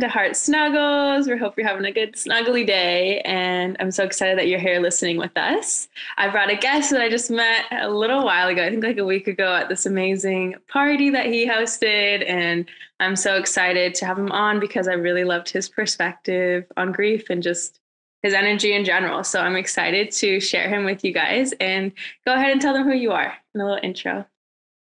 To 0.00 0.08
Heart 0.08 0.34
Snuggles. 0.34 1.28
We 1.28 1.36
hope 1.36 1.58
you're 1.58 1.66
having 1.68 1.84
a 1.84 1.92
good 1.92 2.14
snuggly 2.14 2.66
day, 2.66 3.20
and 3.20 3.76
I'm 3.80 3.90
so 3.90 4.02
excited 4.02 4.38
that 4.38 4.48
you're 4.48 4.58
here 4.58 4.80
listening 4.80 5.18
with 5.18 5.36
us. 5.36 5.88
I 6.16 6.28
brought 6.28 6.50
a 6.50 6.56
guest 6.56 6.90
that 6.90 7.02
I 7.02 7.10
just 7.10 7.30
met 7.30 7.66
a 7.70 7.90
little 7.90 8.24
while 8.24 8.48
ago, 8.48 8.64
I 8.64 8.70
think 8.70 8.82
like 8.82 8.96
a 8.98 9.04
week 9.04 9.28
ago, 9.28 9.54
at 9.54 9.68
this 9.68 9.84
amazing 9.84 10.54
party 10.68 11.10
that 11.10 11.26
he 11.26 11.46
hosted, 11.46 12.26
and 12.26 12.68
I'm 12.98 13.14
so 13.14 13.36
excited 13.36 13.94
to 13.96 14.06
have 14.06 14.18
him 14.18 14.32
on 14.32 14.58
because 14.58 14.88
I 14.88 14.94
really 14.94 15.24
loved 15.24 15.50
his 15.50 15.68
perspective 15.68 16.64
on 16.76 16.92
grief 16.92 17.28
and 17.28 17.42
just 17.42 17.78
his 18.22 18.32
energy 18.32 18.74
in 18.74 18.84
general. 18.84 19.22
So 19.22 19.40
I'm 19.40 19.56
excited 19.56 20.10
to 20.12 20.40
share 20.40 20.68
him 20.68 20.84
with 20.84 21.04
you 21.04 21.12
guys, 21.12 21.52
and 21.60 21.92
go 22.26 22.34
ahead 22.34 22.52
and 22.52 22.60
tell 22.60 22.72
them 22.72 22.84
who 22.84 22.94
you 22.94 23.12
are 23.12 23.34
in 23.54 23.60
a 23.60 23.64
little 23.64 23.80
intro. 23.82 24.24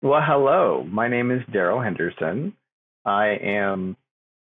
Well, 0.02 0.22
hello. 0.22 0.86
My 0.90 1.08
name 1.08 1.30
is 1.30 1.42
Daryl 1.46 1.82
Henderson. 1.82 2.52
I 3.04 3.38
am, 3.42 3.96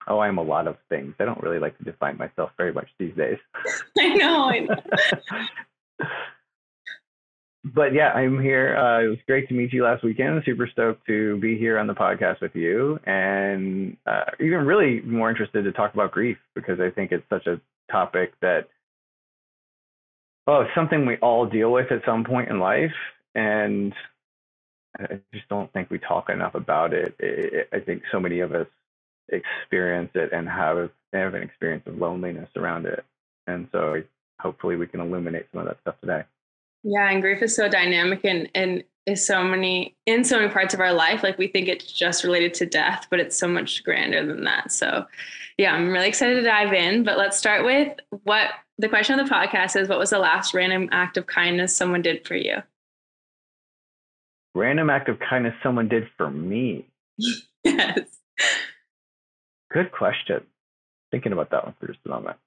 oh, 0.08 0.20
I'm 0.20 0.38
a 0.38 0.44
lot 0.44 0.68
of 0.68 0.78
things. 0.90 1.16
I 1.20 1.26
don't 1.26 1.42
really 1.42 1.60
like 1.60 1.78
to 1.78 1.84
define 1.84 2.18
myself 2.18 2.52
very 2.58 2.74
much 2.74 2.88
these 3.00 3.16
days. 3.16 3.38
I 3.98 4.08
know. 4.14 4.50
I 4.50 4.60
know. 4.60 4.76
but 7.64 7.94
yeah, 7.94 8.12
I'm 8.12 8.42
here. 8.42 8.78
Uh, 8.78 9.04
it 9.04 9.08
was 9.08 9.18
great 9.28 9.48
to 9.50 9.54
meet 9.54 9.74
you 9.74 9.84
last 9.84 10.04
weekend. 10.04 10.42
Super 10.46 10.68
stoked 10.72 11.06
to 11.08 11.38
be 11.40 11.58
here 11.58 11.80
on 11.80 11.88
the 11.88 11.94
podcast 11.94 12.42
with 12.42 12.56
you, 12.56 13.00
and 13.06 13.98
uh, 14.06 14.26
even 14.40 14.66
really 14.66 15.02
more 15.02 15.30
interested 15.30 15.64
to 15.64 15.72
talk 15.72 15.94
about 15.94 16.12
grief 16.12 16.38
because 16.54 16.80
I 16.80 16.90
think 16.90 17.12
it's 17.12 17.28
such 17.30 17.48
a 17.48 17.60
topic 17.92 18.34
that, 18.42 18.68
oh, 20.48 20.62
it's 20.62 20.76
something 20.76 21.06
we 21.06 21.18
all 21.18 21.46
deal 21.46 21.72
with 21.72 21.92
at 21.92 22.04
some 22.06 22.24
point 22.24 22.50
in 22.50 22.60
life, 22.60 22.94
and 23.34 23.94
I 25.00 25.20
just 25.34 25.48
don't 25.50 25.72
think 25.74 25.90
we 25.90 26.00
talk 26.00 26.30
enough 26.30 26.56
about 26.56 26.94
it. 26.94 27.16
it. 27.20 27.70
I 27.74 27.80
think 27.80 28.04
so 28.12 28.20
many 28.20 28.40
of 28.40 28.54
us 28.54 28.68
experience 29.30 30.12
it 30.16 30.32
and 30.32 30.48
have 30.48 30.90
have 31.14 31.34
an 31.34 31.44
experience 31.44 31.84
of 31.86 31.98
loneliness 31.98 32.50
around 32.56 32.86
it, 32.86 33.04
and 33.48 33.68
so 33.72 34.02
hopefully 34.40 34.76
we 34.76 34.88
can 34.88 35.00
illuminate 35.00 35.48
some 35.52 35.62
of 35.62 35.68
that 35.68 35.80
stuff 35.82 35.96
today. 36.02 36.24
Yeah, 36.84 37.10
and 37.10 37.22
grief 37.22 37.42
is 37.42 37.56
so 37.56 37.68
dynamic 37.70 38.22
and 38.24 38.50
and 38.56 38.84
is 39.06 39.26
so 39.26 39.44
many 39.44 39.96
in 40.06 40.24
so 40.24 40.40
many 40.40 40.52
parts 40.52 40.74
of 40.74 40.80
our 40.80 40.94
life. 40.94 41.24
Like 41.24 41.38
we 41.38 41.48
think 41.48 41.68
it's 41.68 41.92
just 41.92 42.24
related 42.24 42.54
to 42.56 42.66
death, 42.66 43.08
but 43.10 43.20
it's 43.20 43.38
so 43.38 43.48
much 43.48 43.84
grander 43.84 44.26
than 44.26 44.44
that. 44.44 44.72
So, 44.72 45.06
yeah, 45.58 45.74
I'm 45.74 45.90
really 45.90 46.08
excited 46.08 46.36
to 46.36 46.42
dive 46.42 46.74
in. 46.74 47.04
But 47.04 47.18
let's 47.18 47.38
start 47.38 47.64
with 47.64 47.94
what 48.24 48.50
the 48.78 48.90
question 48.90 49.20
of 49.20 49.28
the 49.28 49.34
podcast 49.34 49.80
is: 49.80 49.88
What 49.88 50.00
was 50.00 50.10
the 50.10 50.20
last 50.20 50.54
random 50.54 50.90
act 50.92 51.18
of 51.18 51.28
kindness 51.28 51.76
someone 51.76 52.02
did 52.02 52.28
for 52.28 52.36
you? 52.36 52.58
random 54.56 54.90
act 54.90 55.10
of 55.10 55.20
kindness 55.20 55.54
someone 55.62 55.88
did 55.88 56.08
for 56.18 56.32
me? 56.32 56.88
yes. 57.64 58.08
Good 59.76 59.92
question. 59.92 60.42
Thinking 61.12 61.34
about 61.34 61.50
that 61.50 61.66
one 61.66 61.76
for 61.78 61.88
just 61.88 62.00
a 62.06 62.10
moment. 62.10 62.38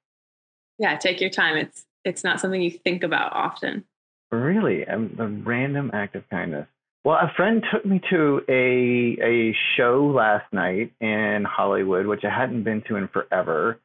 Yeah, 0.79 0.97
take 0.97 1.21
your 1.21 1.29
time. 1.29 1.59
It's 1.59 1.84
it's 2.03 2.25
not 2.25 2.41
something 2.41 2.62
you 2.62 2.71
think 2.71 3.03
about 3.03 3.34
often. 3.34 3.84
Really, 4.31 4.84
a, 4.84 4.97
a 4.97 5.27
random 5.27 5.91
act 5.93 6.17
of 6.17 6.27
kindness. 6.31 6.67
Well, 7.05 7.17
a 7.17 7.31
friend 7.37 7.62
took 7.71 7.84
me 7.84 8.01
to 8.09 8.41
a 8.49 9.19
a 9.23 9.56
show 9.77 10.06
last 10.06 10.51
night 10.55 10.95
in 11.03 11.45
Hollywood, 11.47 12.06
which 12.06 12.25
I 12.25 12.34
hadn't 12.34 12.62
been 12.62 12.83
to 12.89 12.97
in 12.97 13.09
forever. 13.09 13.79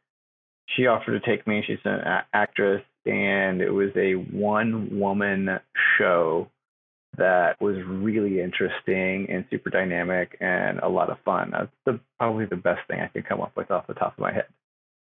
She 0.78 0.88
offered 0.88 1.22
to 1.22 1.30
take 1.30 1.46
me. 1.46 1.64
She's 1.68 1.80
an 1.84 2.00
a- 2.00 2.26
actress, 2.34 2.84
and 3.06 3.62
it 3.62 3.72
was 3.72 3.90
a 3.98 4.14
one 4.14 4.98
woman 4.98 5.50
show 5.98 6.48
that 7.18 7.60
was 7.62 7.78
really 7.86 8.42
interesting 8.42 9.28
and 9.30 9.46
super 9.50 9.70
dynamic 9.70 10.38
and 10.42 10.80
a 10.80 10.90
lot 10.90 11.10
of 11.10 11.20
fun. 11.26 11.52
That's 11.52 11.72
the, 11.86 12.00
probably 12.20 12.46
the 12.46 12.56
best 12.56 12.88
thing 12.88 13.02
I 13.02 13.08
could 13.08 13.26
come 13.28 13.42
up 13.42 13.52
with 13.56 13.72
off 13.72 13.88
the 13.88 13.94
top 13.94 14.14
of 14.14 14.20
my 14.20 14.34
head. 14.34 14.46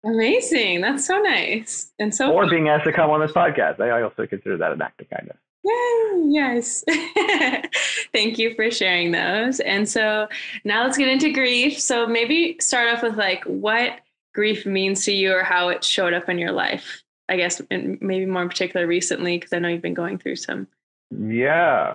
Amazing. 0.04 0.82
That's 0.82 1.06
so 1.06 1.18
nice. 1.18 1.92
And 1.98 2.14
so 2.14 2.32
Or 2.32 2.42
fun. 2.42 2.50
being 2.50 2.68
asked 2.68 2.84
to 2.84 2.92
come 2.92 3.10
on 3.10 3.20
this 3.20 3.32
podcast. 3.32 3.80
I 3.80 4.02
also 4.02 4.26
consider 4.26 4.56
that 4.56 4.72
an 4.72 4.80
act 4.82 5.00
of 5.00 5.10
kindness. 5.10 5.36
Yeah, 5.64 6.22
yes. 6.28 6.84
Thank 8.12 8.38
you 8.38 8.54
for 8.54 8.70
sharing 8.70 9.10
those. 9.10 9.58
And 9.60 9.88
so 9.88 10.28
now 10.64 10.84
let's 10.84 10.96
get 10.96 11.08
into 11.08 11.32
grief. 11.32 11.80
So 11.80 12.06
maybe 12.06 12.56
start 12.60 12.88
off 12.94 13.02
with 13.02 13.16
like 13.16 13.42
what 13.44 14.00
grief 14.32 14.64
means 14.64 15.04
to 15.06 15.12
you 15.12 15.32
or 15.32 15.42
how 15.42 15.70
it 15.70 15.82
showed 15.82 16.12
up 16.14 16.28
in 16.28 16.38
your 16.38 16.52
life. 16.52 17.02
I 17.28 17.36
guess 17.36 17.60
and 17.72 18.00
maybe 18.00 18.26
more 18.26 18.42
in 18.42 18.48
particular 18.48 18.86
recently 18.86 19.36
because 19.36 19.52
I 19.52 19.58
know 19.58 19.66
you've 19.68 19.82
been 19.82 19.94
going 19.94 20.18
through 20.18 20.36
some 20.36 20.68
yeah. 21.10 21.94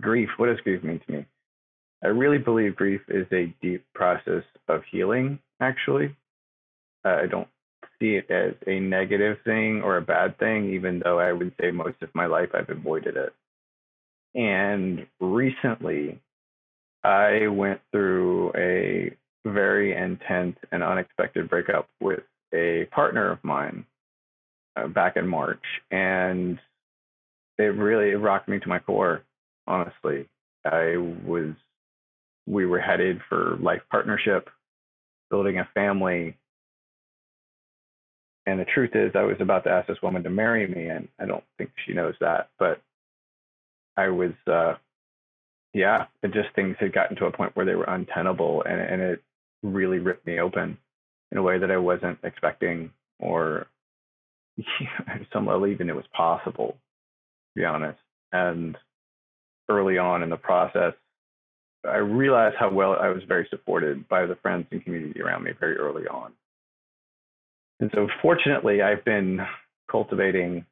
Grief. 0.00 0.28
What 0.36 0.46
does 0.46 0.60
grief 0.60 0.82
mean 0.82 1.00
to 1.06 1.12
me? 1.12 1.26
I 2.04 2.08
really 2.08 2.38
believe 2.38 2.76
grief 2.76 3.00
is 3.08 3.26
a 3.32 3.54
deep 3.62 3.84
process 3.94 4.44
of 4.68 4.82
healing, 4.90 5.38
actually. 5.60 6.14
Uh, 7.04 7.16
I 7.22 7.26
don't 7.26 7.48
see 7.98 8.16
it 8.16 8.30
as 8.30 8.54
a 8.66 8.78
negative 8.78 9.38
thing 9.44 9.82
or 9.82 9.96
a 9.96 10.02
bad 10.02 10.38
thing, 10.38 10.74
even 10.74 11.00
though 11.02 11.18
I 11.18 11.32
would 11.32 11.52
say 11.60 11.70
most 11.70 12.02
of 12.02 12.14
my 12.14 12.26
life 12.26 12.50
I've 12.54 12.68
avoided 12.68 13.16
it. 13.16 13.32
And 14.34 15.06
recently, 15.20 16.20
I 17.02 17.46
went 17.46 17.80
through 17.92 18.52
a 18.54 19.16
very 19.46 19.96
intense 19.96 20.56
and 20.72 20.82
unexpected 20.82 21.48
breakup 21.48 21.88
with 22.00 22.20
a 22.52 22.86
partner 22.90 23.30
of 23.30 23.42
mine 23.42 23.86
uh, 24.76 24.88
back 24.88 25.16
in 25.16 25.26
March. 25.26 25.62
And 25.90 26.58
it 27.58 27.62
really 27.62 28.10
it 28.10 28.16
rocked 28.16 28.48
me 28.48 28.58
to 28.60 28.68
my 28.68 28.78
core. 28.78 29.22
Honestly, 29.66 30.28
I 30.64 30.96
was 30.96 31.54
we 32.46 32.66
were 32.66 32.80
headed 32.80 33.20
for 33.28 33.56
life 33.60 33.82
partnership, 33.90 34.48
building 35.30 35.58
a 35.58 35.68
family. 35.74 36.36
And 38.46 38.60
the 38.60 38.64
truth 38.64 38.92
is, 38.94 39.12
I 39.16 39.22
was 39.22 39.36
about 39.40 39.64
to 39.64 39.70
ask 39.70 39.88
this 39.88 40.00
woman 40.02 40.22
to 40.22 40.30
marry 40.30 40.68
me, 40.68 40.86
and 40.86 41.08
I 41.18 41.26
don't 41.26 41.42
think 41.58 41.70
she 41.84 41.92
knows 41.92 42.14
that. 42.20 42.50
But 42.60 42.80
I 43.96 44.08
was, 44.08 44.30
uh, 44.46 44.74
yeah, 45.74 46.06
it 46.22 46.32
just 46.32 46.54
things 46.54 46.76
had 46.78 46.92
gotten 46.92 47.16
to 47.16 47.26
a 47.26 47.32
point 47.32 47.56
where 47.56 47.66
they 47.66 47.74
were 47.74 47.84
untenable, 47.84 48.62
and, 48.62 48.80
and 48.80 49.02
it 49.02 49.22
really 49.64 49.98
ripped 49.98 50.26
me 50.26 50.38
open 50.38 50.78
in 51.32 51.38
a 51.38 51.42
way 51.42 51.58
that 51.58 51.72
I 51.72 51.76
wasn't 51.76 52.18
expecting, 52.22 52.92
or 53.18 53.66
at 55.08 55.22
some 55.32 55.46
level, 55.46 55.66
even 55.66 55.90
it 55.90 55.96
was 55.96 56.06
possible 56.12 56.76
be 57.56 57.64
honest. 57.64 57.98
And 58.32 58.76
early 59.68 59.98
on 59.98 60.22
in 60.22 60.30
the 60.30 60.36
process, 60.36 60.92
I 61.84 61.96
realized 61.96 62.56
how 62.58 62.70
well 62.70 62.96
I 63.00 63.08
was 63.08 63.22
very 63.26 63.46
supported 63.50 64.08
by 64.08 64.26
the 64.26 64.36
friends 64.36 64.66
and 64.70 64.84
community 64.84 65.20
around 65.20 65.44
me 65.44 65.52
very 65.58 65.76
early 65.76 66.06
on. 66.06 66.32
And 67.80 67.90
so, 67.94 68.08
fortunately, 68.22 68.82
I've 68.82 69.04
been 69.04 69.40
cultivating 69.90 70.64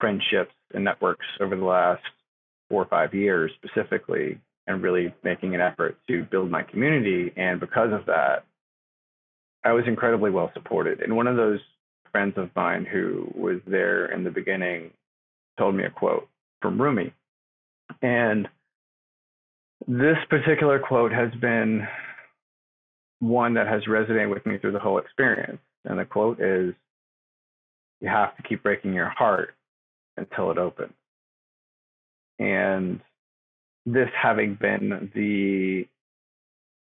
friendships 0.00 0.54
and 0.74 0.84
networks 0.84 1.26
over 1.40 1.56
the 1.56 1.64
last 1.64 2.02
four 2.68 2.82
or 2.82 2.86
five 2.86 3.14
years 3.14 3.50
specifically, 3.62 4.38
and 4.66 4.82
really 4.82 5.14
making 5.24 5.54
an 5.54 5.60
effort 5.60 5.96
to 6.08 6.24
build 6.24 6.50
my 6.50 6.62
community. 6.62 7.32
And 7.36 7.58
because 7.58 7.92
of 7.92 8.04
that, 8.06 8.44
I 9.64 9.72
was 9.72 9.84
incredibly 9.86 10.30
well 10.30 10.50
supported. 10.52 11.00
And 11.00 11.16
one 11.16 11.26
of 11.26 11.36
those 11.36 11.60
friends 12.12 12.34
of 12.36 12.50
mine 12.54 12.84
who 12.84 13.32
was 13.34 13.60
there 13.66 14.12
in 14.12 14.24
the 14.24 14.30
beginning 14.30 14.90
told 15.58 15.74
me 15.74 15.84
a 15.84 15.90
quote 15.90 16.28
from 16.62 16.80
Rumi. 16.80 17.12
And 18.02 18.48
this 19.86 20.16
particular 20.30 20.78
quote 20.78 21.12
has 21.12 21.30
been 21.40 21.86
one 23.20 23.54
that 23.54 23.66
has 23.66 23.82
resonated 23.84 24.30
with 24.30 24.46
me 24.46 24.58
through 24.58 24.72
the 24.72 24.78
whole 24.78 24.98
experience. 24.98 25.58
And 25.84 25.98
the 25.98 26.04
quote 26.04 26.40
is 26.40 26.74
You 28.00 28.08
have 28.08 28.36
to 28.36 28.42
keep 28.42 28.62
breaking 28.62 28.94
your 28.94 29.08
heart 29.08 29.54
until 30.16 30.50
it 30.50 30.58
opens. 30.58 30.92
And 32.38 33.00
this 33.86 34.08
having 34.20 34.54
been 34.54 35.10
the 35.14 35.88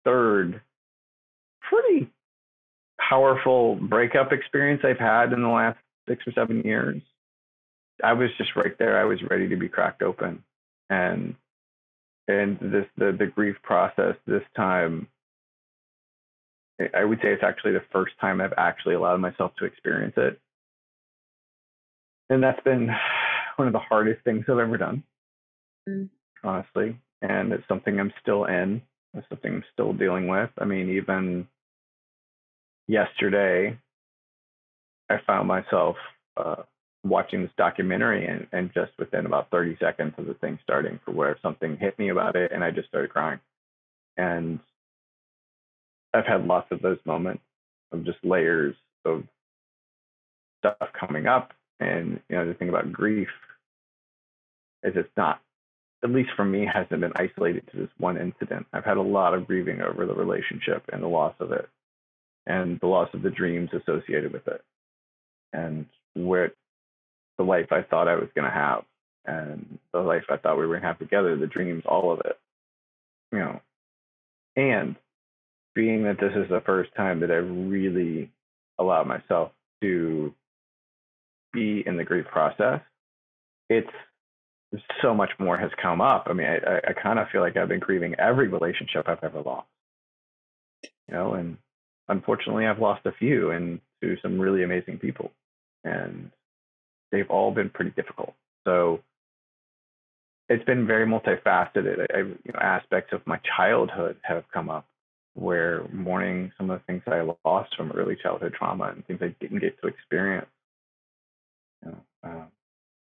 third 0.04 0.60
pretty 1.68 2.10
powerful 3.08 3.76
breakup 3.76 4.32
experience 4.32 4.82
I've 4.84 4.98
had 4.98 5.32
in 5.32 5.42
the 5.42 5.48
last 5.48 5.78
six 6.08 6.26
or 6.26 6.32
seven 6.32 6.62
years, 6.62 7.00
I 8.02 8.12
was 8.12 8.30
just 8.38 8.56
right 8.56 8.76
there. 8.78 8.98
I 9.00 9.04
was 9.04 9.18
ready 9.28 9.48
to 9.48 9.56
be 9.56 9.68
cracked 9.68 10.02
open, 10.02 10.42
and 10.90 11.34
and 12.26 12.58
this 12.60 12.86
the 12.96 13.14
the 13.18 13.26
grief 13.26 13.56
process 13.62 14.16
this 14.26 14.42
time. 14.56 15.08
I 16.94 17.04
would 17.04 17.18
say 17.18 17.32
it's 17.32 17.42
actually 17.42 17.72
the 17.72 17.82
first 17.92 18.12
time 18.20 18.40
I've 18.40 18.52
actually 18.56 18.94
allowed 18.94 19.20
myself 19.20 19.52
to 19.58 19.64
experience 19.64 20.14
it, 20.16 20.40
and 22.30 22.42
that's 22.42 22.62
been 22.62 22.88
one 23.56 23.66
of 23.66 23.72
the 23.72 23.80
hardest 23.80 24.22
things 24.24 24.44
I've 24.48 24.58
ever 24.58 24.76
done, 24.76 25.02
mm. 25.88 26.08
honestly. 26.44 26.96
And 27.20 27.52
it's 27.52 27.66
something 27.66 27.98
I'm 27.98 28.12
still 28.22 28.44
in. 28.44 28.80
It's 29.14 29.28
something 29.28 29.54
I'm 29.54 29.64
still 29.72 29.92
dealing 29.92 30.28
with. 30.28 30.50
I 30.58 30.64
mean, 30.64 30.90
even 30.90 31.48
yesterday, 32.86 33.76
I 35.10 35.16
found 35.26 35.48
myself 35.48 35.96
uh, 36.36 36.62
watching 37.04 37.42
this 37.42 37.50
documentary 37.56 38.26
and, 38.26 38.46
and 38.52 38.72
just 38.74 38.92
within 38.98 39.26
about 39.26 39.50
30 39.50 39.76
seconds 39.80 40.14
of 40.18 40.26
the 40.26 40.34
thing 40.34 40.58
starting 40.62 40.98
for 41.04 41.12
where 41.12 41.38
something 41.42 41.76
hit 41.76 41.98
me 41.98 42.08
about 42.08 42.36
it 42.36 42.52
and 42.52 42.64
I 42.64 42.70
just 42.70 42.88
started 42.88 43.10
crying. 43.10 43.40
And 44.16 44.58
I've 46.12 46.26
had 46.26 46.46
lots 46.46 46.70
of 46.72 46.82
those 46.82 46.98
moments 47.04 47.42
of 47.92 48.04
just 48.04 48.18
layers 48.24 48.74
of 49.04 49.24
stuff 50.58 50.76
coming 50.98 51.26
up. 51.26 51.52
And, 51.80 52.20
you 52.28 52.36
know, 52.36 52.46
the 52.46 52.54
thing 52.54 52.68
about 52.68 52.92
grief 52.92 53.28
is 54.82 54.94
it's 54.96 55.08
not, 55.16 55.40
at 56.02 56.10
least 56.10 56.30
for 56.36 56.44
me, 56.44 56.66
hasn't 56.66 57.00
been 57.00 57.12
isolated 57.14 57.68
to 57.70 57.76
this 57.76 57.90
one 57.98 58.16
incident. 58.16 58.66
I've 58.72 58.84
had 58.84 58.96
a 58.96 59.02
lot 59.02 59.34
of 59.34 59.46
grieving 59.46 59.80
over 59.80 60.06
the 60.06 60.14
relationship 60.14 60.84
and 60.92 61.02
the 61.02 61.08
loss 61.08 61.34
of 61.40 61.52
it 61.52 61.68
and 62.46 62.80
the 62.80 62.86
loss 62.86 63.08
of 63.14 63.22
the 63.22 63.30
dreams 63.30 63.70
associated 63.72 64.32
with 64.32 64.46
it 64.48 64.62
and 65.52 65.86
where 66.14 66.52
the 67.38 67.44
life 67.44 67.72
I 67.72 67.82
thought 67.82 68.08
I 68.08 68.16
was 68.16 68.28
going 68.34 68.44
to 68.44 68.54
have 68.54 68.84
and 69.24 69.78
the 69.92 70.00
life 70.00 70.24
I 70.28 70.36
thought 70.36 70.56
we 70.56 70.66
were 70.66 70.74
going 70.74 70.82
to 70.82 70.88
have 70.88 70.98
together, 70.98 71.36
the 71.36 71.46
dreams, 71.46 71.84
all 71.86 72.12
of 72.12 72.20
it, 72.20 72.38
you 73.32 73.38
know. 73.38 73.60
And 74.56 74.96
being 75.74 76.04
that 76.04 76.18
this 76.18 76.32
is 76.34 76.48
the 76.48 76.62
first 76.64 76.90
time 76.96 77.20
that 77.20 77.30
I've 77.30 77.48
really 77.48 78.30
allowed 78.78 79.06
myself 79.06 79.52
to 79.82 80.34
be 81.52 81.82
in 81.86 81.96
the 81.96 82.04
grief 82.04 82.26
process, 82.26 82.80
it's 83.68 83.90
so 85.02 85.14
much 85.14 85.30
more 85.38 85.56
has 85.56 85.70
come 85.80 86.00
up. 86.00 86.26
I 86.28 86.32
mean, 86.32 86.46
I, 86.46 86.78
I 86.88 86.92
kind 86.92 87.18
of 87.18 87.28
feel 87.30 87.40
like 87.40 87.56
I've 87.56 87.68
been 87.68 87.80
grieving 87.80 88.14
every 88.18 88.48
relationship 88.48 89.08
I've 89.08 89.22
ever 89.22 89.40
lost, 89.40 89.68
you 90.82 91.14
know, 91.14 91.34
and 91.34 91.58
unfortunately, 92.08 92.66
I've 92.66 92.80
lost 92.80 93.06
a 93.06 93.12
few 93.12 93.50
and 93.50 93.80
to 94.02 94.16
some 94.22 94.40
really 94.40 94.62
amazing 94.62 94.98
people, 94.98 95.32
and 95.84 96.30
they've 97.12 97.30
all 97.30 97.50
been 97.50 97.70
pretty 97.70 97.90
difficult. 97.92 98.34
So 98.64 99.00
it's 100.48 100.64
been 100.64 100.86
very 100.86 101.06
multifaceted. 101.06 102.06
I, 102.14 102.18
you 102.18 102.52
know, 102.52 102.60
aspects 102.60 103.12
of 103.12 103.26
my 103.26 103.38
childhood 103.56 104.16
have 104.22 104.44
come 104.52 104.70
up 104.70 104.86
where 105.34 105.86
mourning 105.92 106.52
some 106.56 106.70
of 106.70 106.80
the 106.80 106.84
things 106.84 107.02
that 107.06 107.14
I 107.14 107.22
lost 107.44 107.76
from 107.76 107.92
early 107.92 108.16
childhood 108.20 108.54
trauma 108.58 108.84
and 108.84 109.06
things 109.06 109.20
I 109.22 109.34
didn't 109.40 109.60
get 109.60 109.80
to 109.80 109.88
experience. 109.88 110.48
You 111.84 111.92
know, 111.92 111.98
um, 112.24 112.46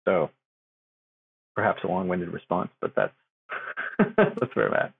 so 0.06 0.30
perhaps 1.54 1.82
a 1.84 1.86
long-winded 1.86 2.28
response, 2.28 2.70
but 2.80 2.92
that's 2.94 3.14
that's 4.16 4.54
where 4.54 4.68
I'm 4.68 4.74
at. 4.74 4.92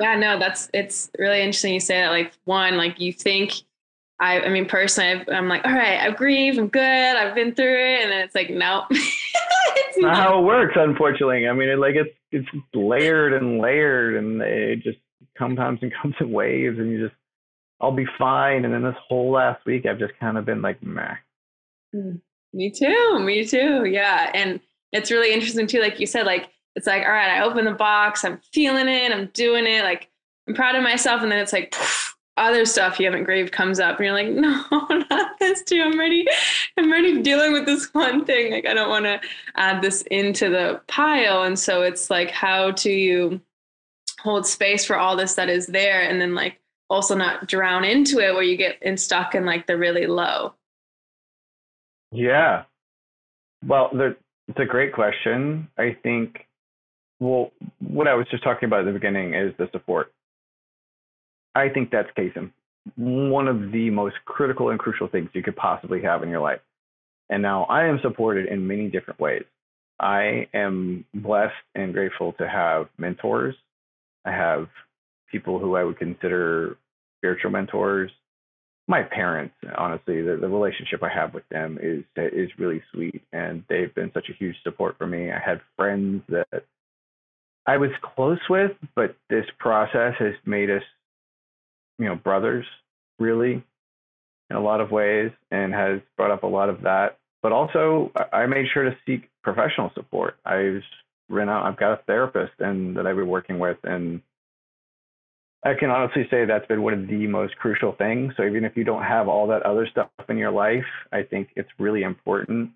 Yeah, 0.00 0.16
no, 0.16 0.38
that's 0.38 0.68
it's 0.72 1.10
really 1.18 1.40
interesting 1.40 1.74
you 1.74 1.80
say 1.80 2.00
that. 2.00 2.10
Like 2.10 2.32
one, 2.44 2.76
like 2.76 3.00
you 3.00 3.12
think 3.12 3.52
I, 4.20 4.40
I 4.40 4.48
mean, 4.48 4.66
personally, 4.66 5.24
i 5.28 5.36
am 5.36 5.48
like, 5.48 5.64
all 5.64 5.72
right, 5.72 6.00
I've 6.00 6.16
grieved, 6.16 6.58
I'm 6.58 6.68
good, 6.68 6.82
I've 6.82 7.34
been 7.34 7.54
through 7.54 7.78
it, 7.78 8.02
and 8.02 8.10
then 8.12 8.20
it's 8.20 8.34
like, 8.34 8.50
nope. 8.50 8.84
it's 8.90 9.98
not 9.98 10.16
how 10.16 10.40
it 10.40 10.44
works. 10.44 10.74
Unfortunately, 10.76 11.46
I 11.46 11.52
mean, 11.52 11.68
it, 11.68 11.78
like 11.78 11.94
it's 11.94 12.10
it's 12.32 12.48
layered 12.74 13.32
and 13.32 13.58
layered, 13.58 14.16
and 14.16 14.42
it 14.42 14.82
just 14.82 14.98
sometimes 15.38 15.78
and 15.82 15.92
comes 16.02 16.16
in 16.20 16.32
waves, 16.32 16.78
and 16.78 16.90
you 16.90 17.06
just, 17.06 17.14
I'll 17.80 17.92
be 17.92 18.06
fine, 18.18 18.64
and 18.64 18.74
then 18.74 18.82
this 18.82 18.96
whole 19.08 19.30
last 19.30 19.64
week, 19.64 19.86
I've 19.86 20.00
just 20.00 20.18
kind 20.18 20.36
of 20.36 20.44
been 20.44 20.62
like, 20.62 20.82
meh. 20.82 21.14
Mm, 21.94 22.20
me 22.52 22.70
too, 22.70 23.20
me 23.20 23.46
too, 23.46 23.84
yeah, 23.84 24.32
and 24.34 24.58
it's 24.92 25.12
really 25.12 25.32
interesting 25.32 25.68
too, 25.68 25.80
like 25.80 26.00
you 26.00 26.06
said, 26.06 26.26
like 26.26 26.48
it's 26.74 26.88
like, 26.88 27.04
all 27.04 27.12
right, 27.12 27.30
I 27.30 27.44
open 27.44 27.64
the 27.64 27.72
box, 27.72 28.24
I'm 28.24 28.40
feeling 28.52 28.88
it, 28.88 29.12
I'm 29.12 29.26
doing 29.32 29.64
it, 29.64 29.84
like 29.84 30.10
I'm 30.48 30.54
proud 30.54 30.74
of 30.74 30.82
myself, 30.82 31.22
and 31.22 31.30
then 31.30 31.38
it's 31.38 31.52
like. 31.52 31.70
Poof, 31.70 32.06
other 32.38 32.64
stuff 32.64 32.98
you 32.98 33.06
haven't 33.06 33.24
grieved 33.24 33.52
comes 33.52 33.80
up 33.80 33.98
and 33.98 34.06
you're 34.06 34.14
like 34.14 34.28
no 34.30 34.64
not 35.10 35.38
this 35.38 35.62
too. 35.62 35.82
I'm 35.82 35.98
ready 35.98 36.26
i'm 36.76 36.90
ready 36.90 37.22
dealing 37.22 37.52
with 37.52 37.66
this 37.66 37.88
one 37.92 38.24
thing. 38.24 38.52
Like 38.52 38.66
i 38.66 38.74
don't 38.74 38.88
want 38.88 39.04
to 39.04 39.20
add 39.56 39.82
this 39.82 40.02
into 40.10 40.48
the 40.48 40.80
pile. 40.86 41.42
And 41.42 41.58
so 41.58 41.82
it's 41.82 42.10
like 42.10 42.30
how 42.30 42.70
do 42.72 42.90
you 42.90 43.40
hold 44.20 44.46
space 44.46 44.84
for 44.84 44.96
all 44.96 45.16
this 45.16 45.34
that 45.34 45.48
is 45.48 45.66
there 45.66 46.02
and 46.02 46.20
then 46.20 46.34
like 46.34 46.60
also 46.90 47.14
not 47.14 47.46
drown 47.46 47.84
into 47.84 48.18
it 48.18 48.34
where 48.34 48.42
you 48.42 48.56
get 48.56 48.82
in 48.82 48.96
stuck 48.96 49.34
in 49.34 49.44
like 49.44 49.66
the 49.66 49.76
really 49.76 50.06
low? 50.06 50.54
Yeah. 52.10 52.64
Well 53.66 53.90
it's 54.48 54.58
a 54.58 54.64
great 54.64 54.92
question 54.92 55.68
i 55.78 55.96
think 56.02 56.46
well 57.20 57.52
what 57.80 58.08
i 58.08 58.14
was 58.14 58.26
just 58.30 58.42
talking 58.42 58.66
about 58.66 58.80
at 58.80 58.86
the 58.86 58.92
beginning 58.92 59.34
is 59.34 59.52
the 59.58 59.68
support 59.72 60.12
I 61.58 61.68
think 61.68 61.90
that's 61.90 62.08
Kasem. 62.16 62.52
One 62.96 63.48
of 63.48 63.72
the 63.72 63.90
most 63.90 64.16
critical 64.24 64.70
and 64.70 64.78
crucial 64.78 65.08
things 65.08 65.28
you 65.32 65.42
could 65.42 65.56
possibly 65.56 66.00
have 66.02 66.22
in 66.22 66.28
your 66.28 66.40
life. 66.40 66.60
And 67.28 67.42
now 67.42 67.64
I 67.64 67.86
am 67.86 67.98
supported 68.00 68.46
in 68.46 68.66
many 68.66 68.88
different 68.88 69.20
ways. 69.20 69.44
I 70.00 70.46
am 70.54 71.04
blessed 71.12 71.54
and 71.74 71.92
grateful 71.92 72.32
to 72.34 72.48
have 72.48 72.88
mentors. 72.96 73.56
I 74.24 74.30
have 74.30 74.68
people 75.30 75.58
who 75.58 75.74
I 75.74 75.82
would 75.82 75.98
consider 75.98 76.76
spiritual 77.18 77.50
mentors. 77.50 78.10
My 78.86 79.02
parents, 79.02 79.54
honestly, 79.76 80.22
the, 80.22 80.38
the 80.40 80.48
relationship 80.48 81.02
I 81.02 81.10
have 81.10 81.34
with 81.34 81.46
them 81.50 81.78
is 81.82 82.04
is 82.16 82.50
really 82.58 82.82
sweet, 82.92 83.20
and 83.32 83.64
they've 83.68 83.94
been 83.94 84.10
such 84.14 84.30
a 84.30 84.32
huge 84.32 84.56
support 84.62 84.96
for 84.96 85.06
me. 85.06 85.30
I 85.30 85.38
had 85.38 85.60
friends 85.76 86.22
that 86.28 86.64
I 87.66 87.76
was 87.76 87.90
close 88.14 88.40
with, 88.48 88.72
but 88.94 89.14
this 89.28 89.44
process 89.58 90.14
has 90.18 90.32
made 90.46 90.70
us 90.70 90.82
you 91.98 92.06
know 92.06 92.14
brothers 92.14 92.66
really 93.18 93.62
in 94.50 94.56
a 94.56 94.60
lot 94.60 94.80
of 94.80 94.90
ways 94.90 95.30
and 95.50 95.74
has 95.74 96.00
brought 96.16 96.30
up 96.30 96.42
a 96.42 96.46
lot 96.46 96.68
of 96.68 96.82
that. 96.82 97.18
But 97.42 97.52
also 97.52 98.12
i 98.32 98.46
made 98.46 98.66
sure 98.72 98.84
to 98.84 98.96
seek 99.06 99.30
professional 99.42 99.90
support. 99.94 100.36
I've 100.44 100.82
run 101.30 101.48
out 101.48 101.66
i've 101.66 101.76
got 101.76 101.92
a 101.92 102.02
therapist 102.06 102.54
and 102.58 102.96
that 102.96 103.06
i've 103.06 103.16
been 103.16 103.28
working 103.28 103.58
with 103.58 103.76
and 103.84 104.22
i 105.62 105.74
can 105.74 105.90
honestly 105.90 106.26
say 106.30 106.46
that's 106.46 106.66
been 106.68 106.80
one 106.80 106.94
of 106.94 107.06
the 107.06 107.26
most 107.26 107.54
crucial 107.56 107.92
things. 107.92 108.32
So 108.36 108.44
even 108.44 108.64
if 108.64 108.76
you 108.76 108.84
don't 108.84 109.02
have 109.02 109.28
all 109.28 109.48
that 109.48 109.62
other 109.62 109.86
stuff 109.90 110.08
in 110.28 110.38
your 110.38 110.50
life 110.50 110.86
i 111.12 111.22
think 111.22 111.50
it's 111.56 111.68
really 111.78 112.02
important 112.02 112.70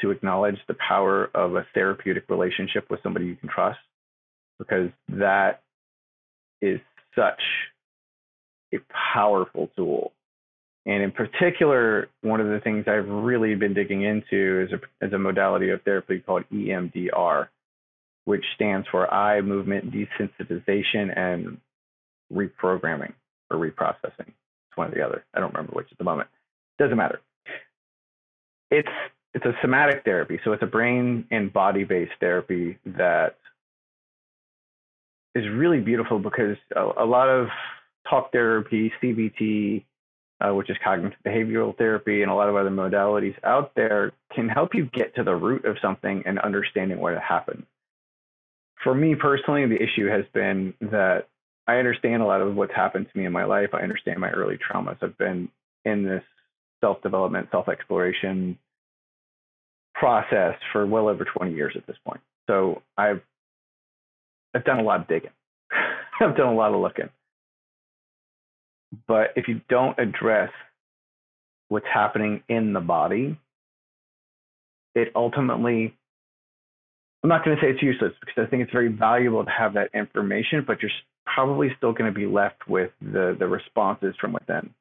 to 0.00 0.10
acknowledge 0.10 0.58
the 0.66 0.74
power 0.74 1.30
of 1.34 1.54
a 1.54 1.64
therapeutic 1.72 2.24
relationship 2.28 2.90
with 2.90 3.00
somebody 3.02 3.26
you 3.26 3.36
can 3.36 3.48
trust 3.48 3.78
because 4.58 4.90
that 5.08 5.62
is 6.60 6.80
such 7.16 7.40
a 8.72 8.78
powerful 9.14 9.68
tool. 9.76 10.12
And 10.84 11.02
in 11.02 11.12
particular, 11.12 12.08
one 12.22 12.40
of 12.40 12.48
the 12.48 12.60
things 12.60 12.86
I've 12.88 13.08
really 13.08 13.54
been 13.54 13.74
digging 13.74 14.02
into 14.02 14.66
is 14.66 14.72
a, 14.72 15.06
is 15.06 15.12
a 15.12 15.18
modality 15.18 15.70
of 15.70 15.82
therapy 15.82 16.18
called 16.18 16.44
EMDR, 16.52 17.48
which 18.24 18.44
stands 18.54 18.88
for 18.90 19.12
eye 19.12 19.40
movement 19.40 19.92
desensitization 19.92 21.16
and 21.16 21.58
reprogramming 22.32 23.12
or 23.50 23.58
reprocessing. 23.58 24.26
It's 24.28 24.76
one 24.76 24.88
or 24.88 24.94
the 24.94 25.02
other. 25.02 25.24
I 25.34 25.40
don't 25.40 25.54
remember 25.54 25.72
which 25.72 25.88
at 25.92 25.98
the 25.98 26.04
moment. 26.04 26.28
Doesn't 26.78 26.96
matter. 26.96 27.20
It's 28.70 28.88
it's 29.34 29.44
a 29.44 29.52
somatic 29.62 30.04
therapy, 30.04 30.40
so 30.44 30.52
it's 30.52 30.62
a 30.62 30.66
brain 30.66 31.26
and 31.30 31.52
body 31.52 31.84
based 31.84 32.12
therapy 32.20 32.78
that 32.84 33.36
is 35.34 35.44
really 35.48 35.80
beautiful 35.80 36.18
because 36.18 36.56
a, 36.76 37.04
a 37.04 37.06
lot 37.06 37.28
of 37.28 37.48
talk 38.08 38.32
therapy, 38.32 38.92
CBT, 39.02 39.84
uh, 40.40 40.54
which 40.54 40.70
is 40.70 40.76
cognitive 40.82 41.18
behavioral 41.24 41.76
therapy, 41.76 42.22
and 42.22 42.30
a 42.30 42.34
lot 42.34 42.48
of 42.48 42.56
other 42.56 42.70
modalities 42.70 43.34
out 43.44 43.72
there 43.74 44.12
can 44.34 44.48
help 44.48 44.74
you 44.74 44.86
get 44.92 45.14
to 45.14 45.22
the 45.22 45.34
root 45.34 45.64
of 45.64 45.76
something 45.80 46.22
and 46.26 46.38
understanding 46.38 46.98
what 46.98 47.16
happened. 47.18 47.64
For 48.82 48.94
me 48.94 49.14
personally, 49.14 49.66
the 49.66 49.80
issue 49.80 50.08
has 50.08 50.24
been 50.34 50.74
that 50.80 51.28
I 51.66 51.76
understand 51.76 52.22
a 52.22 52.26
lot 52.26 52.40
of 52.40 52.56
what's 52.56 52.74
happened 52.74 53.06
to 53.12 53.18
me 53.18 53.24
in 53.26 53.32
my 53.32 53.44
life. 53.44 53.70
I 53.72 53.82
understand 53.82 54.18
my 54.18 54.30
early 54.30 54.58
traumas. 54.58 54.96
I've 55.00 55.16
been 55.16 55.48
in 55.84 56.04
this 56.04 56.24
self 56.80 57.00
development, 57.02 57.48
self 57.52 57.68
exploration 57.68 58.58
process 59.94 60.54
for 60.72 60.86
well 60.86 61.08
over 61.08 61.24
20 61.24 61.54
years 61.54 61.74
at 61.76 61.86
this 61.86 61.96
point. 62.04 62.20
So 62.48 62.82
I've 62.98 63.20
I've 64.54 64.64
done 64.64 64.80
a 64.80 64.82
lot 64.82 65.00
of 65.00 65.08
digging. 65.08 65.30
I've 66.20 66.36
done 66.36 66.48
a 66.48 66.54
lot 66.54 66.74
of 66.74 66.80
looking. 66.80 67.08
But 69.06 69.28
if 69.36 69.48
you 69.48 69.60
don't 69.68 69.98
address 69.98 70.50
what's 71.68 71.86
happening 71.92 72.42
in 72.48 72.72
the 72.72 72.80
body, 72.80 73.38
it 74.94 75.08
ultimately, 75.14 75.96
I'm 77.22 77.28
not 77.28 77.44
going 77.44 77.56
to 77.56 77.62
say 77.62 77.70
it's 77.70 77.82
useless 77.82 78.12
because 78.20 78.46
I 78.46 78.50
think 78.50 78.62
it's 78.62 78.72
very 78.72 78.88
valuable 78.88 79.44
to 79.44 79.50
have 79.50 79.74
that 79.74 79.90
information, 79.94 80.64
but 80.66 80.82
you're 80.82 80.90
probably 81.24 81.68
still 81.76 81.92
going 81.92 82.12
to 82.12 82.18
be 82.18 82.26
left 82.26 82.68
with 82.68 82.90
the, 83.00 83.36
the 83.38 83.46
responses 83.46 84.14
from 84.20 84.32
within, 84.32 84.74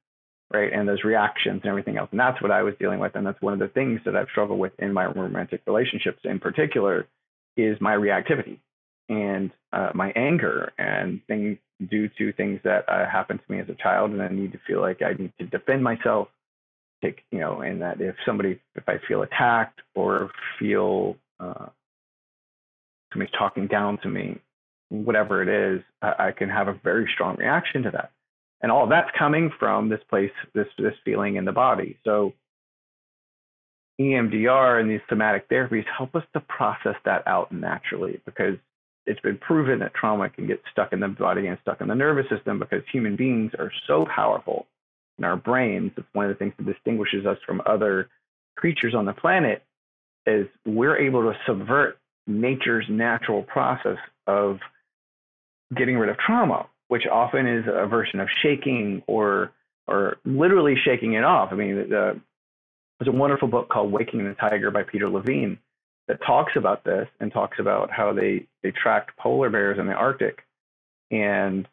right? 0.53 0.74
And 0.74 0.88
those 0.88 1.03
reactions 1.03 1.62
and 1.63 1.70
everything 1.70 1.98
else. 1.98 2.10
And 2.12 2.20
that's 2.20 2.41
what 2.41 2.51
I 2.51 2.63
was 2.63 2.74
dealing 2.80 3.00
with. 3.00 3.15
And 3.15 3.25
that's 3.25 3.41
one 3.41 3.53
of 3.53 3.60
the 3.60 3.70
things 3.70 4.01
that 4.06 4.15
I've 4.15 4.27
struggled 4.32 4.60
with 4.60 4.74
in 4.80 4.91
my 4.91 5.06
romantic 5.06 5.62
relationships 5.65 6.20
in 6.24 6.39
particular 6.39 7.08
is 7.56 7.77
my 7.80 7.94
reactivity 7.94 8.60
and 9.08 9.51
uh, 9.74 9.91
my 9.94 10.12
anger 10.15 10.72
and 10.77 11.22
things 11.27 11.58
due 11.89 12.09
to 12.17 12.33
things 12.33 12.59
that 12.63 12.88
uh, 12.88 13.09
happened 13.09 13.39
to 13.45 13.51
me 13.51 13.59
as 13.59 13.69
a 13.69 13.75
child, 13.75 14.11
and 14.11 14.21
I 14.21 14.27
need 14.29 14.51
to 14.53 14.59
feel 14.67 14.81
like 14.81 15.01
I 15.01 15.13
need 15.13 15.33
to 15.39 15.45
defend 15.45 15.83
myself. 15.83 16.27
Take 17.03 17.23
you 17.31 17.39
know, 17.39 17.61
and 17.61 17.81
that 17.81 18.00
if 18.00 18.15
somebody, 18.25 18.59
if 18.75 18.83
I 18.88 19.00
feel 19.07 19.23
attacked 19.23 19.81
or 19.95 20.29
feel 20.59 21.15
uh, 21.39 21.67
somebody's 23.11 23.33
talking 23.38 23.67
down 23.67 23.97
to 24.00 24.09
me, 24.09 24.39
whatever 24.89 25.41
it 25.41 25.50
is, 25.50 25.83
I, 26.01 26.27
I 26.27 26.31
can 26.31 26.50
have 26.50 26.67
a 26.67 26.73
very 26.83 27.09
strong 27.13 27.38
reaction 27.38 27.83
to 27.83 27.91
that. 27.91 28.11
and 28.61 28.71
all 28.71 28.88
that's 28.88 29.09
coming 29.17 29.51
from 29.59 29.89
this 29.89 30.01
place, 30.09 30.31
this 30.53 30.67
this 30.77 30.93
feeling 31.03 31.35
in 31.38 31.45
the 31.45 31.51
body. 31.51 31.97
So 32.03 32.33
EMDR 34.00 34.79
and 34.79 34.89
these 34.89 35.01
somatic 35.09 35.50
therapies 35.50 35.85
help 35.97 36.15
us 36.15 36.23
to 36.33 36.39
process 36.41 36.95
that 37.05 37.27
out 37.27 37.51
naturally 37.51 38.21
because 38.25 38.57
it's 39.05 39.20
been 39.22 39.38
proven 39.38 39.79
that 39.79 39.93
trauma 39.93 40.29
can 40.29 40.48
get 40.48 40.62
stuck 40.72 40.93
in 40.93 41.00
the 41.00 41.08
body 41.08 41.48
and 41.48 41.58
stuck 41.62 41.81
in 41.81 41.88
the 41.88 41.96
nervous 41.96 42.29
system 42.29 42.60
because 42.60 42.84
human 42.91 43.15
beings 43.15 43.51
are 43.58 43.72
so 43.88 44.05
powerful 44.05 44.67
in 45.17 45.24
our 45.24 45.36
brains. 45.36 45.91
It's 45.98 46.08
one 46.13 46.25
of 46.25 46.29
the 46.29 46.36
things 46.36 46.53
that 46.58 46.65
distinguishes 46.65 47.25
us 47.25 47.38
from 47.46 47.62
other 47.65 48.10
creatures 48.55 48.93
on 48.96 49.05
the 49.05 49.13
planet 49.13 49.63
is 50.27 50.48
we're 50.65 50.98
able 50.98 51.24
to 51.24 51.38
subvert 51.48 51.98
nature's 52.27 52.86
natural 52.89 53.41
process 53.41 53.98
of 54.27 54.60
getting 55.75 55.98
rid 55.98 56.10
of 56.10 56.17
trauma, 56.17 56.67
which 56.89 57.08
often 57.12 57.48
is 57.48 57.65
a 57.67 57.88
version 57.88 58.20
of 58.20 58.27
shaking 58.41 59.01
or 59.08 59.51
or 59.88 60.17
literally 60.24 60.75
shaking 60.86 61.13
it 61.13 61.24
off. 61.24 61.50
I 61.51 61.55
mean, 61.55 61.75
the, 61.75 62.22
there's 63.00 63.13
a 63.13 63.17
wonderful 63.17 63.48
book 63.48 63.67
called 63.67 63.91
Waking 63.91 64.24
the 64.24 64.36
Tiger 64.36 64.70
by 64.70 64.84
Peter 64.84 65.10
Levine 65.10 65.58
that 66.08 66.20
talks 66.25 66.53
about 66.55 66.84
this 66.84 67.08
and 67.20 67.31
talks 67.31 67.60
about 67.60 67.91
how 67.91 68.13
they 68.13 68.48
they 68.63 68.72
tracked 68.72 69.15
polar 69.17 69.50
bears 69.50 69.79
in 69.79 69.88
the 69.88 69.93
Arctic 69.93 70.43
and 71.12 71.67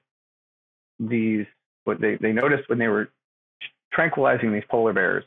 these 0.99 1.47
what 1.85 2.01
they, 2.01 2.17
they 2.17 2.33
noticed 2.33 2.69
when 2.69 2.79
they 2.79 2.89
were 2.89 3.09
tranquilizing 3.93 4.53
these 4.53 4.65
polar 4.69 4.93
bears, 4.93 5.25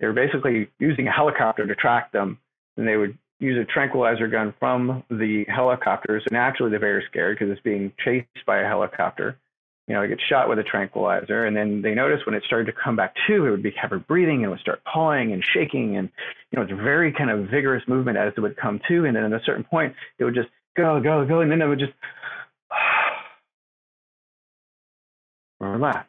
they 0.00 0.06
were 0.06 0.12
basically 0.12 0.68
using 0.78 1.06
a 1.06 1.12
helicopter 1.12 1.66
to 1.66 1.74
track 1.74 2.10
them 2.12 2.38
and 2.76 2.86
they 2.86 2.96
would 2.96 3.16
use 3.38 3.56
a 3.58 3.64
tranquilizer 3.72 4.26
gun 4.28 4.54
from 4.58 5.04
the 5.10 5.44
helicopter. 5.48 6.20
So 6.20 6.28
naturally 6.32 6.72
the 6.72 6.78
bear 6.78 7.00
is 7.00 7.06
scared 7.06 7.38
because 7.38 7.52
it's 7.52 7.62
being 7.62 7.92
chased 8.04 8.26
by 8.46 8.58
a 8.58 8.66
helicopter. 8.66 9.38
You 9.86 9.94
know, 9.94 10.02
it 10.02 10.08
gets 10.08 10.22
shot 10.22 10.48
with 10.48 10.58
a 10.58 10.62
tranquilizer, 10.62 11.44
and 11.44 11.54
then 11.54 11.82
they 11.82 11.94
noticed 11.94 12.24
when 12.24 12.34
it 12.34 12.42
started 12.44 12.66
to 12.66 12.72
come 12.72 12.96
back 12.96 13.14
to, 13.26 13.46
it 13.46 13.50
would 13.50 13.62
be 13.62 13.70
kept 13.70 13.94
breathing 14.08 14.36
and 14.36 14.46
it 14.46 14.48
would 14.48 14.60
start 14.60 14.82
pawing 14.84 15.32
and 15.32 15.44
shaking, 15.44 15.96
and 15.96 16.08
you 16.50 16.56
know, 16.56 16.62
it's 16.62 16.72
a 16.72 16.76
very 16.76 17.12
kind 17.12 17.30
of 17.30 17.50
vigorous 17.50 17.86
movement 17.86 18.16
as 18.16 18.32
it 18.36 18.40
would 18.40 18.56
come 18.56 18.80
to, 18.88 19.04
and 19.04 19.14
then 19.14 19.24
at 19.24 19.32
a 19.32 19.44
certain 19.44 19.64
point, 19.64 19.94
it 20.18 20.24
would 20.24 20.34
just 20.34 20.48
go, 20.76 21.00
go, 21.00 21.26
go, 21.26 21.40
and 21.40 21.50
then 21.50 21.60
it 21.60 21.66
would 21.66 21.78
just 21.78 21.92
relax. 25.60 26.08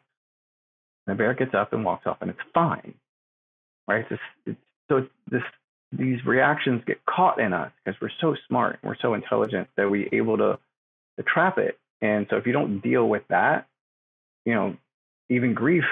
The 1.06 1.14
bear 1.14 1.34
gets 1.34 1.54
up 1.54 1.72
and 1.72 1.84
walks 1.84 2.06
off, 2.06 2.18
and 2.20 2.30
it's 2.30 2.40
fine, 2.54 2.94
right? 3.86 4.06
It's, 4.10 4.22
it's, 4.46 4.58
so 4.88 4.96
it's 4.98 5.10
this 5.30 5.42
these 5.92 6.24
reactions 6.24 6.82
get 6.86 7.04
caught 7.06 7.40
in 7.40 7.52
us 7.52 7.70
because 7.84 8.00
we're 8.00 8.10
so 8.20 8.36
smart, 8.48 8.78
we're 8.82 8.96
so 9.00 9.14
intelligent 9.14 9.68
that 9.76 9.90
we're 9.90 10.08
able 10.12 10.36
to, 10.36 10.58
to 11.16 11.22
trap 11.22 11.58
it. 11.58 11.78
And 12.02 12.26
so 12.30 12.36
if 12.36 12.46
you 12.46 12.52
don't 12.52 12.80
deal 12.80 13.08
with 13.08 13.22
that, 13.28 13.66
you 14.44 14.54
know, 14.54 14.76
even 15.30 15.54
grief, 15.54 15.84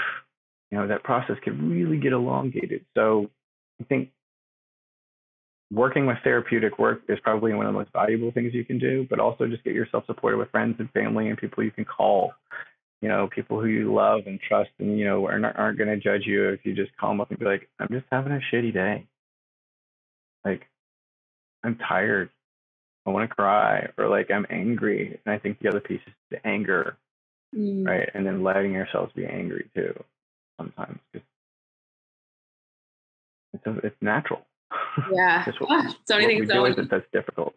you 0.71 0.79
know, 0.79 0.89
that 0.89 1.03
process 1.03 1.37
can 1.43 1.71
really 1.71 1.99
get 1.99 2.13
elongated. 2.13 2.85
So 2.95 3.31
I 3.81 3.85
think 3.85 4.11
working 5.73 6.07
with 6.07 6.19
therapeutic 6.23 6.79
work 6.79 7.03
is 7.09 7.19
probably 7.23 7.53
one 7.55 7.67
of 7.67 7.73
the 7.73 7.79
most 7.79 7.93
valuable 7.93 8.31
things 8.33 8.55
you 8.55 8.65
can 8.65 8.79
do, 8.79 9.07
but 9.09 9.19
also 9.19 9.47
just 9.47 9.65
get 9.65 9.75
yourself 9.75 10.05
supported 10.07 10.37
with 10.37 10.51
friends 10.51 10.77
and 10.79 10.91
family 10.91 11.29
and 11.29 11.39
people 11.39 11.65
you 11.65 11.71
can 11.71 11.85
call, 11.85 12.33
you 13.01 13.09
know, 13.09 13.29
people 13.35 13.61
who 13.61 13.67
you 13.67 13.93
love 13.93 14.23
and 14.27 14.39
trust 14.47 14.71
and, 14.79 14.99
you 14.99 15.05
know, 15.05 15.27
aren't, 15.27 15.45
aren't 15.45 15.79
going 15.79 15.91
to 15.91 15.97
judge 15.97 16.27
you 16.27 16.51
if 16.51 16.61
you 16.65 16.75
just 16.75 16.97
call 16.97 17.11
them 17.11 17.21
up 17.21 17.31
and 17.31 17.39
be 17.39 17.45
like, 17.45 17.69
I'm 17.81 17.89
just 17.91 18.07
having 18.13 18.33
a 18.33 18.41
shitty 18.53 18.73
day 18.73 19.07
like 20.45 20.69
I'm 21.63 21.77
tired. 21.77 22.31
I 23.07 23.11
want 23.11 23.29
to 23.29 23.35
cry 23.35 23.89
or 23.99 24.09
like 24.09 24.31
I'm 24.31 24.47
angry. 24.51 25.19
And 25.25 25.35
I 25.35 25.39
think 25.39 25.59
the 25.61 25.69
other 25.69 25.81
piece 25.81 26.01
is 26.07 26.13
the 26.31 26.47
anger, 26.47 26.97
mm. 27.55 27.87
right? 27.87 28.09
And 28.15 28.27
then 28.27 28.43
letting 28.43 28.73
yourselves 28.73 29.13
be 29.15 29.27
angry 29.27 29.69
too 29.75 29.93
sometimes. 30.59 30.99
Just, 31.13 31.25
it's, 33.53 33.67
a, 33.67 33.77
it's 33.87 33.97
natural. 34.01 34.47
Yeah. 35.13 35.45
what, 35.59 35.87
oh, 35.87 35.95
so 36.07 36.19
many 36.19 36.39
things. 36.39 36.51
So 36.51 36.73
that 36.73 36.91
that's 36.91 37.07
difficult. 37.13 37.55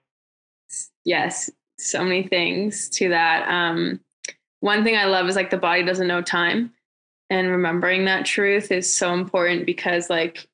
Yes. 1.06 1.50
So 1.78 2.04
many 2.04 2.24
things 2.24 2.90
to 2.90 3.10
that. 3.10 3.48
Um, 3.48 4.02
one 4.60 4.84
thing 4.84 4.98
I 4.98 5.06
love 5.06 5.28
is 5.28 5.36
like 5.36 5.50
the 5.50 5.58
body 5.58 5.84
doesn't 5.84 6.08
know 6.08 6.22
time. 6.22 6.74
And 7.30 7.50
remembering 7.50 8.06
that 8.06 8.26
truth 8.26 8.72
is 8.72 8.92
so 8.92 9.14
important 9.14 9.66
because 9.66 10.10
like 10.10 10.48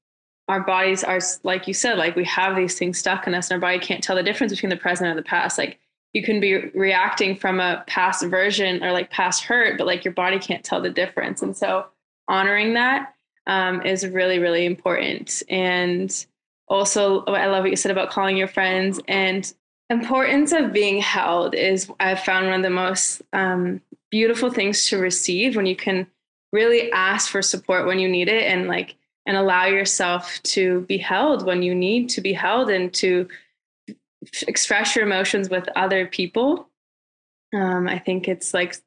our 0.47 0.61
bodies 0.61 1.03
are 1.03 1.19
like 1.43 1.67
you 1.67 1.73
said 1.73 1.97
like 1.97 2.15
we 2.15 2.25
have 2.25 2.55
these 2.55 2.77
things 2.77 2.97
stuck 2.97 3.27
in 3.27 3.33
us 3.33 3.49
and 3.49 3.55
our 3.55 3.61
body 3.61 3.79
can't 3.79 4.03
tell 4.03 4.15
the 4.15 4.23
difference 4.23 4.51
between 4.51 4.69
the 4.69 4.77
present 4.77 5.09
and 5.09 5.17
the 5.17 5.23
past. 5.23 5.57
Like 5.57 5.79
you 6.13 6.21
can 6.21 6.39
be 6.39 6.69
reacting 6.69 7.35
from 7.35 7.59
a 7.59 7.83
past 7.87 8.25
version 8.25 8.83
or 8.83 8.91
like 8.91 9.09
past 9.09 9.43
hurt 9.43 9.77
but 9.77 9.87
like 9.87 10.03
your 10.03 10.13
body 10.13 10.39
can't 10.39 10.63
tell 10.63 10.81
the 10.81 10.89
difference. 10.89 11.41
And 11.41 11.55
so 11.55 11.85
honoring 12.27 12.73
that 12.73 13.15
um, 13.47 13.81
is 13.81 14.05
really 14.07 14.39
really 14.39 14.65
important. 14.65 15.43
And 15.49 16.25
also 16.67 17.23
i 17.25 17.45
love 17.47 17.63
what 17.63 17.69
you 17.69 17.75
said 17.75 17.91
about 17.91 18.09
calling 18.09 18.37
your 18.37 18.47
friends 18.47 18.99
and 19.07 19.53
importance 19.89 20.51
of 20.51 20.73
being 20.73 21.01
held 21.01 21.53
is 21.53 21.91
i've 21.99 22.19
found 22.19 22.47
one 22.47 22.55
of 22.55 22.63
the 22.63 22.69
most 22.69 23.21
um, 23.33 23.81
beautiful 24.09 24.49
things 24.49 24.87
to 24.87 24.97
receive 24.97 25.55
when 25.55 25.65
you 25.65 25.75
can 25.75 26.07
really 26.51 26.91
ask 26.91 27.29
for 27.29 27.41
support 27.41 27.85
when 27.85 27.99
you 27.99 28.07
need 28.07 28.27
it 28.27 28.43
and 28.43 28.67
like 28.67 28.95
and 29.25 29.37
allow 29.37 29.65
yourself 29.65 30.41
to 30.43 30.81
be 30.81 30.97
held 30.97 31.45
when 31.45 31.63
you 31.63 31.73
need 31.73 32.09
to 32.09 32.21
be 32.21 32.33
held 32.33 32.69
and 32.69 32.93
to 32.93 33.27
express 34.47 34.95
your 34.95 35.05
emotions 35.05 35.49
with 35.49 35.67
other 35.75 36.07
people. 36.07 36.69
Um, 37.53 37.87
i 37.87 37.99
think 37.99 38.27
it's 38.27 38.51
like 38.51 38.77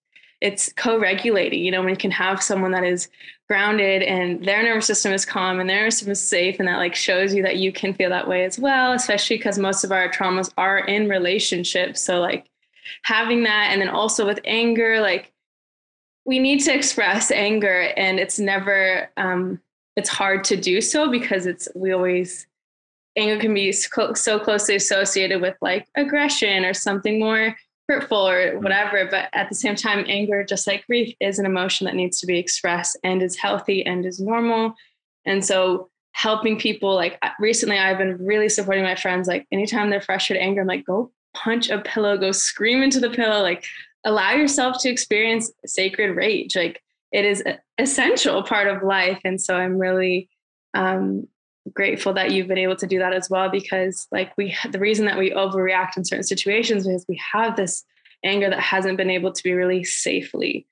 it's 0.40 0.72
co-regulating 0.72 1.64
you 1.64 1.70
know 1.70 1.80
when 1.80 1.90
you 1.90 1.96
can 1.96 2.10
have 2.10 2.42
someone 2.42 2.72
that 2.72 2.84
is 2.84 3.08
grounded 3.48 4.02
and 4.02 4.44
their 4.44 4.62
nervous 4.62 4.86
system 4.86 5.12
is 5.12 5.24
calm 5.24 5.60
and 5.60 5.70
their 5.70 5.78
nervous 5.78 5.98
system 5.98 6.12
is 6.12 6.28
safe 6.28 6.58
and 6.58 6.68
that 6.68 6.76
like 6.76 6.94
shows 6.94 7.32
you 7.32 7.42
that 7.42 7.56
you 7.56 7.72
can 7.72 7.94
feel 7.94 8.10
that 8.10 8.28
way 8.28 8.44
as 8.44 8.58
well 8.58 8.92
especially 8.92 9.36
because 9.36 9.58
most 9.58 9.84
of 9.84 9.92
our 9.92 10.10
traumas 10.10 10.52
are 10.58 10.78
in 10.80 11.08
relationships. 11.08 12.02
So 12.02 12.20
like 12.20 12.50
having 13.02 13.44
that 13.44 13.68
and 13.70 13.80
then 13.80 13.88
also 13.88 14.26
with 14.26 14.40
anger 14.44 15.00
like 15.00 15.32
we 16.24 16.38
need 16.38 16.60
to 16.60 16.74
express 16.74 17.30
anger 17.30 17.92
and 17.96 18.18
it's 18.18 18.38
never 18.38 19.08
um, 19.16 19.60
it's 19.96 20.10
hard 20.10 20.44
to 20.44 20.56
do 20.56 20.80
so 20.80 21.10
because 21.10 21.46
it's 21.46 21.68
we 21.74 21.92
always 21.92 22.46
anger 23.16 23.38
can 23.40 23.54
be 23.54 23.72
so 23.72 24.38
closely 24.38 24.76
associated 24.76 25.40
with 25.40 25.56
like 25.60 25.86
aggression 25.96 26.64
or 26.64 26.74
something 26.74 27.18
more 27.18 27.56
hurtful 27.88 28.28
or 28.28 28.52
mm-hmm. 28.52 28.62
whatever 28.62 29.06
but 29.10 29.28
at 29.32 29.48
the 29.48 29.54
same 29.54 29.74
time 29.74 30.04
anger 30.08 30.44
just 30.44 30.66
like 30.66 30.86
grief 30.86 31.14
is 31.20 31.38
an 31.38 31.46
emotion 31.46 31.86
that 31.86 31.94
needs 31.94 32.20
to 32.20 32.26
be 32.26 32.38
expressed 32.38 32.98
and 33.02 33.22
is 33.22 33.36
healthy 33.36 33.84
and 33.84 34.04
is 34.04 34.20
normal 34.20 34.74
and 35.24 35.44
so 35.44 35.88
helping 36.12 36.58
people 36.58 36.94
like 36.94 37.18
recently 37.38 37.78
i've 37.78 37.98
been 37.98 38.16
really 38.18 38.48
supporting 38.48 38.84
my 38.84 38.94
friends 38.94 39.28
like 39.28 39.46
anytime 39.52 39.88
they're 39.88 40.00
frustrated 40.00 40.42
anger 40.42 40.62
i'm 40.62 40.66
like 40.66 40.84
go 40.84 41.10
punch 41.34 41.68
a 41.68 41.78
pillow 41.78 42.16
go 42.16 42.32
scream 42.32 42.82
into 42.82 42.98
the 42.98 43.10
pillow 43.10 43.40
like 43.40 43.64
allow 44.04 44.32
yourself 44.32 44.78
to 44.80 44.88
experience 44.88 45.50
sacred 45.64 46.16
rage 46.16 46.56
like 46.56 46.82
it 47.16 47.24
is 47.24 47.40
an 47.40 47.56
essential 47.78 48.42
part 48.42 48.68
of 48.68 48.82
life. 48.82 49.18
And 49.24 49.40
so 49.40 49.56
I'm 49.56 49.78
really 49.78 50.28
um, 50.74 51.26
grateful 51.72 52.12
that 52.12 52.30
you've 52.30 52.46
been 52.46 52.58
able 52.58 52.76
to 52.76 52.86
do 52.86 52.98
that 52.98 53.14
as 53.14 53.30
well, 53.30 53.48
because 53.48 54.06
like 54.12 54.36
we, 54.36 54.54
the 54.70 54.78
reason 54.78 55.06
that 55.06 55.16
we 55.16 55.30
overreact 55.30 55.96
in 55.96 56.04
certain 56.04 56.24
situations 56.24 56.86
is 56.86 57.06
we 57.08 57.18
have 57.32 57.56
this 57.56 57.84
anger 58.22 58.50
that 58.50 58.60
hasn't 58.60 58.98
been 58.98 59.08
able 59.08 59.32
to 59.32 59.42
be 59.42 59.54
released 59.54 60.02
safely. 60.02 60.66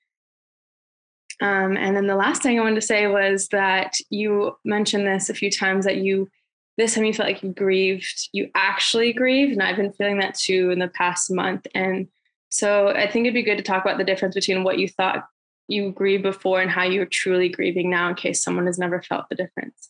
Um, 1.41 1.77
and 1.77 1.97
then 1.97 2.05
the 2.05 2.15
last 2.15 2.43
thing 2.43 2.59
I 2.59 2.61
wanted 2.61 2.75
to 2.75 2.81
say 2.93 3.07
was 3.07 3.47
that 3.47 3.93
you 4.11 4.55
mentioned 4.63 5.07
this 5.07 5.31
a 5.31 5.33
few 5.33 5.49
times 5.49 5.85
that 5.85 5.97
you, 5.97 6.29
this 6.77 6.93
time 6.93 7.05
you 7.05 7.13
felt 7.13 7.27
like 7.27 7.41
you 7.41 7.53
grieved, 7.53 8.29
you 8.33 8.51
actually 8.53 9.13
grieved. 9.13 9.53
And 9.53 9.63
I've 9.63 9.77
been 9.77 9.93
feeling 9.93 10.19
that 10.19 10.37
too 10.37 10.69
in 10.69 10.77
the 10.77 10.89
past 10.89 11.31
month. 11.31 11.65
And 11.73 12.07
so 12.49 12.89
I 12.89 13.09
think 13.09 13.25
it'd 13.25 13.33
be 13.33 13.41
good 13.41 13.57
to 13.57 13.63
talk 13.63 13.83
about 13.83 13.97
the 13.97 14.03
difference 14.03 14.35
between 14.35 14.63
what 14.63 14.77
you 14.77 14.87
thought 14.87 15.25
you 15.67 15.91
grieved 15.91 16.23
before 16.23 16.61
and 16.61 16.69
how 16.69 16.83
you're 16.83 17.05
truly 17.05 17.49
grieving 17.49 17.89
now 17.89 18.09
in 18.09 18.15
case 18.15 18.43
someone 18.43 18.65
has 18.65 18.77
never 18.77 19.01
felt 19.01 19.25
the 19.29 19.35
difference? 19.35 19.89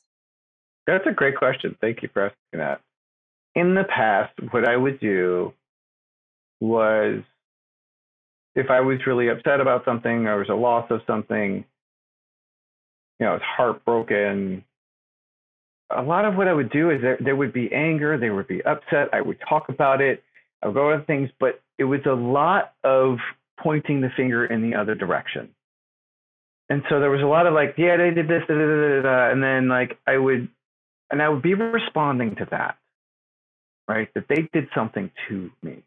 That's 0.88 1.06
a 1.08 1.12
great 1.12 1.38
question. 1.38 1.76
Thank 1.82 2.04
you 2.04 2.10
for 2.14 2.28
asking 2.28 2.60
that. 2.60 2.82
In 3.56 3.74
the 3.74 3.84
past, 3.84 4.34
what 4.52 4.68
I 4.68 4.78
would 4.78 5.00
do 5.00 5.54
was 6.60 7.22
if 8.56 8.70
I 8.70 8.82
was 8.82 9.00
really 9.06 9.30
upset 9.30 9.60
about 9.60 9.84
something, 9.86 10.28
or 10.28 10.38
was 10.38 10.50
a 10.50 10.56
loss 10.56 10.90
of 10.90 11.02
something, 11.08 11.66
you 13.20 13.26
know, 13.26 13.32
I 13.32 13.34
was 13.34 13.42
heartbroken. 13.44 14.64
A 15.90 16.02
lot 16.02 16.26
of 16.26 16.36
what 16.36 16.48
I 16.48 16.54
would 16.54 16.70
do 16.70 16.90
is 16.90 17.02
there, 17.02 17.18
there 17.20 17.36
would 17.36 17.54
be 17.54 17.72
anger, 17.74 18.18
there 18.18 18.34
would 18.34 18.48
be 18.48 18.64
upset. 18.64 19.10
I 19.14 19.22
would 19.22 19.38
talk 19.48 19.70
about 19.70 20.02
it. 20.02 20.24
I 20.62 20.68
would 20.68 20.76
go 20.76 20.92
over 20.92 21.04
things, 21.04 21.30
but 21.40 21.62
it 21.78 21.84
was 21.84 22.00
a 22.06 22.14
lot 22.14 22.74
of 22.84 23.18
pointing 23.60 24.02
the 24.02 24.10
finger 24.16 24.46
in 24.46 24.62
the 24.62 24.76
other 24.76 24.96
direction 24.96 25.50
and 26.70 26.84
so 26.90 27.00
there 27.00 27.12
was 27.12 27.22
a 27.22 27.26
lot 27.26 27.48
of 27.48 27.54
like, 27.54 27.76
yeah, 27.78 27.98
they 27.98 28.12
did 28.12 28.28
this, 28.28 28.42
da, 28.48 28.56
da, 28.56 29.02
da, 29.02 29.32
and 29.32 29.44
then 29.44 29.68
like 29.68 29.98
I 30.08 30.18
would, 30.18 30.50
and 31.12 31.22
I 31.22 31.30
would 31.30 31.42
be 31.42 31.54
responding 31.54 32.36
to 32.38 32.48
that, 32.52 32.78
right? 33.88 34.10
That 34.16 34.26
they 34.28 34.50
did 34.52 34.68
something 34.74 35.12
to 35.30 35.52
me, 35.62 35.84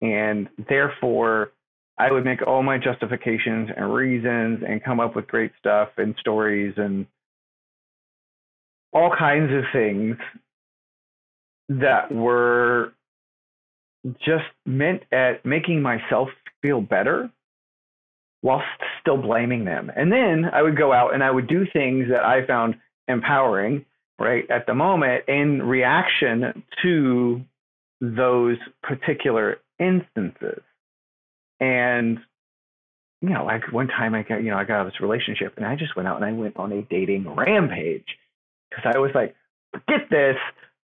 and 0.00 0.48
therefore 0.68 1.52
I 1.98 2.10
would 2.10 2.24
make 2.24 2.46
all 2.46 2.62
my 2.62 2.78
justifications 2.78 3.68
and 3.76 3.92
reasons 3.92 4.62
and 4.66 4.82
come 4.82 5.00
up 5.00 5.16
with 5.16 5.26
great 5.26 5.52
stuff 5.58 5.90
and 5.98 6.14
stories 6.20 6.74
and 6.76 7.06
all 8.92 9.14
kinds 9.16 9.52
of 9.52 9.64
things 9.72 10.16
that 11.68 12.12
were 12.12 12.92
just 14.18 14.44
meant 14.64 15.02
at 15.12 15.44
making 15.44 15.82
myself 15.82 16.28
feel 16.62 16.80
better 16.80 17.30
while 18.42 18.62
still 19.00 19.16
blaming 19.16 19.64
them. 19.64 19.90
And 19.94 20.10
then 20.10 20.46
I 20.52 20.62
would 20.62 20.76
go 20.76 20.92
out 20.92 21.14
and 21.14 21.22
I 21.22 21.30
would 21.30 21.46
do 21.46 21.66
things 21.72 22.06
that 22.10 22.24
I 22.24 22.46
found 22.46 22.76
empowering, 23.08 23.84
right, 24.18 24.50
at 24.50 24.66
the 24.66 24.74
moment 24.74 25.24
in 25.28 25.62
reaction 25.62 26.62
to 26.82 27.42
those 28.00 28.56
particular 28.82 29.58
instances. 29.78 30.62
And, 31.60 32.18
you 33.20 33.28
know, 33.28 33.44
like 33.44 33.70
one 33.72 33.88
time 33.88 34.14
I 34.14 34.22
got, 34.22 34.42
you 34.42 34.50
know, 34.50 34.56
I 34.56 34.64
got 34.64 34.80
out 34.80 34.86
of 34.86 34.92
this 34.92 35.00
relationship 35.00 35.54
and 35.56 35.66
I 35.66 35.76
just 35.76 35.94
went 35.94 36.08
out 36.08 36.16
and 36.16 36.24
I 36.24 36.32
went 36.32 36.56
on 36.56 36.72
a 36.72 36.82
dating 36.82 37.28
rampage 37.34 38.06
because 38.70 38.90
I 38.94 38.98
was 38.98 39.10
like, 39.14 39.34
forget 39.72 40.08
this, 40.10 40.36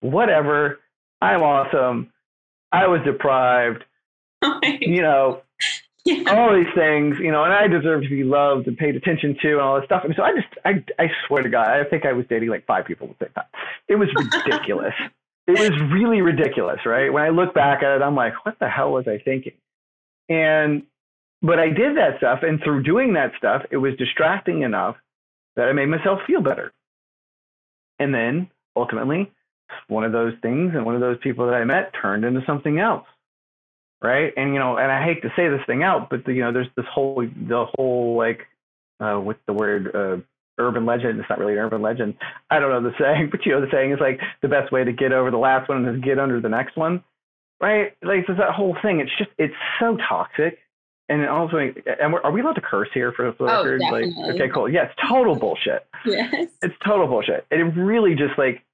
whatever, 0.00 0.80
I'm 1.20 1.42
awesome. 1.42 2.12
I 2.73 2.88
was 2.88 3.00
deprived, 3.04 3.84
you 4.80 5.02
know, 5.02 5.42
yeah. 6.04 6.37
all 6.37 6.54
these 6.54 6.73
things, 6.75 7.16
you 7.18 7.32
know, 7.32 7.44
and 7.44 7.52
I 7.52 7.66
deserve 7.66 8.02
to 8.02 8.08
be 8.08 8.25
loved 8.25 8.66
and 8.66 8.76
paid 8.76 8.94
attention 8.94 9.37
to 9.40 9.52
and 9.52 9.61
all 9.61 9.76
this 9.76 9.87
stuff. 9.87 10.02
And 10.04 10.14
so 10.16 10.23
I 10.23 10.32
just, 10.32 10.49
I, 10.64 11.02
I 11.02 11.08
swear 11.26 11.42
to 11.42 11.49
God, 11.49 11.68
I 11.68 11.84
think 11.84 12.04
I 12.04 12.12
was 12.12 12.26
dating 12.28 12.50
like 12.50 12.66
five 12.66 12.84
people 12.84 13.08
at 13.08 13.18
the 13.18 13.25
same 13.26 13.32
time. 13.32 13.44
It 13.88 13.96
was 13.96 14.08
ridiculous. 14.14 14.94
it 15.46 15.58
was 15.58 15.92
really 15.92 16.20
ridiculous, 16.20 16.80
right? 16.84 17.12
When 17.12 17.23
I 17.23 17.30
look 17.30 17.54
back 17.54 17.82
at 17.82 17.96
it, 17.96 18.02
I'm 18.02 18.14
like, 18.14 18.44
what 18.44 18.58
the 18.58 18.68
hell 18.68 18.92
was 18.92 19.08
I 19.08 19.18
thinking? 19.25 19.54
And, 20.28 20.82
but 21.40 21.58
I 21.58 21.68
did 21.68 21.96
that 21.96 22.18
stuff. 22.18 22.40
And 22.42 22.61
through 22.62 22.82
doing 22.82 23.14
that 23.14 23.32
stuff, 23.38 23.62
it 23.70 23.78
was 23.78 23.94
distracting 23.96 24.62
enough 24.62 24.96
that 25.56 25.68
I 25.68 25.73
made 25.73 25.87
myself 25.87 26.20
feel 26.26 26.42
better. 26.42 26.73
And 27.99 28.14
then 28.14 28.50
ultimately, 28.76 29.30
one 29.88 30.04
of 30.04 30.12
those 30.12 30.34
things 30.42 30.73
and 30.75 30.84
one 30.84 30.94
of 30.94 31.00
those 31.00 31.18
people 31.23 31.46
that 31.46 31.54
I 31.54 31.64
met 31.64 31.92
turned 32.00 32.25
into 32.25 32.42
something 32.46 32.78
else 32.78 33.06
right? 34.02 34.32
And 34.36 34.52
you 34.52 34.58
know, 34.58 34.76
and 34.76 34.90
I 34.90 35.04
hate 35.04 35.22
to 35.22 35.32
say 35.36 35.48
this 35.48 35.60
thing 35.66 35.82
out, 35.82 36.10
but 36.10 36.24
the, 36.24 36.32
you 36.32 36.42
know, 36.42 36.52
there's 36.52 36.68
this 36.76 36.86
whole 36.92 37.16
the 37.16 37.66
whole 37.76 38.16
like 38.16 38.46
uh, 39.00 39.20
with 39.20 39.38
the 39.46 39.52
word 39.52 39.94
uh, 39.94 40.16
urban 40.58 40.86
legend. 40.86 41.18
It's 41.20 41.28
not 41.28 41.38
really 41.38 41.54
an 41.54 41.60
urban 41.60 41.82
legend. 41.82 42.14
I 42.50 42.60
don't 42.60 42.70
know 42.70 42.90
the 42.90 42.96
saying, 43.00 43.28
but 43.30 43.44
you 43.46 43.52
know, 43.52 43.60
the 43.60 43.70
saying 43.72 43.92
is 43.92 44.00
like 44.00 44.20
the 44.42 44.48
best 44.48 44.72
way 44.72 44.84
to 44.84 44.92
get 44.92 45.12
over 45.12 45.30
the 45.30 45.38
last 45.38 45.68
one 45.68 45.86
is 45.86 46.00
get 46.02 46.18
under 46.18 46.40
the 46.40 46.48
next 46.48 46.76
one, 46.76 47.02
right? 47.60 47.92
Like 48.02 48.26
there's 48.26 48.38
that 48.38 48.54
whole 48.54 48.76
thing. 48.82 49.00
It's 49.00 49.16
just 49.18 49.30
it's 49.38 49.54
so 49.80 49.96
toxic. 49.96 50.58
And 51.06 51.26
also, 51.28 51.58
and 51.58 52.14
are 52.24 52.32
we 52.32 52.40
allowed 52.40 52.54
to 52.54 52.62
curse 52.62 52.88
here 52.94 53.12
for 53.12 53.30
the 53.30 53.36
oh, 53.44 53.44
record? 53.44 53.80
Definitely. 53.80 54.14
Like, 54.16 54.34
okay, 54.36 54.48
cool. 54.48 54.70
Yeah, 54.70 54.84
it's 54.84 54.94
total 55.06 55.34
bullshit. 55.34 55.86
Yes. 56.06 56.48
It's 56.62 56.74
total 56.82 57.06
bullshit. 57.06 57.46
And 57.50 57.60
it 57.60 57.78
really 57.78 58.14
just 58.14 58.38
like, 58.38 58.64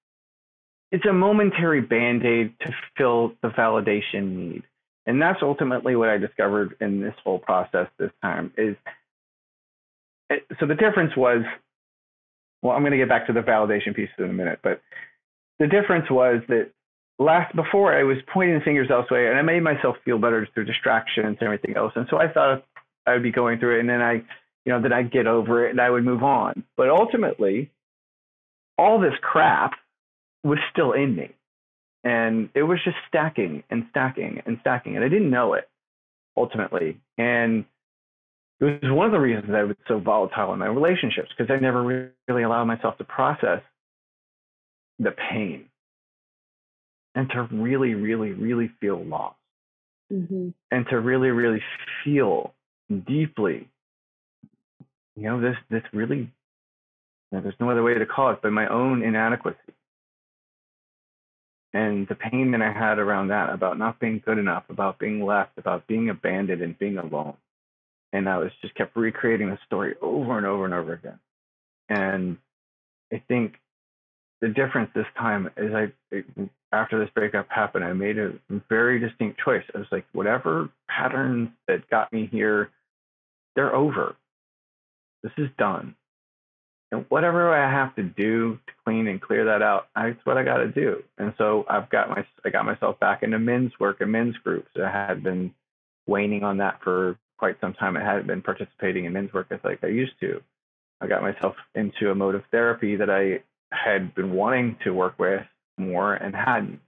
it's 0.93 1.05
a 1.07 1.13
momentary 1.13 1.81
band 1.81 2.25
aid 2.25 2.55
to 2.61 2.73
fill 2.97 3.33
the 3.43 3.49
validation 3.49 4.37
need 4.37 4.63
and 5.07 5.21
that's 5.21 5.41
ultimately 5.43 5.97
what 5.97 6.09
I 6.09 6.19
discovered 6.19 6.77
in 6.81 7.01
this 7.01 7.15
whole 7.25 7.39
process 7.39 7.89
this 7.99 8.11
time 8.23 8.53
is 8.57 8.77
it, 10.29 10.45
so 10.59 10.67
the 10.67 10.75
difference 10.75 11.17
was 11.17 11.43
well 12.63 12.75
I'm 12.75 12.83
going 12.83 12.93
to 12.93 12.99
get 12.99 13.09
back 13.09 13.27
to 13.27 13.33
the 13.33 13.41
validation 13.41 13.95
piece 13.95 14.11
in 14.19 14.25
a 14.25 14.33
minute 14.33 14.61
but 14.63 14.81
the 15.59 15.67
difference 15.67 16.11
was 16.11 16.43
that 16.49 16.71
last 17.21 17.55
before 17.55 17.97
I 17.97 18.03
was 18.03 18.17
pointing 18.33 18.61
fingers 18.63 18.89
elsewhere 18.91 19.31
and 19.31 19.39
I 19.39 19.43
made 19.43 19.63
myself 19.63 19.97
feel 20.05 20.19
better 20.19 20.49
through 20.53 20.65
distractions 20.65 21.37
and 21.39 21.43
everything 21.43 21.77
else. 21.77 21.93
And 21.95 22.07
so 22.11 22.17
I 22.17 22.33
thought 22.33 22.65
I 23.07 23.13
would 23.13 23.23
be 23.23 23.31
going 23.31 23.61
through 23.61 23.77
it 23.77 23.81
and 23.81 23.89
then 23.89 24.01
I 24.01 24.15
you 24.65 24.73
know 24.73 24.81
then 24.83 24.93
I'd 24.93 25.13
get 25.13 25.27
over 25.27 25.67
it 25.67 25.71
and 25.71 25.81
I 25.81 25.91
would 25.91 26.05
move 26.05 26.23
on. 26.25 26.65
But 26.77 26.89
ultimately 26.89 27.71
all 28.79 28.99
this 28.99 29.13
crap 29.21 29.73
was 30.43 30.59
still 30.73 30.93
in 30.93 31.15
me 31.15 31.35
and 32.05 32.49
it 32.55 32.63
was 32.63 32.79
just 32.85 32.97
stacking 33.09 33.63
and 33.71 33.87
stacking 33.91 34.43
and 34.47 34.59
stacking 34.61 34.97
and 34.97 35.05
i 35.05 35.09
didn't 35.09 35.31
know 35.31 35.55
it 35.55 35.69
ultimately. 36.37 36.99
And 37.19 37.65
it 38.61 38.65
was 38.83 38.93
one 38.93 39.07
of 39.07 39.13
the 39.13 39.19
reasons 39.19 39.47
that 39.49 39.57
i 39.57 39.65
was 39.65 39.77
so 39.89 39.99
volatile 39.99 40.53
in 40.53 40.59
my 40.59 40.67
relationships 40.67 41.31
because 41.37 41.53
i 41.53 41.59
never 41.59 42.13
really 42.29 42.43
allowed 42.43 42.65
myself 42.65 42.97
to 42.99 43.05
process 43.05 43.63
the 44.99 45.13
pain 45.31 45.67
and 47.15 47.29
to 47.31 47.49
really 47.51 47.95
really 47.95 48.33
really 48.33 48.71
feel 48.81 49.03
lost. 49.03 49.37
Mm-hmm. 50.13 50.49
and 50.73 50.87
to 50.91 50.99
really 50.99 51.29
really 51.29 51.63
feel 52.05 52.53
deeply 53.07 53.69
you 55.15 55.23
know 55.23 55.41
this 55.41 55.57
this 55.71 55.83
really 55.93 56.19
you 56.19 57.39
know, 57.39 57.41
there's 57.43 57.55
no 57.61 57.71
other 57.71 57.85
way 57.85 57.95
to 57.95 58.07
call 58.07 58.31
it 58.33 58.41
but 58.43 58.51
my 58.51 58.67
own 58.69 59.03
inadequacy 59.03 59.57
and 61.73 62.09
the 62.09 62.15
pain 62.15 62.51
that 62.51 62.63
I 62.63 62.73
had 62.73 62.99
around 62.99 63.29
that 63.29 63.51
about 63.51 63.79
not 63.79 64.01
being 64.01 64.23
good 64.25 64.39
enough, 64.39 64.65
about 64.69 64.99
being 64.99 65.25
left, 65.25 65.57
about 65.57 65.87
being 65.87 66.09
abandoned 66.11 66.63
and 66.63 66.79
being 66.79 66.99
alone. 66.99 67.37
And 68.13 68.29
I 68.29 68.39
was 68.39 68.51
just 68.61 68.75
kept 68.75 68.97
recreating 68.97 69.51
the 69.51 69.59
story 69.67 69.95
over 70.03 70.37
and 70.37 70.47
over 70.47 70.65
and 70.65 70.75
over 70.75 70.95
again. 70.95 71.21
And 71.89 72.39
I 73.13 73.23
think 73.29 73.55
the 74.41 74.49
difference 74.49 74.91
this 74.95 75.07
time 75.17 75.49
is 75.57 75.73
I, 75.73 75.93
after 76.73 76.99
this 76.99 77.11
breakup 77.15 77.49
happened, 77.49 77.85
I 77.85 77.93
made 77.93 78.19
a 78.19 78.33
very 78.69 78.99
distinct 78.99 79.41
choice. 79.45 79.63
I 79.75 79.79
was 79.79 79.87
like, 79.93 80.07
whatever 80.13 80.71
patterns 80.89 81.51
that 81.69 81.89
got 81.89 82.13
me 82.13 82.29
here, 82.33 82.71
they're 83.55 83.75
over. 83.75 84.17
This 85.23 85.33
is 85.37 85.49
done 85.57 85.95
and 86.93 87.07
whatever 87.09 87.55
I 87.55 87.71
have 87.71 87.95
to 87.97 88.03
do 88.03 88.59
to 88.67 88.73
clean 88.85 89.07
and 89.07 89.21
clear 89.21 89.45
that 89.45 89.63
out, 89.63 89.89
that's 89.95 90.25
what 90.25 90.37
I 90.37 90.43
got 90.43 90.59
to 90.59 90.69
do. 90.69 91.03
And 91.19 91.33
so 91.39 91.65
I've 91.69 91.89
got 91.91 92.11
my 92.11 92.25
I 92.45 92.51
got 92.51 92.65
myself 92.65 92.99
back 92.99 93.23
into 93.23 93.39
men's 93.39 93.73
work 93.79 94.01
and 94.01 94.11
men's 94.11 94.37
groups. 94.39 94.71
I 94.77 94.91
had 94.91 95.23
been 95.23 95.55
waning 96.07 96.43
on 96.43 96.59
that 96.59 96.81
for 96.83 97.17
quite 97.39 97.61
some 97.61 97.75
time. 97.75 97.97
I 97.97 98.05
hadn't 98.05 98.27
been 98.27 98.43
participating 98.43 99.05
in 99.05 99.13
men's 99.13 99.33
work 99.33 99.47
as 99.51 99.61
like 99.63 99.85
I 99.85 99.89
used 99.89 100.19
to. 100.21 100.43
I 101.01 101.07
got 101.07 101.23
myself 101.23 101.55
into 101.75 102.11
a 102.11 102.15
mode 102.15 102.35
of 102.35 102.43
therapy 102.51 102.97
that 102.97 103.09
I 103.09 103.43
had 103.73 104.15
been 104.15 104.33
wanting 104.33 104.77
to 104.85 104.91
work 104.91 105.19
with 105.19 105.43
more 105.79 106.15
and 106.15 106.35
hadn't. 106.35 106.81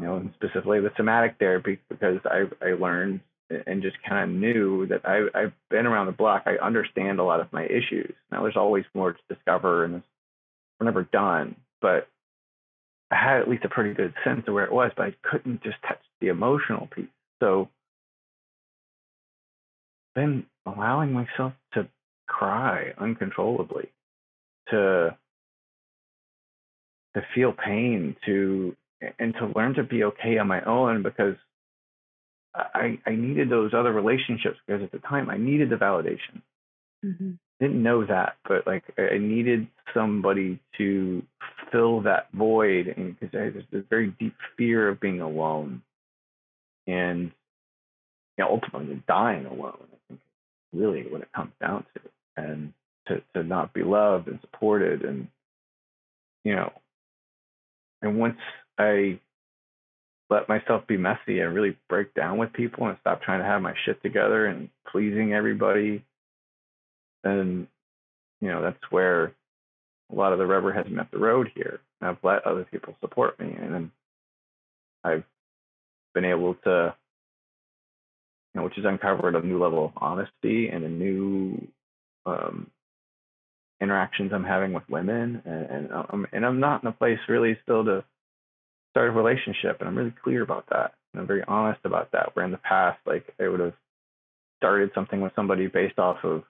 You 0.00 0.06
know, 0.06 0.16
and 0.16 0.32
specifically 0.34 0.80
the 0.80 0.90
somatic 0.96 1.36
therapy 1.38 1.78
because 1.88 2.18
I 2.24 2.46
I 2.60 2.72
learned 2.72 3.20
and 3.50 3.82
just 3.82 3.96
kind 4.08 4.30
of 4.30 4.36
knew 4.36 4.86
that 4.86 5.02
I, 5.04 5.26
I've 5.34 5.52
been 5.70 5.86
around 5.86 6.06
the 6.06 6.12
block. 6.12 6.44
I 6.46 6.64
understand 6.64 7.18
a 7.18 7.24
lot 7.24 7.40
of 7.40 7.52
my 7.52 7.64
issues. 7.64 8.14
Now 8.30 8.42
there's 8.42 8.56
always 8.56 8.84
more 8.94 9.12
to 9.12 9.34
discover, 9.34 9.84
and 9.84 10.02
we're 10.78 10.86
never 10.86 11.04
done. 11.04 11.56
But 11.80 12.08
I 13.10 13.16
had 13.16 13.40
at 13.40 13.48
least 13.48 13.64
a 13.64 13.68
pretty 13.68 13.94
good 13.94 14.14
sense 14.24 14.44
of 14.46 14.54
where 14.54 14.64
it 14.64 14.72
was, 14.72 14.90
but 14.96 15.06
I 15.06 15.14
couldn't 15.22 15.62
just 15.62 15.76
touch 15.86 16.00
the 16.20 16.28
emotional 16.28 16.88
piece. 16.94 17.08
So 17.42 17.68
then 20.14 20.46
allowing 20.66 21.12
myself 21.12 21.52
to 21.74 21.88
cry 22.26 22.92
uncontrollably, 22.98 23.90
to 24.70 25.16
to 27.14 27.22
feel 27.34 27.52
pain, 27.52 28.16
to 28.24 28.74
and 29.18 29.34
to 29.34 29.52
learn 29.54 29.74
to 29.74 29.82
be 29.82 30.04
okay 30.04 30.38
on 30.38 30.46
my 30.46 30.62
own 30.62 31.02
because 31.02 31.36
I, 32.54 32.98
I 33.06 33.14
needed 33.14 33.48
those 33.48 33.72
other 33.74 33.92
relationships 33.92 34.58
because 34.66 34.82
at 34.82 34.92
the 34.92 34.98
time 34.98 35.30
I 35.30 35.38
needed 35.38 35.70
the 35.70 35.76
validation. 35.76 36.42
Mm-hmm. 37.04 37.32
Didn't 37.60 37.82
know 37.82 38.04
that, 38.04 38.36
but 38.48 38.66
like 38.66 38.84
I 38.98 39.18
needed 39.18 39.68
somebody 39.94 40.58
to 40.78 41.22
fill 41.70 42.02
that 42.02 42.28
void, 42.32 42.88
and 42.96 43.18
because 43.18 43.32
there's 43.32 43.64
this 43.70 43.84
very 43.88 44.14
deep 44.18 44.34
fear 44.56 44.88
of 44.88 45.00
being 45.00 45.20
alone, 45.20 45.82
and 46.86 47.30
you 48.36 48.44
know, 48.44 48.50
ultimately 48.50 49.02
dying 49.06 49.46
alone. 49.46 49.78
I 49.80 49.96
think 50.08 50.20
really 50.72 51.02
what 51.08 51.22
it 51.22 51.32
comes 51.32 51.52
down 51.60 51.84
to, 51.94 52.00
and 52.36 52.72
to 53.06 53.22
to 53.34 53.42
not 53.44 53.72
be 53.72 53.82
loved 53.82 54.28
and 54.28 54.40
supported, 54.40 55.02
and 55.02 55.28
you 56.44 56.56
know, 56.56 56.72
and 58.00 58.18
once 58.18 58.38
I 58.78 59.20
let 60.32 60.48
myself 60.48 60.86
be 60.86 60.96
messy 60.96 61.40
and 61.40 61.54
really 61.54 61.76
break 61.90 62.14
down 62.14 62.38
with 62.38 62.52
people 62.54 62.86
and 62.86 62.96
stop 63.02 63.20
trying 63.20 63.40
to 63.40 63.44
have 63.44 63.60
my 63.60 63.74
shit 63.84 64.02
together 64.02 64.46
and 64.46 64.70
pleasing 64.90 65.34
everybody. 65.34 66.02
And, 67.22 67.66
you 68.40 68.48
know, 68.48 68.62
that's 68.62 68.90
where 68.90 69.34
a 70.10 70.14
lot 70.14 70.32
of 70.32 70.38
the 70.38 70.46
rubber 70.46 70.72
has 70.72 70.86
met 70.88 71.10
the 71.10 71.18
road 71.18 71.50
here. 71.54 71.80
I've 72.00 72.16
let 72.22 72.46
other 72.46 72.64
people 72.64 72.96
support 73.00 73.38
me 73.38 73.54
and 73.60 73.74
then 73.74 73.90
I've 75.04 75.24
been 76.14 76.24
able 76.24 76.54
to, 76.64 76.94
you 78.54 78.60
know, 78.60 78.64
which 78.64 78.76
has 78.76 78.86
uncovered 78.86 79.36
a 79.36 79.46
new 79.46 79.62
level 79.62 79.84
of 79.84 79.92
honesty 79.96 80.68
and 80.68 80.82
a 80.82 80.88
new 80.88 81.68
um, 82.24 82.70
interactions 83.82 84.32
I'm 84.32 84.44
having 84.44 84.72
with 84.72 84.88
women. 84.88 85.42
And, 85.44 85.66
and, 85.66 85.92
um, 85.92 86.26
and 86.32 86.46
I'm 86.46 86.58
not 86.58 86.82
in 86.82 86.88
a 86.88 86.92
place 86.92 87.18
really 87.28 87.58
still 87.62 87.84
to 87.84 88.04
start 88.92 89.08
a 89.08 89.12
relationship 89.12 89.78
and 89.80 89.88
I'm 89.88 89.96
really 89.96 90.14
clear 90.22 90.42
about 90.42 90.66
that. 90.70 90.94
And 91.12 91.20
I'm 91.20 91.26
very 91.26 91.42
honest 91.46 91.80
about 91.84 92.12
that. 92.12 92.34
Where 92.34 92.44
in 92.44 92.52
the 92.52 92.58
past, 92.58 92.98
like 93.06 93.34
I 93.40 93.48
would 93.48 93.60
have 93.60 93.74
started 94.58 94.90
something 94.94 95.20
with 95.20 95.32
somebody 95.34 95.66
based 95.66 95.98
off 95.98 96.18
of 96.22 96.44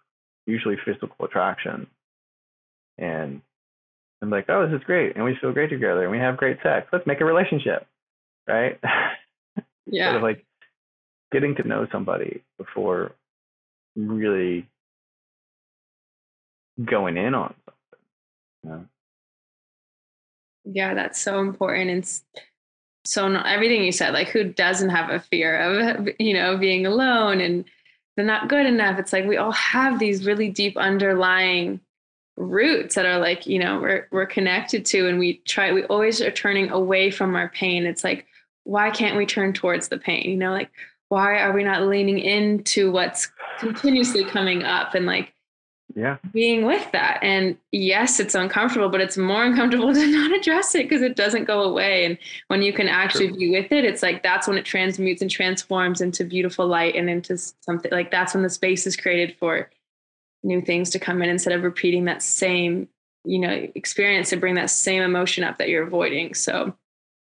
usually 0.47 0.77
physical 0.85 1.25
attraction. 1.25 1.87
And 2.99 3.41
I'm 4.21 4.31
like, 4.31 4.47
oh, 4.49 4.67
this 4.69 4.77
is 4.79 4.85
great. 4.85 5.17
And 5.17 5.25
we 5.25 5.37
feel 5.41 5.53
great 5.53 5.71
together 5.71 6.03
and 6.03 6.11
we 6.11 6.19
have 6.19 6.37
great 6.37 6.59
sex. 6.63 6.89
Let's 6.93 7.07
make 7.07 7.21
a 7.21 7.25
relationship. 7.25 7.87
Right. 8.47 8.79
Yeah. 9.85 10.11
sort 10.11 10.17
of 10.19 10.23
like 10.23 10.45
getting 11.33 11.57
to 11.57 11.67
know 11.67 11.89
somebody 11.91 12.45
before 12.57 13.13
really 13.97 14.69
going 16.83 17.17
in 17.17 17.35
on 17.35 17.55
something. 17.65 18.05
You 18.63 18.71
know? 18.71 18.85
Yeah, 20.65 20.95
that's 20.95 21.21
so 21.21 21.41
important. 21.41 21.91
And 21.91 22.21
so 23.05 23.29
not, 23.29 23.47
everything 23.47 23.85
you 23.85 23.93
said, 23.93 24.15
like 24.15 24.29
who 24.29 24.45
doesn't 24.45 24.91
have 24.91 25.11
a 25.11 25.21
fear 25.21 25.59
of, 25.59 26.09
you 26.19 26.35
know, 26.35 26.57
being 26.57 26.87
alone 26.87 27.41
and 27.41 27.65
they're 28.17 28.25
not 28.25 28.49
good 28.49 28.67
enough. 28.67 28.99
It's 28.99 29.13
like 29.13 29.27
we 29.27 29.37
all 29.37 29.53
have 29.53 29.99
these 29.99 30.27
really 30.27 30.51
deep 30.51 30.77
underlying 30.77 31.81
roots 32.37 32.95
that 32.95 33.07
are 33.07 33.19
like, 33.19 33.47
you 33.47 33.59
know, 33.59 33.81
we're 33.81 34.09
we're 34.11 34.27
connected 34.27 34.85
to 34.87 35.09
and 35.09 35.19
we 35.19 35.39
try 35.47 35.73
we 35.73 35.85
always 35.85 36.21
are 36.21 36.31
turning 36.31 36.71
away 36.71 37.11
from 37.11 37.35
our 37.35 37.49
pain. 37.49 37.87
It's 37.87 38.05
like, 38.05 38.27
why 38.65 38.91
can't 38.91 39.17
we 39.17 39.27
turn 39.27 39.53
towards 39.53 39.89
the 39.89 39.99
pain? 39.99 40.29
You 40.29 40.37
know, 40.37 40.53
like 40.53 40.71
why 41.09 41.39
are 41.39 41.53
we 41.53 41.65
not 41.65 41.83
leaning 41.83 42.19
into 42.19 42.91
what's 42.91 43.31
continuously 43.59 44.25
coming 44.25 44.63
up 44.63 44.95
and 44.95 45.07
like 45.07 45.32
yeah. 45.95 46.19
being 46.33 46.65
with 46.67 46.91
that. 46.93 47.19
And 47.23 47.57
yes 47.71 48.21
it's 48.21 48.35
uncomfortable 48.35 48.89
but 48.89 49.01
it's 49.01 49.17
more 49.17 49.45
uncomfortable 49.45 49.93
to 49.95 50.07
not 50.07 50.33
address 50.33 50.75
it 50.75 50.89
because 50.89 51.03
it 51.03 51.17
doesn't 51.17 51.45
go 51.45 51.63
away. 51.63 52.05
And 52.05 52.19
when 52.49 52.63
you 52.63 52.73
can 52.73 52.89
actually 52.89 53.29
True. 53.29 53.37
be 53.39 53.51
with 53.51 53.73
it 53.73 53.85
it's 53.85 54.03
like 54.03 54.23
that's 54.23 54.47
when 54.47 54.59
it 54.59 54.65
transmutes 54.65 55.23
and 55.23 55.31
transforms 55.31 56.01
into 56.01 56.25
beautiful 56.25 56.67
light 56.67 56.95
and 56.95 57.09
into 57.09 57.37
something 57.37 57.91
like 57.91 58.11
that's 58.11 58.35
when 58.35 58.43
the 58.43 58.51
space 58.51 58.87
is 58.87 58.97
created 58.97 59.37
for 59.39 59.71
new 60.43 60.61
things 60.61 60.91
to 60.91 60.99
come 60.99 61.23
in 61.23 61.31
instead 61.31 61.53
of 61.53 61.63
repeating 61.63 62.05
that 62.07 62.23
same 62.23 62.89
you 63.25 63.39
know 63.39 63.69
experience 63.75 64.31
to 64.31 64.37
bring 64.37 64.55
that 64.55 64.71
same 64.71 65.03
emotion 65.03 65.45
up 65.45 65.59
that 65.59 65.69
you're 65.69 65.87
avoiding. 65.87 66.35
So 66.35 66.75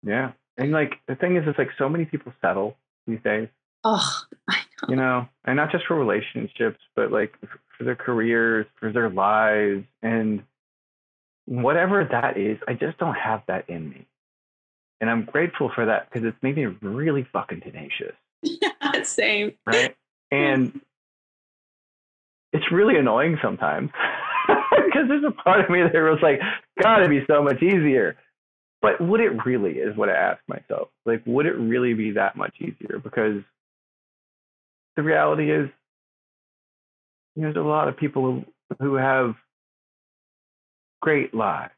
yeah. 0.03 0.31
And 0.57 0.71
like 0.71 0.99
the 1.07 1.15
thing 1.15 1.35
is 1.35 1.47
it's 1.47 1.57
like 1.57 1.71
so 1.77 1.89
many 1.89 2.05
people 2.05 2.33
settle 2.41 2.77
these 3.07 3.19
days 3.23 3.47
oh 3.83 4.21
i 4.49 4.55
know 4.57 4.89
you 4.89 4.95
know. 4.95 5.27
and 5.45 5.55
not 5.55 5.71
just 5.71 5.85
for 5.85 5.95
relationships 5.95 6.79
but 6.95 7.11
like 7.11 7.33
for 7.77 7.83
their 7.83 7.95
careers 7.95 8.65
for 8.79 8.91
their 8.91 9.09
lives 9.09 9.85
and 10.01 10.43
whatever 11.45 12.07
that 12.09 12.37
is 12.37 12.57
i 12.67 12.73
just 12.73 12.97
don't 12.97 13.15
have 13.15 13.41
that 13.47 13.69
in 13.69 13.89
me. 13.89 14.07
And 14.99 15.09
i'm 15.09 15.25
grateful 15.25 15.71
for 15.73 15.85
that 15.85 16.09
because 16.09 16.25
it's 16.27 16.37
made 16.41 16.55
me 16.55 16.65
really 16.81 17.27
fucking 17.33 17.61
tenacious. 17.61 18.15
Yeah, 18.43 19.03
same. 19.03 19.53
Right? 19.67 19.95
And 20.31 20.81
it's 22.53 22.71
really 22.71 22.97
annoying 22.97 23.37
sometimes 23.41 23.91
because 24.47 25.07
there's 25.07 25.23
a 25.23 25.31
part 25.31 25.63
of 25.63 25.69
me 25.69 25.81
that 25.81 25.93
was 25.93 26.19
like 26.21 26.39
god 26.81 26.99
it'd 26.99 27.09
be 27.09 27.25
so 27.27 27.43
much 27.43 27.61
easier. 27.61 28.15
But 28.81 28.99
would 28.99 29.19
it 29.21 29.45
really 29.45 29.73
is 29.73 29.95
what 29.95 30.09
i 30.09 30.13
ask 30.13 30.41
myself. 30.47 30.89
Like 31.05 31.23
would 31.25 31.45
it 31.45 31.55
really 31.57 31.93
be 31.93 32.11
that 32.11 32.35
much 32.35 32.55
easier? 32.59 32.99
Because 33.03 33.41
the 34.95 35.03
reality 35.03 35.51
is 35.51 35.69
there's 37.35 37.55
a 37.55 37.59
lot 37.59 37.87
of 37.87 37.97
people 37.97 38.43
who, 38.79 38.95
have 38.95 39.35
great 41.01 41.33
lives. 41.33 41.73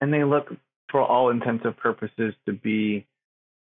And 0.00 0.12
they 0.12 0.24
look 0.24 0.54
for 0.90 1.02
all 1.02 1.30
intensive 1.30 1.76
purposes 1.76 2.34
to 2.46 2.52
be 2.52 3.06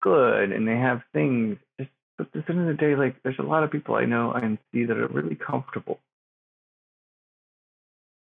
good 0.03 0.53
and 0.53 0.67
they 0.67 0.77
have 0.77 1.03
things 1.13 1.59
just 1.79 1.91
but 2.17 2.27
at 2.35 2.47
the 2.47 2.53
end 2.53 2.61
of 2.61 2.67
the 2.67 2.81
day 2.81 2.95
like 2.97 3.17
there's 3.23 3.39
a 3.39 3.43
lot 3.43 3.63
of 3.63 3.71
people 3.71 3.95
i 3.95 4.07
know 4.07 4.33
and 4.33 4.57
see 4.73 4.85
that 4.85 4.97
are 4.97 5.09
really 5.09 5.37
comfortable. 5.37 5.99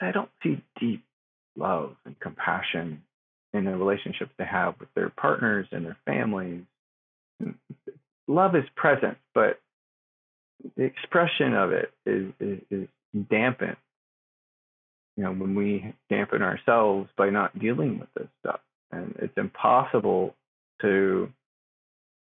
I 0.02 0.12
don't 0.12 0.30
see 0.44 0.64
deep 0.80 1.04
love 1.56 1.96
and 2.06 2.20
compassion 2.20 3.04
in 3.54 3.66
the 3.66 3.76
relationships 3.76 4.32
they 4.38 4.46
have 4.46 4.80
with 4.80 4.90
their 4.96 5.10
partners 5.10 5.68
and 5.72 5.86
their 5.86 5.98
families 6.06 6.64
love 8.28 8.56
is 8.56 8.66
present 8.76 9.18
but 9.34 9.60
the 10.76 10.84
expression 10.84 11.54
of 11.54 11.72
it 11.72 11.92
is, 12.06 12.32
is, 12.40 12.60
is 12.70 12.88
dampened. 13.30 13.78
You 15.16 15.24
know 15.24 15.32
when 15.32 15.56
we 15.56 15.96
dampen 16.10 16.42
ourselves 16.42 17.10
by 17.18 17.30
not 17.30 17.58
dealing 17.58 18.00
with 18.00 18.10
this 18.16 18.28
stuff 18.40 18.60
and 18.92 19.16
it's 19.20 19.38
impossible 19.38 20.36
to 20.82 21.32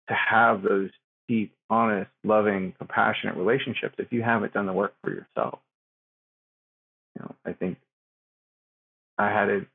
to 0.07 0.13
have 0.13 0.63
those 0.63 0.89
deep 1.27 1.53
honest 1.69 2.09
loving 2.23 2.73
compassionate 2.77 3.35
relationships 3.35 3.95
if 3.97 4.11
you 4.11 4.23
haven't 4.23 4.53
done 4.53 4.65
the 4.65 4.73
work 4.73 4.93
for 5.03 5.11
yourself. 5.11 5.59
You 7.15 7.23
know 7.23 7.35
i 7.45 7.51
think 7.51 7.77
i 9.17 9.27
had 9.27 9.49
a 9.49 9.65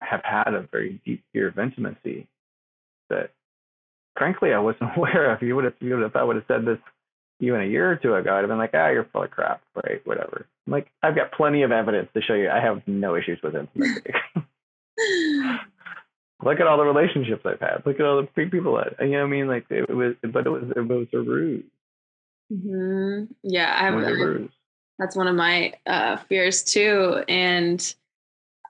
have 0.00 0.22
had 0.24 0.54
a 0.54 0.66
very 0.72 1.00
deep 1.04 1.22
fear 1.32 1.48
of 1.48 1.58
intimacy 1.58 2.26
that 3.10 3.30
frankly 4.20 4.52
i 4.52 4.58
wasn't 4.58 4.90
aware 4.96 5.32
of 5.32 5.42
you 5.42 5.56
would 5.56 5.64
have 5.64 5.74
you 5.80 5.94
would 5.94 6.02
have 6.02 6.14
i 6.14 6.22
would 6.22 6.36
have 6.36 6.44
said 6.46 6.64
this 6.64 6.78
even 7.40 7.60
a 7.62 7.64
year 7.64 7.90
or 7.90 7.96
two 7.96 8.14
ago 8.14 8.36
i'd 8.36 8.40
have 8.40 8.48
been 8.48 8.58
like 8.58 8.74
ah 8.74 8.88
you're 8.88 9.08
full 9.12 9.22
of 9.22 9.30
crap 9.30 9.62
right 9.74 10.06
whatever 10.06 10.46
I'm 10.66 10.72
like 10.74 10.90
i've 11.02 11.16
got 11.16 11.32
plenty 11.32 11.62
of 11.62 11.72
evidence 11.72 12.10
to 12.14 12.20
show 12.22 12.34
you 12.34 12.50
i 12.50 12.60
have 12.60 12.82
no 12.86 13.16
issues 13.16 13.38
with 13.42 13.56
intimacy 13.56 14.12
look 16.44 16.60
at 16.60 16.66
all 16.66 16.78
the 16.78 16.84
relationships 16.84 17.44
I've 17.44 17.60
had. 17.60 17.82
Look 17.84 18.00
at 18.00 18.06
all 18.06 18.22
the 18.22 18.46
people 18.46 18.76
that 18.76 18.96
you 19.00 19.12
know. 19.12 19.18
what 19.18 19.26
I 19.26 19.30
mean, 19.30 19.48
like 19.48 19.66
it 19.70 19.94
was, 19.94 20.14
but 20.22 20.46
it 20.46 20.50
was 20.50 20.64
it 20.74 20.86
was 20.86 21.06
a 21.12 21.18
ruse. 21.18 21.64
hmm 22.50 23.24
yeah 23.42 23.76
I, 23.78 23.90
was 23.90 24.06
a 24.06 24.08
i 24.08 24.12
ruse. 24.12 24.50
that's 24.98 25.16
one 25.16 25.28
of 25.28 25.36
my 25.36 25.74
uh, 25.86 26.16
fears 26.28 26.64
too 26.64 27.22
and 27.28 27.94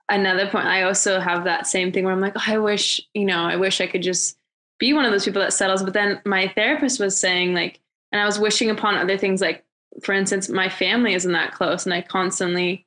another 0.09 0.47
point 0.47 0.67
i 0.67 0.83
also 0.83 1.19
have 1.19 1.45
that 1.45 1.65
same 1.65 1.91
thing 1.91 2.03
where 2.03 2.13
i'm 2.13 2.19
like 2.19 2.33
oh, 2.35 2.43
i 2.45 2.57
wish 2.57 3.01
you 3.13 3.25
know 3.25 3.43
i 3.43 3.55
wish 3.55 3.81
i 3.81 3.87
could 3.87 4.03
just 4.03 4.37
be 4.81 4.91
one 4.91 5.05
of 5.05 5.11
those 5.11 5.23
people 5.23 5.41
that 5.41 5.53
settles. 5.53 5.83
But 5.83 5.93
then 5.93 6.19
my 6.25 6.49
therapist 6.49 6.99
was 6.99 7.17
saying 7.17 7.53
like 7.53 7.79
and 8.11 8.21
i 8.21 8.25
was 8.25 8.37
wishing 8.39 8.69
upon 8.69 8.95
other 8.95 9.17
things 9.17 9.39
like 9.39 9.63
for 10.03 10.13
instance 10.13 10.49
my 10.49 10.67
family 10.67 11.13
isn't 11.13 11.31
that 11.31 11.53
close 11.53 11.85
and 11.85 11.93
i 11.93 12.01
constantly 12.01 12.85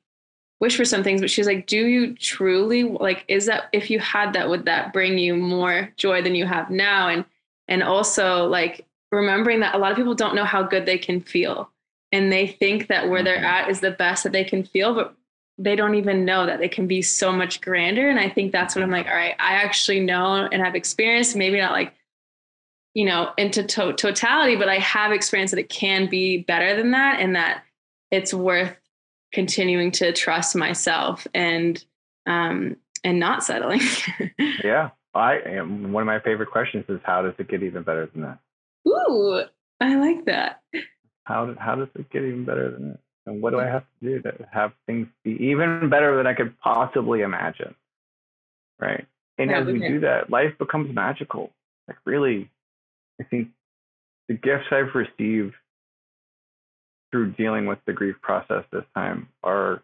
wish 0.59 0.77
for 0.77 0.85
some 0.85 1.03
things 1.03 1.21
but 1.21 1.29
she's 1.31 1.47
like 1.47 1.65
do 1.67 1.87
you 1.87 2.15
truly 2.15 2.83
like 2.83 3.25
is 3.27 3.45
that 3.47 3.63
if 3.73 3.89
you 3.89 3.99
had 3.99 4.33
that 4.33 4.49
would 4.49 4.65
that 4.65 4.93
bring 4.93 5.17
you 5.17 5.35
more 5.35 5.91
joy 5.97 6.21
than 6.21 6.35
you 6.35 6.45
have 6.45 6.69
now? 6.69 7.07
And 7.09 7.25
and 7.67 7.81
also 7.81 8.45
like 8.45 8.85
remembering 9.11 9.61
that 9.61 9.73
a 9.75 9.77
lot 9.77 9.91
of 9.91 9.97
people 9.97 10.13
don't 10.15 10.35
know 10.35 10.45
how 10.45 10.61
good 10.63 10.85
they 10.85 10.97
can 10.97 11.21
feel. 11.21 11.71
And 12.11 12.31
they 12.31 12.47
think 12.47 12.87
that 12.87 13.09
where 13.09 13.23
they're 13.23 13.37
Mhm. 13.37 13.43
at 13.43 13.69
is 13.69 13.79
the 13.79 13.91
best 13.91 14.23
that 14.23 14.31
they 14.33 14.43
can 14.43 14.63
feel 14.63 14.93
but 14.93 15.15
they 15.57 15.75
don't 15.75 15.95
even 15.95 16.25
know 16.25 16.45
that 16.45 16.59
they 16.59 16.67
can 16.67 16.85
be 16.87 17.01
so 17.01 17.31
much 17.31 17.61
grander 17.61 18.09
and 18.09 18.19
i 18.19 18.29
think 18.29 18.51
that's 18.51 18.75
what 18.75 18.83
i'm 18.83 18.91
like 18.91 19.07
all 19.07 19.15
right 19.15 19.35
i 19.39 19.53
actually 19.53 19.99
know 19.99 20.47
and 20.51 20.61
have 20.61 20.75
experienced 20.75 21.35
maybe 21.35 21.59
not 21.59 21.71
like 21.71 21.93
you 22.93 23.05
know 23.05 23.31
into 23.37 23.63
to- 23.63 23.93
totality 23.93 24.55
but 24.55 24.67
i 24.69 24.77
have 24.79 25.11
experienced 25.11 25.51
that 25.53 25.59
it 25.59 25.69
can 25.69 26.09
be 26.09 26.37
better 26.39 26.75
than 26.75 26.91
that 26.91 27.19
and 27.19 27.35
that 27.35 27.63
it's 28.11 28.33
worth 28.33 28.75
continuing 29.33 29.91
to 29.91 30.11
trust 30.13 30.55
myself 30.55 31.25
and 31.33 31.83
um 32.27 32.75
and 33.03 33.19
not 33.19 33.43
settling 33.43 33.81
Yeah, 34.63 34.89
I 35.13 35.37
am. 35.45 35.93
One 35.93 36.01
of 36.01 36.07
my 36.07 36.19
favorite 36.19 36.49
questions 36.51 36.85
is 36.89 36.99
how 37.03 37.21
does 37.21 37.33
it 37.37 37.47
get 37.47 37.61
even 37.63 37.83
better 37.83 38.07
than 38.07 38.23
that? 38.23 38.39
ooh 38.87 39.41
i 39.81 39.95
like 39.95 40.25
that 40.25 40.61
How 41.23 41.53
how 41.59 41.75
does 41.75 41.87
it 41.95 42.09
get 42.09 42.23
even 42.23 42.45
better 42.45 42.71
than 42.71 42.89
that? 42.89 42.99
And 43.25 43.41
what 43.41 43.51
do 43.51 43.59
I 43.59 43.65
have 43.65 43.83
to 44.01 44.09
do 44.09 44.21
to 44.21 44.47
have 44.51 44.71
things 44.85 45.07
be 45.23 45.31
even 45.47 45.89
better 45.89 46.15
than 46.15 46.27
I 46.27 46.33
could 46.33 46.59
possibly 46.59 47.21
imagine? 47.21 47.73
Right. 48.79 49.05
And 49.37 49.49
Yeah, 49.49 49.61
as 49.61 49.67
we 49.67 49.79
do 49.79 49.99
that, 50.01 50.29
life 50.29 50.57
becomes 50.57 50.93
magical. 50.93 51.51
Like 51.87 51.97
really, 52.05 52.49
I 53.19 53.23
think 53.23 53.49
the 54.27 54.35
gifts 54.35 54.67
I've 54.71 54.93
received 54.95 55.55
through 57.11 57.31
dealing 57.33 57.65
with 57.65 57.79
the 57.85 57.93
grief 57.93 58.15
process 58.21 58.63
this 58.71 58.83
time 58.93 59.29
are 59.43 59.81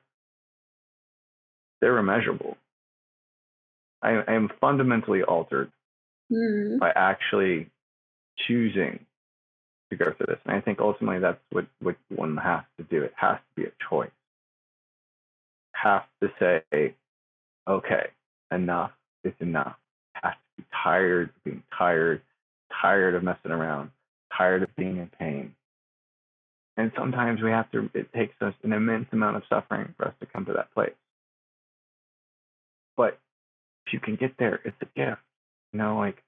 they're 1.80 1.98
immeasurable. 1.98 2.58
I, 4.02 4.10
I 4.28 4.34
am 4.34 4.50
fundamentally 4.60 5.24
altered 5.24 5.72
Hmm. 6.32 6.78
by 6.78 6.92
actually 6.96 7.70
choosing 8.48 9.06
to 9.92 9.96
go 9.98 10.06
through 10.18 10.28
this. 10.28 10.40
And 10.46 10.56
I 10.56 10.62
think 10.62 10.80
ultimately 10.80 11.20
that's 11.20 11.40
what, 11.52 11.68
what 11.82 11.96
one 12.10 12.36
has 12.38 12.64
to 12.78 12.84
do. 12.84 13.04
It 13.04 13.14
has 13.16 13.38
to 13.38 13.62
be 13.62 13.68
a 13.68 13.72
choice. 13.90 14.10
Have 15.74 16.04
to 16.22 16.30
say, 16.40 16.96
okay, 17.68 18.08
enough 18.52 18.92
is 19.24 19.34
enough. 19.40 19.76
Have 20.14 20.34
to 20.34 20.38
be 20.58 20.64
tired 20.84 21.30
of 21.30 21.44
being 21.44 21.64
tired, 21.78 22.22
tired 22.82 23.16
of 23.16 23.24
messing 23.24 23.52
around, 23.52 23.92
tired 24.36 24.64
of 24.64 24.76
being 24.76 24.98
in 24.98 25.12
pain. 25.20 25.54
And 26.78 26.92
sometimes 26.98 27.42
we 27.42 27.52
have 27.52 27.70
to, 27.72 27.90
it 27.94 28.12
takes 28.14 28.34
us 28.42 28.54
an 28.64 28.74
immense 28.74 29.08
amount 29.12 29.38
of 29.38 29.44
suffering 29.50 29.94
for 29.98 30.08
us 30.08 30.14
to 30.20 30.26
come 30.26 30.46
to 30.46 30.54
that 30.54 30.74
place. 30.74 30.94
But 32.96 33.20
if 33.86 33.94
you 33.94 34.00
can 34.00 34.16
get 34.16 34.38
there, 34.38 34.62
it's 34.64 34.76
a 34.82 34.86
gift. 34.96 35.22
You 35.74 35.80
know, 35.80 35.98
like 35.98 36.24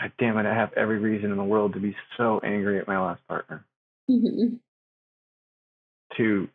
God 0.00 0.12
damn 0.18 0.38
it, 0.38 0.46
I 0.46 0.54
have 0.54 0.72
every 0.74 0.98
reason 0.98 1.30
in 1.30 1.36
the 1.36 1.44
world 1.44 1.72
to 1.74 1.80
be 1.80 1.96
so 2.16 2.40
angry 2.44 2.78
at 2.78 2.86
my 2.86 3.00
last 3.00 3.26
partner. 3.26 3.64
Mm-hmm. 4.10 4.56
To 6.18 6.48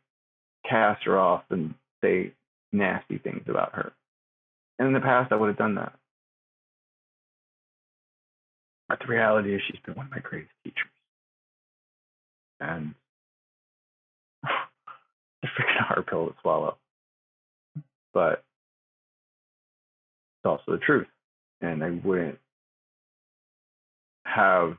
cast 0.69 1.03
her 1.05 1.19
off 1.19 1.43
and 1.49 1.73
say 2.01 2.33
nasty 2.71 3.17
things 3.17 3.43
about 3.47 3.73
her. 3.73 3.93
And 4.79 4.87
in 4.87 4.93
the 4.93 4.99
past, 4.99 5.31
I 5.31 5.35
would 5.35 5.47
have 5.47 5.57
done 5.57 5.75
that. 5.75 5.93
But 8.87 8.99
the 8.99 9.07
reality 9.07 9.55
is, 9.55 9.61
she's 9.67 9.79
been 9.85 9.95
one 9.95 10.07
of 10.07 10.11
my 10.11 10.19
greatest 10.19 10.51
teachers. 10.63 10.89
And 12.59 12.93
it's 14.43 15.51
a 15.57 15.61
freaking 15.61 15.85
hard 15.85 16.07
pill 16.07 16.27
to 16.27 16.35
swallow. 16.41 16.77
But 18.13 18.43
it's 20.37 20.45
also 20.45 20.73
the 20.73 20.77
truth. 20.77 21.07
And 21.61 21.83
I 21.83 21.91
wouldn't 22.03 22.39
have 24.33 24.77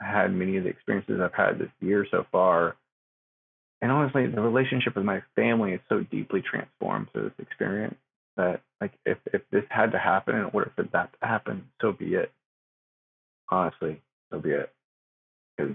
had 0.00 0.32
many 0.32 0.56
of 0.56 0.64
the 0.64 0.70
experiences 0.70 1.20
I've 1.22 1.34
had 1.34 1.58
this 1.58 1.70
year 1.80 2.06
so 2.10 2.26
far. 2.30 2.76
And 3.82 3.92
honestly, 3.92 4.26
the 4.26 4.40
relationship 4.40 4.96
with 4.96 5.04
my 5.04 5.22
family 5.34 5.72
is 5.72 5.80
so 5.88 6.00
deeply 6.00 6.42
transformed 6.42 7.08
through 7.12 7.24
this 7.24 7.46
experience 7.46 7.96
that, 8.36 8.60
like, 8.80 8.92
if, 9.04 9.18
if 9.32 9.42
this 9.50 9.64
had 9.68 9.92
to 9.92 9.98
happen 9.98 10.34
in 10.36 10.44
order 10.52 10.72
for 10.76 10.84
that 10.92 11.10
to 11.20 11.26
happen, 11.26 11.66
so 11.80 11.92
be 11.92 12.14
it. 12.14 12.30
Honestly, 13.48 14.00
so 14.30 14.38
be 14.38 14.50
it. 14.50 14.72
It's, 15.58 15.74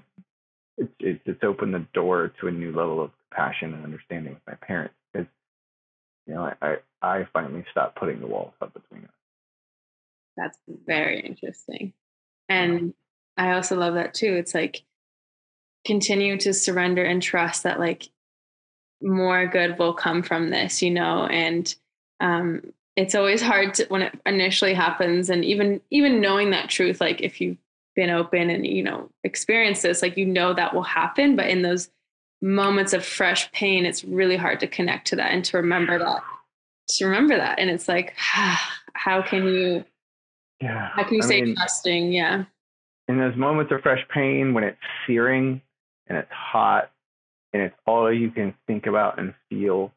it's, 0.99 1.21
it's 1.25 1.43
opened 1.43 1.73
the 1.73 1.85
door 1.93 2.31
to 2.41 2.47
a 2.47 2.51
new 2.51 2.71
level 2.71 3.01
of 3.01 3.11
compassion 3.29 3.73
and 3.73 3.83
understanding 3.83 4.33
with 4.33 4.43
my 4.47 4.55
parents. 4.55 4.93
Because, 5.11 5.27
you 6.27 6.33
know, 6.33 6.51
I, 6.61 6.77
I, 7.01 7.17
I 7.19 7.27
finally 7.33 7.65
stopped 7.71 7.97
putting 7.97 8.19
the 8.19 8.27
walls 8.27 8.53
up 8.61 8.73
between 8.73 9.03
us. 9.03 9.11
That's 10.37 10.57
very 10.85 11.19
interesting. 11.19 11.93
And 12.51 12.93
I 13.37 13.53
also 13.53 13.75
love 13.75 13.95
that 13.95 14.13
too. 14.13 14.33
It's 14.33 14.53
like 14.53 14.83
continue 15.85 16.37
to 16.37 16.53
surrender 16.53 17.03
and 17.03 17.21
trust 17.21 17.63
that 17.63 17.79
like 17.79 18.09
more 19.01 19.47
good 19.47 19.79
will 19.79 19.93
come 19.93 20.21
from 20.21 20.49
this, 20.49 20.81
you 20.81 20.91
know, 20.91 21.25
and 21.25 21.73
um 22.19 22.73
it's 22.95 23.15
always 23.15 23.41
hard 23.41 23.73
to 23.73 23.85
when 23.85 24.01
it 24.01 24.19
initially 24.25 24.73
happens 24.73 25.29
and 25.29 25.45
even 25.45 25.81
even 25.89 26.21
knowing 26.21 26.51
that 26.51 26.69
truth 26.69 26.99
like 26.99 27.21
if 27.21 27.39
you've 27.39 27.57
been 27.95 28.09
open 28.09 28.49
and 28.49 28.65
you 28.65 28.83
know 28.83 29.09
experienced 29.23 29.81
this 29.81 30.01
like 30.01 30.17
you 30.17 30.25
know 30.25 30.53
that 30.53 30.73
will 30.73 30.83
happen 30.83 31.35
but 31.35 31.47
in 31.47 31.61
those 31.61 31.89
moments 32.41 32.93
of 32.93 33.05
fresh 33.05 33.51
pain 33.51 33.85
it's 33.85 34.03
really 34.03 34.37
hard 34.37 34.59
to 34.59 34.67
connect 34.67 35.07
to 35.07 35.15
that 35.15 35.31
and 35.31 35.45
to 35.45 35.57
remember 35.57 35.97
that 35.99 36.21
to 36.87 37.05
remember 37.05 37.37
that 37.37 37.59
and 37.59 37.69
it's 37.69 37.87
like 37.87 38.13
how 38.93 39.21
can 39.21 39.45
you 39.45 39.83
yeah 40.61 40.89
how 40.93 41.03
can 41.03 41.15
you 41.15 41.23
I 41.23 41.25
stay 41.25 41.41
mean, 41.41 41.55
trusting 41.55 42.11
yeah 42.11 42.45
in 43.07 43.17
those 43.17 43.35
moments 43.35 43.71
of 43.71 43.81
fresh 43.81 44.05
pain 44.13 44.53
when 44.53 44.63
it's 44.63 44.77
searing 45.05 45.61
and 46.07 46.17
it's 46.17 46.31
hot 46.31 46.91
and 47.53 47.61
it's 47.61 47.75
all 47.85 48.11
you 48.11 48.31
can 48.31 48.53
think 48.67 48.85
about 48.85 49.19
and 49.19 49.33
feel 49.49 49.91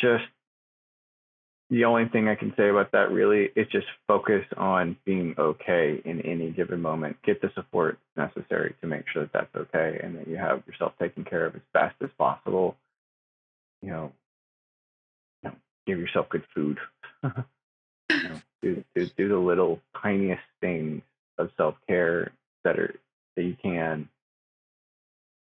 just 0.00 0.24
the 1.72 1.86
only 1.86 2.06
thing 2.06 2.28
I 2.28 2.34
can 2.34 2.52
say 2.54 2.68
about 2.68 2.92
that 2.92 3.10
really 3.10 3.48
is 3.56 3.66
just 3.72 3.86
focus 4.06 4.44
on 4.58 4.94
being 5.06 5.34
okay 5.38 6.02
in 6.04 6.20
any 6.20 6.50
given 6.50 6.82
moment. 6.82 7.16
Get 7.24 7.40
the 7.40 7.50
support 7.54 7.98
necessary 8.14 8.74
to 8.82 8.86
make 8.86 9.04
sure 9.10 9.22
that 9.22 9.32
that's 9.32 9.56
okay 9.56 9.98
and 10.02 10.18
that 10.18 10.28
you 10.28 10.36
have 10.36 10.62
yourself 10.66 10.92
taken 11.00 11.24
care 11.24 11.46
of 11.46 11.54
as 11.54 11.62
fast 11.72 11.94
as 12.02 12.10
possible. 12.18 12.76
You 13.80 13.90
know, 13.90 14.12
you 15.42 15.48
know 15.48 15.56
give 15.86 15.98
yourself 15.98 16.28
good 16.28 16.44
food. 16.54 16.78
do, 18.62 18.84
do, 18.94 19.06
do 19.16 19.28
the 19.28 19.36
little 19.36 19.80
tiniest 20.00 20.42
things 20.60 21.02
of 21.38 21.50
self 21.56 21.74
care 21.88 22.32
that 22.64 22.78
are 22.78 22.94
that 23.36 23.42
you 23.42 23.56
can 23.60 24.08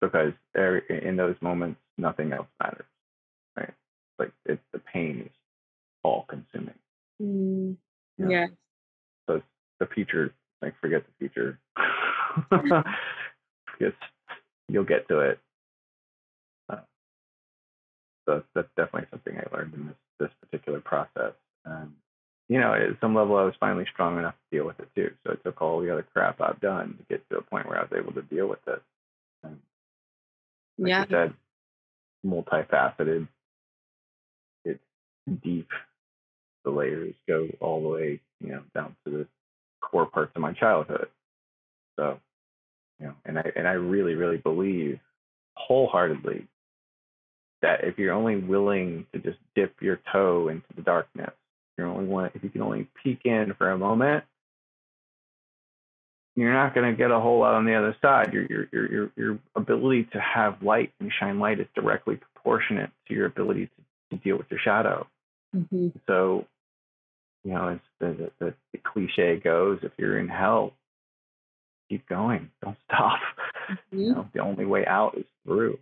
because 0.00 0.32
in 0.88 1.16
those 1.16 1.36
moments 1.40 1.80
nothing 1.98 2.32
else 2.32 2.46
matters 2.62 2.86
right? 3.56 3.72
Like 4.18 4.32
it's 4.46 4.62
the 4.72 4.78
pain 4.78 5.22
is 5.26 5.32
all 6.02 6.26
consuming. 6.28 6.74
Mm, 7.22 7.76
you 8.18 8.24
know? 8.24 8.30
yeah. 8.30 8.46
So 9.28 9.42
the 9.78 9.86
future 9.86 10.32
like 10.62 10.74
forget 10.80 11.04
the 11.04 11.12
future. 11.18 11.58
Because 13.78 13.94
you'll 14.68 14.84
get 14.84 15.08
to 15.08 15.20
it. 15.20 15.38
Uh, 16.68 16.76
so 18.26 18.42
that's 18.54 18.68
definitely 18.76 19.08
something 19.10 19.36
i 19.38 19.56
learned 19.56 19.72
in 19.74 19.86
this 19.86 19.96
this 20.20 20.30
particular 20.42 20.80
process 20.80 21.32
and 21.64 21.90
you 22.50 22.58
know, 22.58 22.74
at 22.74 23.00
some 23.00 23.14
level, 23.14 23.36
I 23.36 23.44
was 23.44 23.54
finally 23.60 23.86
strong 23.92 24.18
enough 24.18 24.34
to 24.34 24.56
deal 24.56 24.66
with 24.66 24.80
it 24.80 24.88
too. 24.96 25.12
So 25.24 25.34
it 25.34 25.44
took 25.44 25.62
all 25.62 25.80
the 25.80 25.92
other 25.92 26.04
crap 26.12 26.40
I've 26.40 26.60
done 26.60 26.98
to 26.98 27.04
get 27.08 27.22
to 27.30 27.38
a 27.38 27.42
point 27.42 27.68
where 27.68 27.78
I 27.78 27.82
was 27.82 27.92
able 27.96 28.12
to 28.14 28.22
deal 28.22 28.48
with 28.48 28.58
it. 28.66 28.82
And 29.44 29.58
like 30.76 30.88
yeah. 30.88 31.00
you 31.02 31.06
said, 31.10 31.34
multifaceted. 32.26 33.28
It's 34.64 34.80
deep. 35.44 35.68
The 36.64 36.72
layers 36.72 37.14
go 37.28 37.46
all 37.60 37.82
the 37.82 37.88
way, 37.88 38.20
you 38.40 38.50
know, 38.50 38.62
down 38.74 38.96
to 39.04 39.10
the 39.12 39.26
core 39.80 40.06
parts 40.06 40.32
of 40.34 40.42
my 40.42 40.52
childhood. 40.52 41.06
So, 41.96 42.18
you 42.98 43.06
know, 43.06 43.14
and 43.24 43.38
I 43.38 43.44
and 43.54 43.68
I 43.68 43.74
really, 43.74 44.14
really 44.14 44.38
believe 44.38 44.98
wholeheartedly 45.54 46.48
that 47.62 47.84
if 47.84 47.96
you're 47.96 48.12
only 48.12 48.38
willing 48.38 49.06
to 49.12 49.20
just 49.20 49.38
dip 49.54 49.80
your 49.80 50.00
toe 50.12 50.48
into 50.48 50.66
the 50.74 50.82
darkness 50.82 51.30
you 51.80 51.92
only 51.92 52.06
want 52.06 52.32
if 52.34 52.44
you 52.44 52.50
can 52.50 52.62
only 52.62 52.88
peek 53.02 53.20
in 53.24 53.54
for 53.56 53.70
a 53.70 53.78
moment, 53.78 54.24
you're 56.36 56.52
not 56.52 56.74
going 56.74 56.90
to 56.90 56.96
get 56.96 57.10
a 57.10 57.20
whole 57.20 57.40
lot 57.40 57.54
on 57.54 57.64
the 57.64 57.74
other 57.74 57.96
side. 58.00 58.32
Your, 58.32 58.46
your 58.46 58.66
your 58.72 58.92
your 58.92 59.10
your 59.16 59.38
ability 59.56 60.08
to 60.12 60.20
have 60.20 60.62
light 60.62 60.92
and 61.00 61.12
shine 61.18 61.38
light 61.38 61.60
is 61.60 61.66
directly 61.74 62.16
proportionate 62.16 62.90
to 63.08 63.14
your 63.14 63.26
ability 63.26 63.66
to, 63.66 64.16
to 64.16 64.22
deal 64.22 64.36
with 64.36 64.46
your 64.50 64.60
shadow. 64.60 65.06
Mm-hmm. 65.54 65.88
So, 66.06 66.46
you 67.44 67.52
know, 67.52 67.68
as 67.68 67.78
the, 67.98 68.30
the, 68.38 68.54
the 68.72 68.78
cliche 68.78 69.40
goes, 69.42 69.80
if 69.82 69.92
you're 69.98 70.18
in 70.18 70.28
hell, 70.28 70.72
keep 71.88 72.08
going. 72.08 72.50
Don't 72.62 72.76
stop. 72.86 73.18
Mm-hmm. 73.70 73.98
You 73.98 74.14
know, 74.14 74.28
the 74.32 74.40
only 74.40 74.64
way 74.64 74.86
out 74.86 75.18
is 75.18 75.24
through. 75.44 75.78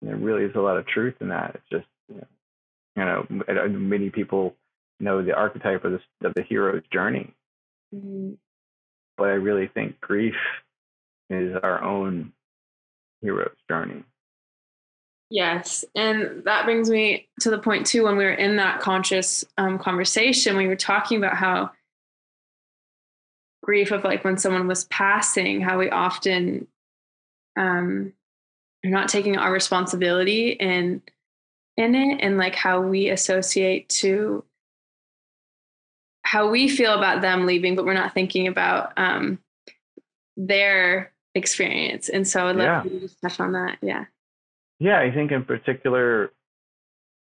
And 0.00 0.10
there 0.10 0.16
really 0.16 0.44
is 0.44 0.56
a 0.56 0.60
lot 0.60 0.78
of 0.78 0.86
truth 0.86 1.14
in 1.20 1.28
that. 1.28 1.56
It's 1.56 1.70
just, 1.70 1.86
you 2.08 2.16
know, 3.04 3.26
you 3.28 3.54
know 3.54 3.68
many 3.68 4.10
people 4.10 4.54
know 5.00 5.22
the 5.22 5.34
archetype 5.34 5.84
of 5.84 5.92
the 5.92 6.26
of 6.26 6.34
the 6.34 6.42
hero's 6.42 6.82
journey. 6.92 7.34
Mm-hmm. 7.94 8.34
But 9.16 9.28
I 9.28 9.32
really 9.32 9.68
think 9.68 10.00
grief 10.00 10.34
is 11.28 11.56
our 11.62 11.82
own 11.82 12.32
hero's 13.20 13.56
journey. 13.68 14.04
Yes, 15.30 15.84
and 15.94 16.42
that 16.44 16.64
brings 16.64 16.90
me 16.90 17.28
to 17.40 17.50
the 17.50 17.58
point 17.58 17.86
too. 17.86 18.04
When 18.04 18.16
we 18.16 18.24
were 18.24 18.32
in 18.32 18.56
that 18.56 18.80
conscious 18.80 19.44
um, 19.58 19.78
conversation, 19.78 20.56
we 20.56 20.66
were 20.66 20.76
talking 20.76 21.18
about 21.18 21.36
how 21.36 21.70
grief 23.62 23.92
of 23.92 24.02
like 24.02 24.24
when 24.24 24.38
someone 24.38 24.66
was 24.66 24.84
passing, 24.84 25.60
how 25.60 25.78
we 25.78 25.88
often 25.88 26.66
um, 27.56 28.12
are 28.84 28.90
not 28.90 29.08
taking 29.08 29.36
our 29.36 29.52
responsibility 29.52 30.50
in 30.50 31.02
in 31.76 31.94
it, 31.94 32.18
and 32.20 32.36
like 32.36 32.56
how 32.56 32.80
we 32.80 33.10
associate 33.10 33.88
to 33.88 34.44
how 36.30 36.48
we 36.48 36.68
feel 36.68 36.94
about 36.94 37.22
them 37.22 37.44
leaving, 37.44 37.74
but 37.74 37.84
we're 37.84 37.92
not 37.92 38.14
thinking 38.14 38.46
about 38.46 38.92
um, 38.96 39.36
their 40.36 41.10
experience. 41.34 42.08
And 42.08 42.26
so 42.26 42.46
I'd 42.46 42.54
love 42.54 42.66
yeah. 42.66 42.84
you 42.84 42.90
to 42.90 43.00
just 43.00 43.20
touch 43.20 43.40
on 43.40 43.50
that. 43.54 43.78
Yeah. 43.82 44.04
Yeah, 44.78 45.00
I 45.00 45.10
think 45.10 45.32
in 45.32 45.44
particular, 45.44 46.30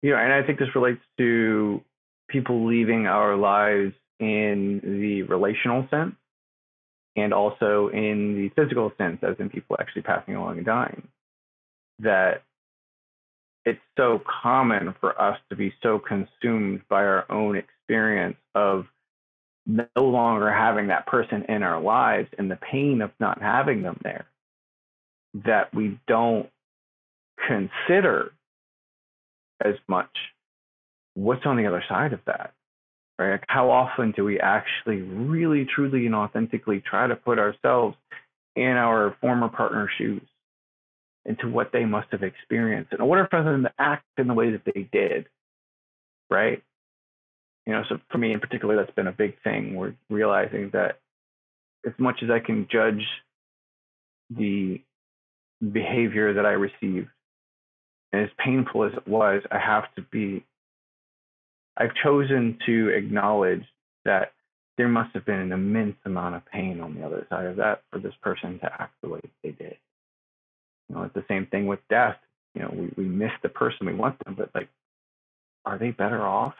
you 0.03 0.11
know, 0.11 0.17
and 0.17 0.31
I 0.31 0.43
think 0.43 0.59
this 0.59 0.75
relates 0.75 1.01
to 1.17 1.83
people 2.29 2.67
leaving 2.67 3.07
our 3.07 3.35
lives 3.35 3.95
in 4.19 4.79
the 4.83 5.23
relational 5.23 5.87
sense 5.89 6.13
and 7.15 7.33
also 7.33 7.87
in 7.87 8.35
the 8.35 8.49
physical 8.49 8.91
sense, 8.99 9.23
as 9.23 9.37
in 9.39 9.49
people 9.49 9.75
actually 9.79 10.03
passing 10.03 10.35
along 10.35 10.57
and 10.57 10.65
dying. 10.67 11.07
That 11.97 12.43
it's 13.65 13.81
so 13.97 14.21
common 14.43 14.93
for 14.99 15.19
us 15.19 15.39
to 15.49 15.55
be 15.55 15.73
so 15.81 15.97
consumed 15.97 16.81
by 16.89 17.03
our 17.05 17.25
own 17.31 17.57
experience 17.57 18.37
of 18.53 18.85
no 19.69 20.03
longer 20.03 20.51
having 20.51 20.87
that 20.87 21.05
person 21.05 21.45
in 21.49 21.63
our 21.63 21.81
lives 21.81 22.29
and 22.37 22.49
the 22.49 22.55
pain 22.57 23.01
of 23.01 23.11
not 23.19 23.41
having 23.41 23.81
them 23.81 23.99
there 24.03 24.25
that 25.45 25.73
we 25.73 25.99
don't 26.07 26.49
consider 27.47 28.31
as 29.63 29.75
much 29.87 30.09
what's 31.13 31.45
on 31.45 31.57
the 31.57 31.67
other 31.67 31.83
side 31.87 32.13
of 32.13 32.19
that 32.25 32.53
right? 33.19 33.31
Like 33.31 33.45
how 33.47 33.69
often 33.69 34.11
do 34.11 34.23
we 34.23 34.39
actually 34.39 35.01
really 35.01 35.65
truly 35.65 36.05
and 36.05 36.15
authentically 36.15 36.81
try 36.81 37.05
to 37.05 37.15
put 37.15 37.37
ourselves 37.37 37.95
in 38.55 38.71
our 38.71 39.15
former 39.21 39.49
partner's 39.49 39.91
shoes 39.97 40.25
into 41.25 41.49
what 41.49 41.71
they 41.71 41.85
must 41.85 42.07
have 42.11 42.23
experienced? 42.23 42.93
In 42.93 43.01
order 43.01 43.27
for 43.29 43.43
them 43.43 43.63
to 43.63 43.73
act 43.77 44.05
in 44.17 44.27
the 44.27 44.33
way 44.33 44.51
that 44.51 44.61
they 44.65 44.89
did 44.91 45.27
right 46.31 46.63
you 47.69 47.75
know, 47.75 47.83
so 47.87 47.99
for 48.09 48.17
me 48.17 48.33
in 48.33 48.39
particular, 48.39 48.75
that's 48.75 48.95
been 48.95 49.05
a 49.05 49.11
big 49.11 49.39
thing. 49.43 49.75
We're 49.75 49.93
realizing 50.09 50.71
that 50.73 50.97
as 51.85 51.93
much 51.99 52.23
as 52.23 52.31
I 52.31 52.39
can 52.39 52.67
judge 52.71 53.05
the 54.35 54.81
behavior 55.71 56.33
that 56.33 56.47
I 56.47 56.53
received, 56.53 57.09
and 58.11 58.23
as 58.23 58.29
painful 58.43 58.85
as 58.85 58.93
it 58.93 59.07
was, 59.07 59.43
I 59.51 59.59
have 59.59 59.83
to 59.97 60.01
be, 60.01 60.43
I've 61.77 61.93
chosen 62.03 62.57
to 62.65 62.89
acknowledge 62.89 63.65
that 64.03 64.31
there 64.79 64.87
must 64.87 65.13
have 65.13 65.27
been 65.27 65.39
an 65.39 65.51
immense 65.51 65.97
amount 66.05 66.33
of 66.33 66.45
pain 66.47 66.81
on 66.81 66.95
the 66.95 67.05
other 67.05 67.27
side 67.29 67.45
of 67.45 67.57
that 67.57 67.83
for 67.91 67.99
this 67.99 68.15
person 68.23 68.57
to 68.61 68.81
act 68.81 68.95
the 69.03 69.09
way 69.09 69.19
they 69.43 69.51
did. 69.51 69.77
You 70.89 70.95
know, 70.95 71.03
it's 71.03 71.13
the 71.13 71.25
same 71.27 71.45
thing 71.45 71.67
with 71.67 71.81
death. 71.87 72.17
You 72.55 72.63
know, 72.63 72.73
we, 72.73 73.03
we 73.03 73.07
miss 73.07 73.31
the 73.43 73.49
person 73.49 73.85
we 73.85 73.93
want 73.93 74.17
them, 74.25 74.33
but 74.35 74.49
like, 74.55 74.69
are 75.65 75.77
they 75.77 75.91
better 75.91 76.25
off? 76.25 76.55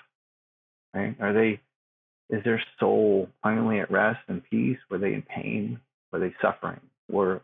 Right? 0.94 1.16
Are 1.20 1.34
they, 1.34 1.60
is 2.30 2.44
their 2.44 2.62
soul 2.80 3.30
finally 3.42 3.80
at 3.80 3.92
rest 3.92 4.20
and 4.28 4.44
peace? 4.50 4.78
Were 4.90 4.98
they 4.98 5.14
in 5.14 5.24
pain? 5.24 5.80
Were 6.12 6.20
they 6.20 6.34
suffering? 6.42 6.80
Were, 7.10 7.42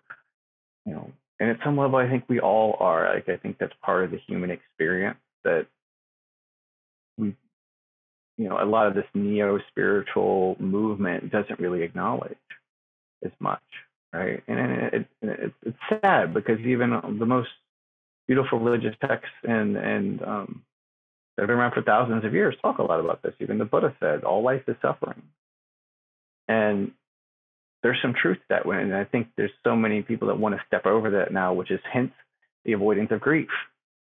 you 0.86 0.94
know, 0.94 1.12
and 1.40 1.50
at 1.50 1.58
some 1.64 1.78
level, 1.78 1.98
I 1.98 2.10
think 2.10 2.26
we 2.28 2.40
all 2.40 2.78
are. 2.80 3.14
Like, 3.14 3.28
I 3.28 3.38
think 3.38 3.58
that's 3.58 3.74
part 3.82 4.06
of 4.06 4.12
the 4.12 4.20
human 4.28 4.52
experience 4.52 5.18
that 5.44 5.68
we, 7.18 7.36
you 8.38 8.50
know, 8.50 8.58
a 8.62 8.66
lot 8.66 8.88
of 8.88 8.96
this 8.96 9.06
neo 9.14 9.60
spiritual 9.70 10.56
movement 10.60 11.32
doesn't 11.32 11.60
really 11.60 11.84
acknowledge 11.84 12.38
as 13.24 13.32
much, 13.40 13.64
right? 14.14 14.42
And 14.48 14.60
it, 14.60 14.94
it, 14.94 15.08
it, 15.22 15.54
it's 15.64 15.78
sad 15.90 16.34
because 16.34 16.60
even 16.62 16.92
the 17.20 17.26
most 17.26 17.50
beautiful 18.28 18.60
religious 18.60 18.96
texts 19.02 19.36
and 19.44 19.78
and 19.78 20.22
um, 20.24 20.64
that 21.36 21.44
have 21.44 21.48
been 21.48 21.58
around 21.58 21.74
for 21.74 21.82
thousands 21.82 22.24
of 22.24 22.34
years 22.34 22.56
talk 22.62 22.78
a 22.78 22.84
lot 22.84 23.00
about 23.00 23.22
this. 23.22 23.34
Even 23.40 23.58
the 23.58 23.66
Buddha 23.66 23.94
said, 24.00 24.24
all 24.24 24.44
life 24.44 24.64
is 24.68 24.76
suffering. 24.82 25.22
And 26.48 26.92
there's 27.84 28.02
some 28.02 28.14
truth 28.14 28.38
to 28.38 28.44
that. 28.50 28.66
And 28.66 28.96
I 28.96 29.04
think 29.04 29.28
there's 29.36 29.52
so 29.64 29.76
many 29.76 30.02
people 30.02 30.30
that 30.30 30.40
want 30.40 30.56
to 30.56 30.62
step 30.68 30.86
over 30.86 31.12
that 31.12 31.32
now, 31.32 31.54
which 31.54 31.72
is 31.72 31.80
hence 31.92 32.14
the 32.64 32.74
avoidance 32.74 33.12
of 33.12 33.20
grief, 33.20 33.50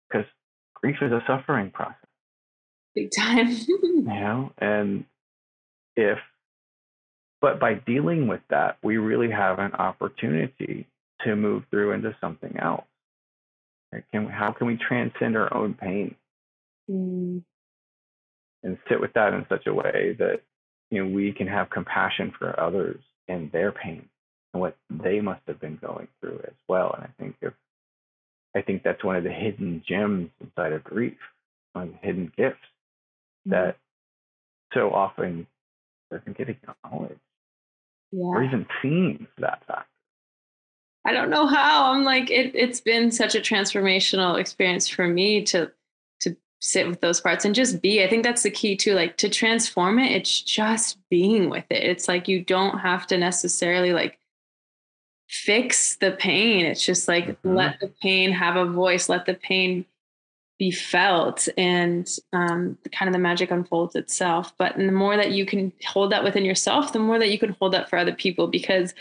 because 0.08 0.26
grief 0.74 0.96
is 1.02 1.12
a 1.12 1.22
suffering 1.26 1.70
process. 1.70 1.96
Big 2.94 3.10
time. 3.10 3.48
you 3.68 4.02
know, 4.02 4.52
and 4.58 5.04
if, 5.96 6.18
but 7.40 7.60
by 7.60 7.74
dealing 7.74 8.26
with 8.26 8.40
that, 8.50 8.78
we 8.82 8.96
really 8.96 9.30
have 9.30 9.58
an 9.58 9.72
opportunity 9.72 10.86
to 11.24 11.36
move 11.36 11.64
through 11.70 11.92
into 11.92 12.16
something 12.20 12.56
else. 12.58 12.84
Can, 14.12 14.26
how 14.26 14.52
can 14.52 14.66
we 14.66 14.76
transcend 14.76 15.36
our 15.36 15.52
own 15.54 15.74
pain? 15.74 16.14
Mm. 16.90 17.42
and 18.62 18.78
sit 18.88 19.00
with 19.00 19.12
that 19.14 19.34
in 19.34 19.46
such 19.48 19.66
a 19.66 19.74
way 19.74 20.16
that 20.18 20.40
you 20.90 21.02
know 21.02 21.10
we 21.10 21.32
can 21.32 21.46
have 21.46 21.70
compassion 21.70 22.32
for 22.38 22.58
others 22.58 23.00
and 23.28 23.52
their 23.52 23.72
pain 23.72 24.08
and 24.52 24.60
what 24.60 24.76
they 24.90 25.20
must 25.20 25.42
have 25.46 25.60
been 25.60 25.78
going 25.80 26.08
through 26.20 26.40
as 26.44 26.54
well. 26.68 26.94
And 26.94 27.04
I 27.04 27.22
think 27.22 27.36
if 27.42 27.52
I 28.56 28.62
think 28.62 28.82
that's 28.82 29.04
one 29.04 29.16
of 29.16 29.24
the 29.24 29.30
hidden 29.30 29.82
gems 29.86 30.30
inside 30.40 30.72
of 30.72 30.82
grief, 30.84 31.18
one 31.72 31.88
of 31.88 31.92
the 31.92 32.06
hidden 32.06 32.32
gifts 32.36 32.56
mm. 33.46 33.52
that 33.52 33.76
so 34.74 34.90
often 34.90 35.46
doesn't 36.10 36.36
get 36.36 36.48
acknowledged 36.48 37.20
yeah. 38.10 38.24
or 38.24 38.42
even 38.42 38.66
seen 38.82 39.26
for 39.34 39.42
that 39.42 39.62
fact. 39.66 39.88
I 41.04 41.12
don't 41.12 41.30
know 41.30 41.46
how. 41.46 41.92
I'm 41.92 42.04
like 42.04 42.30
it, 42.30 42.54
it's 42.54 42.80
been 42.80 43.10
such 43.10 43.34
a 43.34 43.40
transformational 43.40 44.38
experience 44.38 44.88
for 44.88 45.06
me 45.06 45.42
to 45.44 45.70
sit 46.60 46.88
with 46.88 47.00
those 47.00 47.20
parts 47.20 47.44
and 47.44 47.54
just 47.54 47.80
be. 47.80 48.02
I 48.02 48.08
think 48.08 48.24
that's 48.24 48.42
the 48.42 48.50
key 48.50 48.76
too. 48.76 48.94
Like 48.94 49.16
to 49.18 49.28
transform 49.28 49.98
it, 49.98 50.12
it's 50.12 50.42
just 50.42 50.98
being 51.08 51.50
with 51.50 51.64
it. 51.70 51.84
It's 51.84 52.08
like 52.08 52.28
you 52.28 52.42
don't 52.42 52.78
have 52.78 53.06
to 53.08 53.18
necessarily 53.18 53.92
like 53.92 54.18
fix 55.28 55.96
the 55.96 56.12
pain. 56.12 56.66
It's 56.66 56.84
just 56.84 57.08
like 57.08 57.26
mm-hmm. 57.26 57.54
let 57.54 57.80
the 57.80 57.88
pain 58.02 58.32
have 58.32 58.56
a 58.56 58.66
voice, 58.66 59.08
let 59.08 59.26
the 59.26 59.34
pain 59.34 59.84
be 60.58 60.72
felt, 60.72 61.46
and 61.56 62.08
um, 62.32 62.76
kind 62.92 63.08
of 63.08 63.12
the 63.12 63.20
magic 63.20 63.52
unfolds 63.52 63.94
itself. 63.94 64.52
But 64.58 64.76
the 64.76 64.90
more 64.90 65.16
that 65.16 65.30
you 65.30 65.46
can 65.46 65.72
hold 65.86 66.10
that 66.10 66.24
within 66.24 66.44
yourself, 66.44 66.92
the 66.92 66.98
more 66.98 67.18
that 67.18 67.30
you 67.30 67.38
can 67.38 67.56
hold 67.60 67.72
that 67.74 67.88
for 67.88 67.98
other 67.98 68.14
people 68.14 68.48
because 68.48 68.94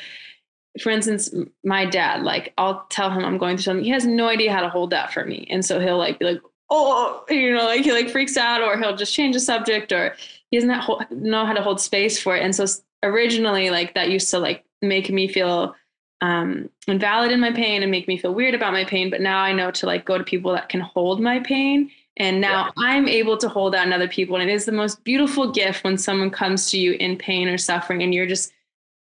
for 0.81 0.91
instance, 0.91 1.33
my 1.63 1.85
dad, 1.85 2.21
like 2.21 2.53
I'll 2.57 2.85
tell 2.89 3.09
him 3.09 3.25
I'm 3.25 3.39
going 3.39 3.57
through 3.57 3.63
something. 3.63 3.83
He 3.83 3.91
has 3.91 4.05
no 4.05 4.27
idea 4.27 4.53
how 4.53 4.61
to 4.61 4.69
hold 4.69 4.91
that 4.91 5.11
for 5.11 5.25
me. 5.25 5.47
And 5.49 5.65
so 5.65 5.79
he'll 5.79 5.97
like 5.97 6.19
be 6.19 6.25
like, 6.25 6.41
oh, 6.69 7.23
you 7.29 7.53
know, 7.53 7.65
like 7.65 7.81
he 7.81 7.91
like 7.91 8.09
freaks 8.09 8.37
out 8.37 8.61
or 8.61 8.77
he'll 8.77 8.95
just 8.95 9.13
change 9.13 9.35
the 9.35 9.39
subject 9.39 9.91
or 9.91 10.15
he 10.51 10.59
doesn't 10.59 11.11
know 11.11 11.45
how 11.45 11.53
to 11.53 11.61
hold 11.61 11.79
space 11.79 12.19
for 12.21 12.35
it. 12.35 12.43
And 12.43 12.55
so 12.55 12.65
originally 13.03 13.69
like 13.69 13.93
that 13.93 14.09
used 14.09 14.29
to 14.31 14.39
like 14.39 14.65
make 14.81 15.09
me 15.09 15.27
feel 15.27 15.75
um, 16.21 16.69
invalid 16.87 17.31
in 17.31 17.39
my 17.39 17.51
pain 17.51 17.83
and 17.83 17.91
make 17.91 18.07
me 18.07 18.17
feel 18.17 18.33
weird 18.33 18.55
about 18.55 18.73
my 18.73 18.83
pain. 18.83 19.09
But 19.09 19.21
now 19.21 19.39
I 19.39 19.53
know 19.53 19.71
to 19.71 19.85
like 19.85 20.05
go 20.05 20.17
to 20.17 20.23
people 20.23 20.51
that 20.53 20.69
can 20.69 20.81
hold 20.81 21.21
my 21.21 21.39
pain. 21.39 21.91
And 22.17 22.41
now 22.41 22.65
yeah. 22.65 22.71
I'm 22.77 23.07
able 23.07 23.37
to 23.37 23.47
hold 23.47 23.73
that 23.73 23.85
in 23.85 23.93
other 23.93 24.07
people. 24.07 24.35
And 24.35 24.49
it 24.49 24.53
is 24.53 24.65
the 24.65 24.71
most 24.71 25.03
beautiful 25.03 25.51
gift 25.51 25.83
when 25.83 25.97
someone 25.97 26.31
comes 26.31 26.69
to 26.71 26.79
you 26.79 26.93
in 26.93 27.17
pain 27.17 27.47
or 27.47 27.57
suffering 27.57 28.01
and 28.01 28.13
you're 28.13 28.25
just 28.25 28.51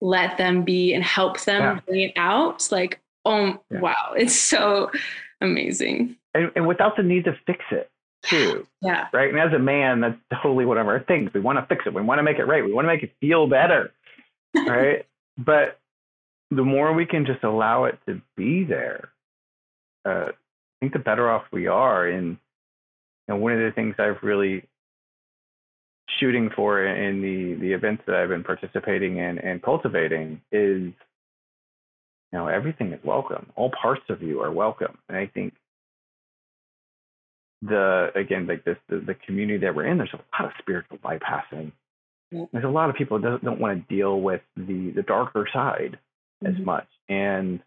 let 0.01 0.37
them 0.37 0.62
be 0.62 0.92
and 0.92 1.05
help 1.05 1.40
them 1.42 1.62
yeah. 1.62 1.81
bring 1.87 2.01
it 2.01 2.12
out. 2.16 2.69
Like, 2.73 3.01
oh, 3.25 3.59
yeah. 3.71 3.81
wow. 3.81 4.14
It's 4.16 4.35
so 4.35 4.90
amazing 5.40 6.16
and, 6.37 6.53
and 6.57 6.66
without 6.66 6.96
the 6.96 7.03
need 7.03 7.25
to 7.25 7.37
fix 7.46 7.64
it 7.70 7.90
too. 8.22 8.66
Yeah. 8.83 9.09
Right. 9.12 9.31
And 9.31 9.40
as 9.40 9.53
a 9.53 9.59
man, 9.59 10.01
that's 10.01 10.42
totally 10.42 10.64
one 10.64 10.79
of 10.79 10.87
our 10.87 11.01
things. 11.01 11.31
We 11.35 11.40
want 11.40 11.59
to 11.59 11.66
fix 11.66 11.87
it. 11.87 11.94
We 11.94 12.03
want 12.03 12.20
to 12.20 12.22
make 12.22 12.38
it 12.38 12.44
right. 12.44 12.64
We 12.64 12.72
want 12.72 12.85
to 12.85 12.92
make 12.92 13.03
it 13.03 13.12
feel 13.20 13.49
better. 13.49 13.92
right. 14.55 15.07
But 15.37 15.81
the 16.53 16.62
more 16.62 16.92
we 16.92 17.05
can 17.05 17.27
just 17.27 17.42
allow 17.42 17.85
it 17.85 17.99
to 18.07 18.20
be 18.37 18.62
there, 18.62 19.09
uh, 20.05 20.27
I 20.29 20.33
think 20.79 20.92
the 20.92 21.01
better 21.01 21.29
off 21.29 21.46
we 21.53 21.66
are. 21.66 22.07
And 22.07 22.37
you 23.27 23.35
know, 23.35 23.37
one 23.37 23.55
of 23.55 23.59
the 23.59 23.72
things 23.72 23.96
I've 23.99 24.22
really 24.22 24.62
shooting 26.20 26.51
for 26.55 26.85
in 26.85 27.22
the 27.22 27.55
the 27.55 27.72
events 27.72 28.05
that 28.07 28.14
I've 28.14 28.29
been 28.29 28.44
participating 28.44 29.16
in 29.16 29.38
and 29.38 29.61
cultivating 29.61 30.40
is, 30.53 30.83
you 30.83 30.92
know, 32.33 32.46
everything 32.46 32.92
is 32.92 33.01
welcome. 33.03 33.46
All 33.57 33.70
parts 33.70 34.05
of 34.11 34.22
you 34.22 34.42
are 34.42 34.53
welcome. 34.53 34.96
And 35.09 35.18
I 35.18 35.27
think 35.27 35.55
the 37.66 38.11
again 38.14 38.46
like 38.46 38.64
this 38.64 38.76
the, 38.88 38.98
the 38.98 39.14
community 39.14 39.59
that 39.59 39.74
we're 39.74 39.87
in 39.87 39.98
there's 39.98 40.12
a 40.12 40.42
lot 40.42 40.50
of 40.50 40.52
spiritual 40.59 40.98
bypassing. 40.98 41.72
There's 42.31 42.64
a 42.64 42.68
lot 42.68 42.90
of 42.90 42.96
people 42.96 43.20
that 43.20 43.29
don't, 43.29 43.44
don't 43.44 43.61
want 43.61 43.88
to 43.88 43.94
deal 43.94 44.20
with 44.20 44.42
the 44.57 44.92
the 44.94 45.02
darker 45.02 45.48
side 45.52 45.98
mm-hmm. 46.42 46.55
as 46.55 46.64
much 46.64 46.87
and 47.09 47.61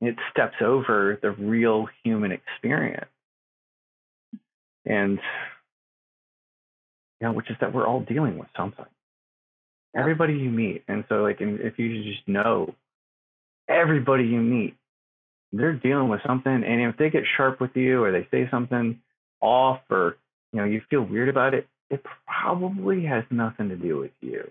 it 0.00 0.16
steps 0.30 0.56
over 0.60 1.18
the 1.22 1.30
real 1.30 1.86
human 2.02 2.32
experience. 2.32 3.10
And 4.86 5.18
you 7.20 7.28
know 7.28 7.32
which 7.32 7.50
is 7.50 7.56
that 7.60 7.72
we're 7.72 7.86
all 7.86 8.00
dealing 8.00 8.38
with 8.38 8.48
something. 8.56 8.86
Everybody 9.96 10.34
you 10.34 10.50
meet 10.50 10.84
and 10.88 11.04
so 11.08 11.16
like 11.22 11.38
if 11.40 11.78
you 11.78 12.02
just 12.02 12.26
know 12.26 12.74
everybody 13.68 14.24
you 14.24 14.40
meet 14.40 14.76
they're 15.56 15.72
dealing 15.72 16.08
with 16.08 16.20
something, 16.26 16.52
and 16.52 16.80
if 16.82 16.96
they 16.96 17.10
get 17.10 17.24
sharp 17.36 17.60
with 17.60 17.76
you 17.76 18.02
or 18.02 18.12
they 18.12 18.26
say 18.30 18.48
something 18.50 19.00
off 19.40 19.80
or 19.90 20.16
you 20.52 20.60
know 20.60 20.64
you 20.64 20.82
feel 20.90 21.02
weird 21.02 21.28
about 21.28 21.54
it, 21.54 21.68
it 21.90 22.04
probably 22.26 23.04
has 23.04 23.24
nothing 23.30 23.68
to 23.68 23.76
do 23.76 23.98
with 23.98 24.12
you. 24.20 24.50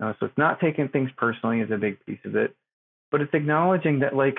so 0.00 0.14
it's 0.22 0.38
not 0.38 0.60
taking 0.60 0.88
things 0.88 1.10
personally 1.16 1.60
is 1.60 1.70
a 1.70 1.76
big 1.76 2.04
piece 2.04 2.18
of 2.24 2.36
it, 2.36 2.54
but 3.10 3.20
it's 3.20 3.34
acknowledging 3.34 4.00
that 4.00 4.14
like 4.14 4.38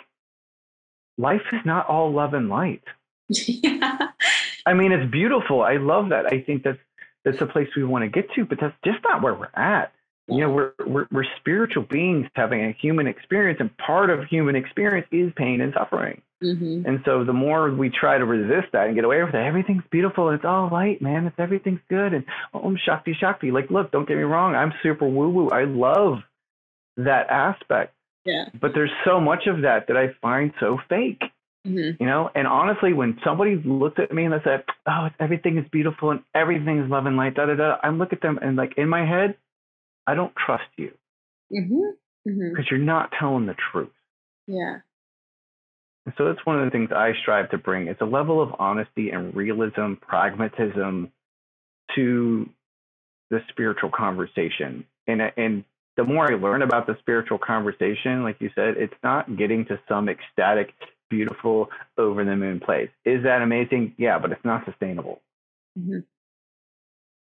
life 1.18 1.42
is 1.52 1.62
not 1.66 1.88
all 1.88 2.12
love 2.12 2.34
and 2.34 2.50
light. 2.50 2.84
yeah. 3.30 4.10
I 4.66 4.74
mean, 4.74 4.92
it's 4.92 5.10
beautiful. 5.10 5.64
I 5.64 5.78
love 5.78 6.10
that. 6.10 6.28
I 6.32 6.42
think 6.42 6.64
that's 6.64 6.80
that's 7.26 7.42
a 7.42 7.46
place 7.46 7.70
we 7.76 7.84
want 7.84 8.04
to 8.04 8.10
get 8.10 8.32
to, 8.34 8.46
but 8.46 8.60
that's 8.60 8.76
just 8.84 9.00
not 9.04 9.22
where 9.22 9.34
we're 9.34 9.50
at 9.56 9.92
you 10.32 10.42
know 10.42 10.50
we're, 10.50 10.72
we're 10.86 11.08
we're 11.12 11.26
spiritual 11.40 11.84
beings 11.84 12.28
having 12.34 12.64
a 12.64 12.72
human 12.80 13.08
experience 13.08 13.60
and 13.60 13.76
part 13.78 14.10
of 14.10 14.24
human 14.26 14.56
experience 14.56 15.08
is 15.12 15.32
pain 15.36 15.62
and 15.62 15.74
suffering. 15.74 16.22
Mm-hmm. 16.42 16.86
and 16.86 17.02
so 17.04 17.26
the 17.26 17.34
more 17.34 17.70
we 17.70 17.90
try 17.90 18.18
to 18.18 18.24
resist 18.24 18.72
that 18.72 18.88
and 18.88 18.96
get 18.96 19.04
away 19.04 19.22
with 19.22 19.36
it 19.36 19.46
everything's 19.46 19.84
beautiful 19.92 20.30
and 20.30 20.38
it's 20.38 20.46
all 20.46 20.70
light 20.72 21.02
man. 21.02 21.26
It's 21.26 21.36
everything's 21.38 21.82
good. 21.90 22.14
And 22.14 22.24
oh 22.54 22.76
shakti 22.86 23.14
shakti. 23.20 23.52
Like 23.52 23.70
look 23.70 23.92
don't 23.92 24.08
get 24.08 24.16
me 24.16 24.24
wrong. 24.24 24.56
I'm 24.56 24.72
super 24.82 25.08
woo 25.08 25.30
woo 25.30 25.50
i 25.50 25.66
love 25.66 26.20
that 26.98 27.30
aspect. 27.30 27.94
Yeah. 28.26 28.46
But 28.60 28.72
there's 28.74 28.92
so 29.06 29.20
much 29.20 29.48
of 29.48 29.64
that 29.64 29.88
that 29.88 29.98
i 29.98 30.14
find 30.22 30.54
so 30.60 30.78
fake. 30.88 31.22
Mm-hmm. 31.68 32.02
You 32.02 32.10
know, 32.10 32.30
and 32.34 32.48
honestly, 32.48 32.94
when 32.94 33.20
somebody 33.24 33.56
looks 33.58 34.00
at 34.00 34.14
me 34.14 34.24
and 34.24 34.34
they 34.34 34.42
say, 34.46 34.64
"Oh, 34.88 35.10
everything 35.20 35.58
is 35.58 35.66
beautiful 35.70 36.12
and 36.12 36.22
everything 36.34 36.80
is 36.80 36.90
love 36.90 37.06
and 37.06 37.18
light," 37.18 37.36
da 37.36 37.48
da 37.48 37.56
da, 37.56 37.78
I 37.84 37.90
look 37.90 38.14
at 38.14 38.22
them 38.22 38.40
and 38.42 38.56
like 38.56 38.78
in 38.78 38.88
my 38.88 39.06
head, 39.06 39.36
I 40.10 40.16
don't 40.16 40.34
trust 40.36 40.64
you 40.76 40.92
because 41.52 41.70
mm-hmm. 41.70 42.30
mm-hmm. 42.30 42.62
you're 42.72 42.80
not 42.80 43.12
telling 43.20 43.46
the 43.46 43.56
truth. 43.72 43.90
Yeah. 44.48 44.78
And 46.06 46.16
so 46.18 46.26
that's 46.26 46.44
one 46.46 46.58
of 46.60 46.66
the 46.66 46.72
things 46.72 46.90
I 46.92 47.12
strive 47.22 47.52
to 47.52 47.60
bring. 47.60 47.88
It's 47.88 48.02
a 48.02 48.06
level 48.06 48.42
of 48.42 48.50
honesty 48.58 49.12
and 49.12 49.36
realism, 49.36 49.94
pragmatism 50.02 51.12
to 51.96 52.50
the 53.30 53.40
spiritual 53.50 53.92
conversation. 53.92 54.86
And 55.06 55.22
and 55.38 55.64
the 55.96 56.04
more 56.04 56.32
I 56.32 56.36
learn 56.36 56.64
about 56.64 56.88
the 56.88 56.98
spiritual 57.02 57.38
conversation, 57.38 58.24
like 58.24 58.38
you 58.40 58.50
said, 58.56 58.78
it's 58.78 58.94
not 59.04 59.38
getting 59.38 59.66
to 59.66 59.80
some 59.88 60.10
ecstatic, 60.10 60.74
beautiful, 61.12 61.70
over 62.00 62.26
the 62.26 62.36
moon 62.36 62.60
place. 62.60 62.90
Is 63.06 63.24
that 63.26 63.44
amazing? 63.44 63.94
Yeah, 64.00 64.18
but 64.18 64.32
it's 64.32 64.46
not 64.46 64.66
sustainable. 64.66 65.22
Mm-hmm. 65.78 66.00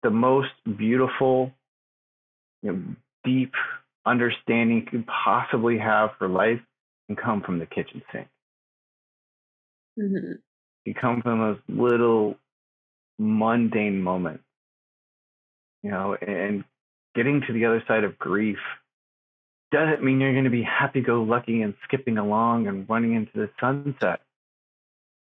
The 0.03 0.09
most 0.11 0.51
beautiful, 0.77 1.51
you 2.61 2.71
know, 2.71 2.83
deep 3.23 3.53
understanding 4.05 4.85
could 4.89 5.05
possibly 5.07 5.77
have 5.77 6.11
for 6.17 6.27
life 6.27 6.59
can 7.07 7.15
come 7.15 7.41
from 7.41 7.59
the 7.59 7.65
kitchen 7.65 8.01
sink. 8.11 8.27
Mm-hmm. 9.99 10.33
You 10.85 10.93
come 10.93 11.21
from 11.21 11.39
those 11.39 11.59
little 11.67 12.37
mundane 13.19 14.01
moments, 14.01 14.43
you 15.83 15.91
know, 15.91 16.15
and 16.19 16.63
getting 17.15 17.41
to 17.47 17.53
the 17.53 17.65
other 17.65 17.83
side 17.87 18.03
of 18.03 18.17
grief 18.17 18.57
doesn't 19.71 20.03
mean 20.03 20.19
you're 20.19 20.33
going 20.33 20.45
to 20.45 20.49
be 20.49 20.63
happy 20.63 21.01
go 21.01 21.23
lucky 21.23 21.61
and 21.61 21.73
skipping 21.83 22.17
along 22.17 22.67
and 22.67 22.89
running 22.89 23.15
into 23.15 23.31
the 23.35 23.49
sunset. 23.59 24.21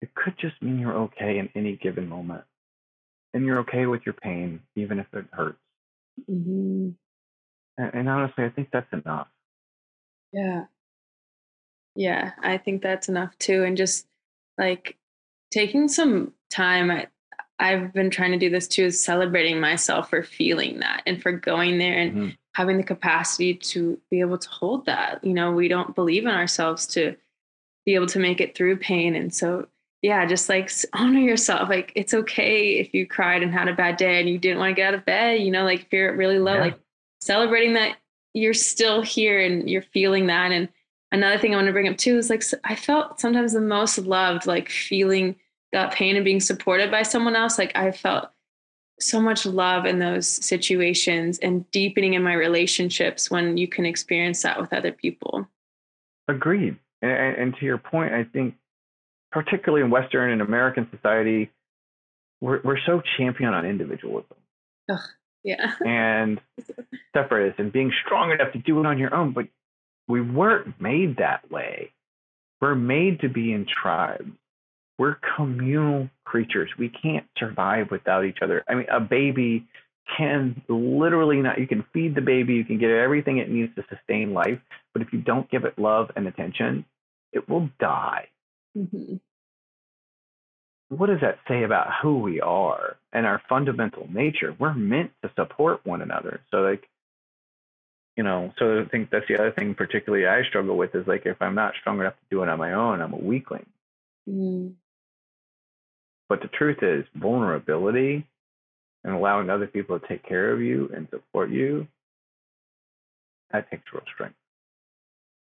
It 0.02 0.16
could 0.16 0.36
just 0.40 0.62
mean 0.62 0.80
you're 0.80 0.96
okay 0.96 1.38
in 1.38 1.50
any 1.56 1.76
given 1.76 2.08
moment. 2.08 2.44
And 3.34 3.46
you're 3.46 3.60
okay 3.60 3.86
with 3.86 4.02
your 4.06 4.14
pain, 4.14 4.62
even 4.76 4.98
if 4.98 5.06
it 5.14 5.26
hurts. 5.32 5.60
Mm-hmm. 6.30 6.90
And, 7.80 7.92
and 7.96 8.10
honestly, 8.10 8.44
I 8.44 8.50
think 8.50 8.70
that's 8.72 8.92
enough. 8.94 9.28
Yeah. 10.32 10.66
Yeah, 11.96 12.32
I 12.42 12.58
think 12.58 12.84
that's 12.84 13.10
enough 13.10 13.36
too. 13.40 13.64
And 13.64 13.76
just 13.76 14.06
like 14.58 14.98
taking 15.52 15.88
some 15.88 16.34
time, 16.52 16.92
I, 16.92 17.08
I've 17.58 17.92
been 17.94 18.10
trying 18.10 18.32
to 18.32 18.38
do 18.38 18.50
this 18.50 18.68
too, 18.68 18.86
is 18.86 19.04
celebrating 19.04 19.60
myself 19.60 20.10
for 20.10 20.24
feeling 20.24 20.80
that 20.80 21.02
and 21.06 21.22
for 21.22 21.32
going 21.32 21.78
there 21.78 21.98
and 21.98 22.12
mm-hmm. 22.14 22.30
having 22.54 22.78
the 22.78 22.84
capacity 22.84 23.56
to 23.56 24.00
be 24.12 24.20
able 24.20 24.38
to 24.38 24.50
hold 24.50 24.86
that. 24.86 25.24
You 25.24 25.34
know, 25.34 25.52
we 25.52 25.68
don't 25.68 25.96
believe 25.96 26.26
in 26.26 26.32
ourselves 26.32 26.86
to 26.88 27.16
be 27.86 27.96
able 27.96 28.08
to 28.08 28.20
make 28.20 28.40
it 28.40 28.56
through 28.56 28.78
pain. 28.78 29.16
And 29.16 29.34
so, 29.34 29.68
yeah, 30.02 30.26
just 30.26 30.48
like 30.48 30.72
honor 30.94 31.20
yourself. 31.20 31.70
Like 31.70 31.92
it's 31.96 32.14
okay 32.14 32.78
if 32.78 32.94
you 32.94 33.08
cried 33.08 33.44
and 33.44 33.52
had 33.52 33.68
a 33.68 33.74
bad 33.74 33.98
day 33.98 34.20
and 34.20 34.30
you 34.30 34.38
didn't 34.38 34.60
want 34.60 34.72
to 34.72 34.76
get 34.76 34.90
out 34.90 34.94
of 34.94 35.06
bed, 35.06 35.42
you 35.42 35.52
know, 35.52 35.66
like 35.66 35.82
if 35.82 35.88
you're 35.92 36.16
really 36.16 36.40
low, 36.40 36.54
yeah. 36.54 36.62
like 36.62 36.80
celebrating 37.22 37.74
that 37.74 37.98
you're 38.34 38.54
still 38.54 39.02
here 39.02 39.40
and 39.40 39.70
you're 39.70 39.82
feeling 39.82 40.28
that. 40.28 40.52
And 40.52 40.70
another 41.12 41.38
thing 41.38 41.54
I 41.54 41.58
want 41.58 41.68
to 41.68 41.74
bring 41.74 41.88
up 41.88 41.98
too 41.98 42.18
is 42.18 42.30
like 42.30 42.44
I 42.64 42.76
felt 42.76 43.20
sometimes 43.20 43.54
the 43.54 43.62
most 43.62 43.98
loved, 43.98 44.46
like 44.46 44.70
feeling 44.70 45.36
that 45.72 45.94
pain 45.94 46.16
and 46.16 46.26
being 46.26 46.40
supported 46.40 46.92
by 46.92 47.04
someone 47.04 47.36
else. 47.36 47.58
Like 47.58 47.76
I 47.76 47.92
felt 47.92 48.30
so 49.00 49.22
much 49.22 49.46
love 49.46 49.86
in 49.86 50.00
those 50.00 50.28
situations 50.28 51.40
and 51.40 51.70
deepening 51.72 52.14
in 52.14 52.24
my 52.24 52.34
relationships 52.34 53.32
when 53.32 53.58
you 53.58 53.68
can 53.68 53.86
experience 53.86 54.42
that 54.42 54.60
with 54.60 54.74
other 54.74 54.92
people. 54.92 55.48
Agreed. 56.28 56.78
And, 57.02 57.38
and 57.38 57.56
to 57.58 57.66
your 57.66 57.78
point, 57.78 58.14
I 58.14 58.26
think 58.26 58.56
particularly 59.32 59.84
in 59.84 59.90
Western 59.90 60.32
and 60.32 60.42
American 60.42 60.88
society, 60.92 61.50
we're 62.42 62.62
we're 62.64 62.80
so 62.86 63.02
champion 63.18 63.54
on 63.54 63.66
individualism. 63.66 64.38
Ugh, 64.92 65.00
yeah. 65.44 65.74
and 65.86 66.40
separatists 67.14 67.60
and 67.60 67.72
being 67.72 67.92
strong 68.06 68.32
enough 68.32 68.54
to 68.54 68.60
do 68.60 68.80
it 68.80 68.86
on 68.86 68.98
your 68.98 69.14
own, 69.14 69.34
but 69.34 69.46
we 70.08 70.22
weren't 70.22 70.80
made 70.82 71.18
that 71.18 71.50
way. 71.52 71.92
We're 72.62 72.76
made 72.76 73.22
to 73.22 73.30
be 73.30 73.54
in 73.54 73.66
tribes. 73.66 74.32
We're 74.98 75.18
communal 75.38 76.10
creatures. 76.26 76.70
We 76.78 76.90
can't 76.90 77.26
survive 77.38 77.88
without 77.90 78.26
each 78.26 78.40
other. 78.42 78.64
I 78.68 78.76
mean, 78.76 78.88
a 78.92 79.00
baby 79.00 79.66
can 80.18 80.62
literally 80.68 81.38
not, 81.38 81.60
you 81.60 81.68
can 81.68 81.86
feed 81.94 82.16
the 82.16 82.22
baby, 82.22 82.56
you 82.56 82.66
can 82.66 82.80
get 82.80 82.90
everything 82.90 83.38
it 83.38 83.50
needs 83.50 83.74
to 83.76 83.86
sustain 83.90 84.34
life, 84.34 84.60
but 84.94 85.02
if 85.02 85.14
you 85.14 85.22
don't 85.22 85.50
give 85.50 85.64
it 85.64 85.78
love 85.78 86.10
and 86.16 86.28
attention, 86.28 86.84
it 87.32 87.48
will 87.48 87.70
die. 87.80 88.28
Mm-hmm. 88.78 89.16
What 90.90 91.08
does 91.08 91.22
that 91.22 91.38
say 91.48 91.64
about 91.64 91.88
who 92.02 92.20
we 92.20 92.42
are 92.42 92.98
and 93.14 93.26
our 93.26 93.42
fundamental 93.48 94.08
nature? 94.12 94.56
We're 94.58 94.74
meant 94.74 95.12
to 95.24 95.32
support 95.36 95.86
one 95.86 96.02
another. 96.02 96.42
So, 96.50 96.58
like, 96.58 96.90
you 98.18 98.24
know, 98.24 98.52
so 98.58 98.82
I 98.82 98.86
think 98.90 99.12
that's 99.12 99.28
the 99.28 99.38
other 99.40 99.52
thing, 99.52 99.76
particularly 99.76 100.26
I 100.26 100.44
struggle 100.44 100.76
with 100.76 100.96
is 100.96 101.08
like 101.08 101.26
if 101.26 101.42
I'm 101.42 101.56
not 101.56 101.76
strong 101.80 102.00
enough 102.00 102.16
to 102.16 102.36
do 102.36 102.44
it 102.44 102.50
on 102.50 102.58
my 102.58 102.74
own, 102.74 103.02
I'm 103.02 103.14
a 103.14 103.18
weakling. 103.18 103.68
Mm. 104.28 104.74
But 106.28 106.42
the 106.42 106.48
truth 106.48 106.82
is, 106.82 107.06
vulnerability 107.16 108.28
and 109.04 109.14
allowing 109.14 109.50
other 109.50 109.68
people 109.68 110.00
to 110.00 110.08
take 110.08 110.28
care 110.28 110.52
of 110.52 110.60
you 110.60 110.92
and 110.94 111.08
support 111.10 111.50
you, 111.50 111.88
that 113.52 113.70
takes 113.70 113.94
real 113.94 114.04
strength. 114.14 114.36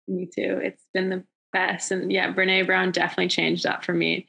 Me 0.09 0.27
too. 0.27 0.61
It's 0.63 0.83
been 0.93 1.11
the 1.11 1.25
best. 1.53 1.91
And 1.91 2.11
yeah, 2.11 2.33
Brene 2.33 2.67
Brown 2.67 2.91
definitely 2.93 3.29
changed 3.29 3.65
that 3.65 3.85
for 3.85 3.93
me 3.93 4.27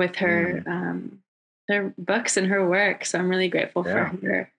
with 0.00 0.16
her 0.16 0.64
mm. 0.66 0.68
um, 0.68 1.22
her 1.68 1.94
books 1.96 2.36
and 2.36 2.48
her 2.48 2.68
work. 2.68 3.04
So 3.04 3.20
I'm 3.20 3.28
really 3.28 3.48
grateful 3.48 3.84
yeah. 3.86 4.10
for 4.10 4.26
her 4.26 4.52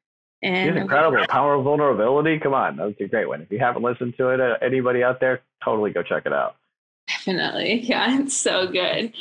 and 0.44 0.74
She's 0.74 0.82
incredible. 0.82 1.26
Power 1.28 1.56
of 1.56 1.64
Vulnerability. 1.64 2.39
Come 2.39 2.54
on, 2.54 2.78
that's 2.78 3.00
a 3.00 3.08
great 3.08 3.28
one. 3.28 3.42
If 3.42 3.52
you 3.52 3.60
haven't 3.60 3.84
listened 3.84 4.16
to 4.18 4.30
it, 4.30 4.39
uh, 4.39 4.58
anybody 4.62 5.04
out 5.04 5.20
there, 5.20 5.42
totally 5.64 5.92
go 5.92 6.02
check 6.02 6.26
it 6.26 6.34
out. 6.34 6.56
Definitely. 7.08 7.82
Yeah, 7.92 8.20
it's 8.20 8.36
so 8.36 8.68
good. 8.68 9.14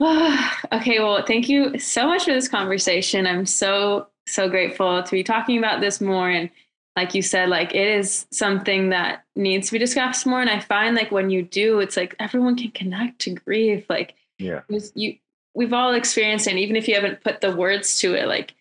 okay, 0.00 0.98
well, 1.00 1.24
thank 1.26 1.48
you 1.48 1.78
so 1.78 2.06
much 2.06 2.24
for 2.24 2.32
this 2.32 2.48
conversation. 2.48 3.26
I'm 3.26 3.46
so, 3.46 4.08
so 4.26 4.48
grateful 4.48 5.02
to 5.02 5.10
be 5.10 5.24
talking 5.24 5.58
about 5.58 5.80
this 5.80 6.00
more. 6.00 6.28
And 6.30 6.50
like 6.96 7.14
you 7.14 7.22
said, 7.22 7.48
like 7.48 7.74
it 7.74 7.88
is 7.88 8.26
something 8.30 8.90
that 8.90 9.24
needs 9.34 9.68
to 9.68 9.72
be 9.72 9.78
discussed 9.78 10.26
more. 10.26 10.40
And 10.40 10.50
I 10.50 10.60
find 10.60 10.94
like 10.94 11.10
when 11.10 11.30
you 11.30 11.42
do, 11.42 11.80
it's 11.80 11.96
like 11.96 12.14
everyone 12.20 12.56
can 12.56 12.70
connect 12.70 13.20
to 13.22 13.30
grief. 13.30 13.86
Like, 13.88 14.14
yeah, 14.38 14.60
you, 14.94 15.16
we've 15.54 15.72
all 15.72 15.94
experienced 15.94 16.46
it. 16.46 16.50
And 16.50 16.58
even 16.58 16.76
if 16.76 16.88
you 16.88 16.94
haven't 16.94 17.22
put 17.22 17.40
the 17.40 17.54
words 17.54 17.98
to 18.00 18.14
it, 18.14 18.26
like 18.26 18.54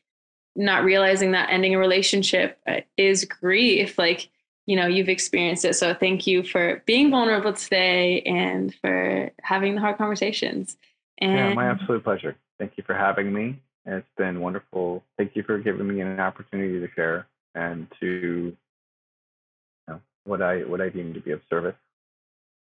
not 0.56 0.84
realizing 0.84 1.32
that 1.32 1.50
ending 1.50 1.76
a 1.76 1.80
relationship 1.80 2.60
uh, 2.68 2.82
is 2.98 3.26
grief. 3.26 3.98
Like 3.98 4.30
you 4.66 4.76
know 4.76 4.88
you've 4.88 5.10
experienced 5.10 5.66
it. 5.66 5.76
So 5.76 5.94
thank 5.94 6.28
you 6.28 6.44
for 6.44 6.82
being 6.86 7.12
vulnerable 7.12 7.54
today 7.54 8.22
and 8.22 8.74
for 8.76 9.32
having 9.42 9.76
the 9.76 9.82
hard 9.82 9.98
conversations. 9.98 10.78
And 11.18 11.34
yeah 11.34 11.54
my 11.54 11.70
absolute 11.70 12.04
pleasure. 12.04 12.36
Thank 12.60 12.74
you 12.78 12.84
for 12.84 12.96
having 12.96 13.34
me. 13.34 13.60
It's 13.86 14.08
been 14.18 14.40
wonderful. 14.40 15.04
Thank 15.18 15.36
you 15.36 15.44
for 15.44 15.58
giving 15.58 15.88
me 15.88 16.00
an 16.00 16.20
opportunity 16.20 16.80
to 16.80 16.88
share 16.96 17.28
and 17.56 17.88
to 18.00 18.08
you 18.08 18.58
know, 19.88 20.00
what 20.24 20.42
i 20.42 20.60
what 20.60 20.82
i 20.82 20.90
deem 20.90 21.14
to 21.14 21.20
be 21.20 21.32
of 21.32 21.42
service 21.50 21.76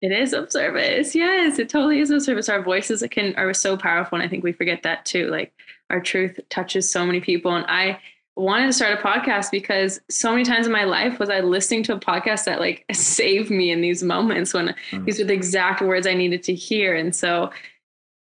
it 0.01 0.11
is 0.11 0.33
of 0.33 0.51
service. 0.51 1.15
Yes, 1.15 1.59
it 1.59 1.69
totally 1.69 1.99
is 1.99 2.11
of 2.11 2.21
service. 2.21 2.49
Our 2.49 2.61
voices 2.61 3.03
can 3.11 3.33
are 3.37 3.53
so 3.53 3.77
powerful, 3.77 4.17
and 4.17 4.25
I 4.25 4.29
think 4.29 4.43
we 4.43 4.51
forget 4.51 4.83
that 4.83 5.05
too. 5.05 5.29
Like 5.29 5.53
our 5.89 5.99
truth 5.99 6.39
touches 6.49 6.89
so 6.89 7.05
many 7.05 7.19
people, 7.19 7.55
and 7.55 7.65
I 7.67 7.99
wanted 8.35 8.67
to 8.67 8.73
start 8.73 8.99
a 8.99 9.01
podcast 9.01 9.49
because 9.49 10.01
so 10.09 10.31
many 10.31 10.43
times 10.43 10.65
in 10.65 10.73
my 10.73 10.83
life 10.83 11.19
was 11.19 11.29
I 11.29 11.39
listening 11.39 11.83
to 11.83 11.93
a 11.93 11.99
podcast 11.99 12.43
that 12.45 12.59
like 12.59 12.85
saved 12.93 13.49
me 13.49 13.71
in 13.71 13.81
these 13.81 14.03
moments 14.03 14.53
when 14.53 14.75
mm. 14.91 15.05
these 15.05 15.19
were 15.19 15.25
the 15.25 15.33
exact 15.33 15.81
words 15.81 16.05
I 16.05 16.13
needed 16.13 16.43
to 16.43 16.53
hear, 16.53 16.95
and 16.95 17.15
so 17.15 17.51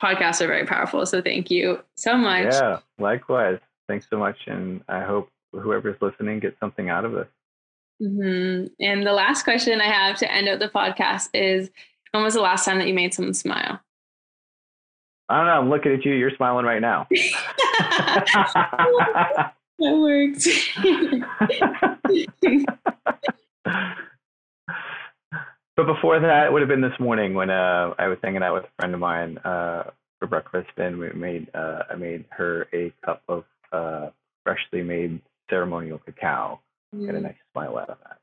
podcasts 0.02 0.40
are 0.40 0.48
very 0.48 0.66
powerful. 0.66 1.04
So 1.06 1.22
thank 1.22 1.50
you 1.50 1.80
so 1.96 2.16
much. 2.16 2.52
Yeah, 2.52 2.80
likewise. 2.98 3.58
Thanks 3.88 4.06
so 4.10 4.18
much, 4.18 4.36
and 4.46 4.82
I 4.88 5.02
hope 5.02 5.30
whoever's 5.52 6.00
listening 6.00 6.40
gets 6.40 6.58
something 6.60 6.88
out 6.88 7.04
of 7.04 7.12
this. 7.12 7.26
Mm-hmm. 8.00 8.66
And 8.80 9.06
the 9.06 9.12
last 9.12 9.42
question 9.42 9.80
I 9.80 9.86
have 9.86 10.16
to 10.18 10.32
end 10.32 10.48
out 10.48 10.58
the 10.58 10.68
podcast 10.68 11.28
is 11.34 11.70
when 12.12 12.22
was 12.22 12.34
the 12.34 12.40
last 12.40 12.64
time 12.64 12.78
that 12.78 12.88
you 12.88 12.94
made 12.94 13.14
someone 13.14 13.34
smile? 13.34 13.80
I 15.28 15.36
don't 15.36 15.46
know. 15.46 15.52
I'm 15.52 15.70
looking 15.70 15.92
at 15.92 16.04
you. 16.04 16.14
You're 16.14 16.34
smiling 16.36 16.64
right 16.64 16.80
now. 16.80 17.06
that 17.10 19.52
worked. 19.78 20.48
but 25.76 25.86
before 25.86 26.20
that, 26.20 26.46
it 26.46 26.52
would 26.52 26.62
have 26.62 26.68
been 26.68 26.80
this 26.80 26.98
morning 26.98 27.34
when 27.34 27.50
uh, 27.50 27.94
I 27.98 28.08
was 28.08 28.18
hanging 28.24 28.42
out 28.42 28.54
with 28.54 28.64
a 28.64 28.70
friend 28.78 28.94
of 28.94 29.00
mine 29.00 29.38
uh, 29.38 29.90
for 30.18 30.26
breakfast, 30.26 30.70
and 30.76 30.98
we 30.98 31.12
made 31.12 31.48
uh, 31.54 31.84
I 31.90 31.94
made 31.94 32.24
her 32.30 32.66
a 32.72 32.92
cup 33.04 33.22
of 33.28 33.44
uh, 33.72 34.08
freshly 34.44 34.82
made 34.82 35.20
ceremonial 35.48 35.98
cacao 35.98 36.60
mm. 36.94 37.06
get 37.06 37.14
a 37.14 37.20
nice 37.20 37.34
smile 37.52 37.78
out 37.78 37.90
of 37.90 37.98
that. 38.04 38.18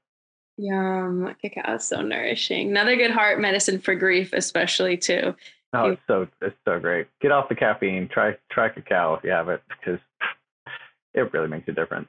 Yum, 0.57 1.35
cacao 1.41 1.75
is 1.75 1.83
so 1.83 2.01
nourishing. 2.01 2.69
Another 2.69 2.95
good 2.95 3.11
heart 3.11 3.39
medicine 3.39 3.79
for 3.79 3.93
grief, 3.93 4.33
especially 4.33 4.97
too. 4.97 5.35
Oh, 5.73 5.91
it's 5.91 6.01
so 6.07 6.27
it's 6.41 6.55
so 6.65 6.79
great. 6.79 7.07
Get 7.21 7.31
off 7.31 7.49
the 7.49 7.55
caffeine. 7.55 8.07
Try 8.07 8.35
try 8.49 8.69
cacao 8.69 9.15
if 9.15 9.23
you 9.23 9.29
have 9.31 9.49
it, 9.49 9.61
because 9.67 9.99
it 11.13 11.31
really 11.33 11.47
makes 11.47 11.67
a 11.67 11.73
difference. 11.73 12.07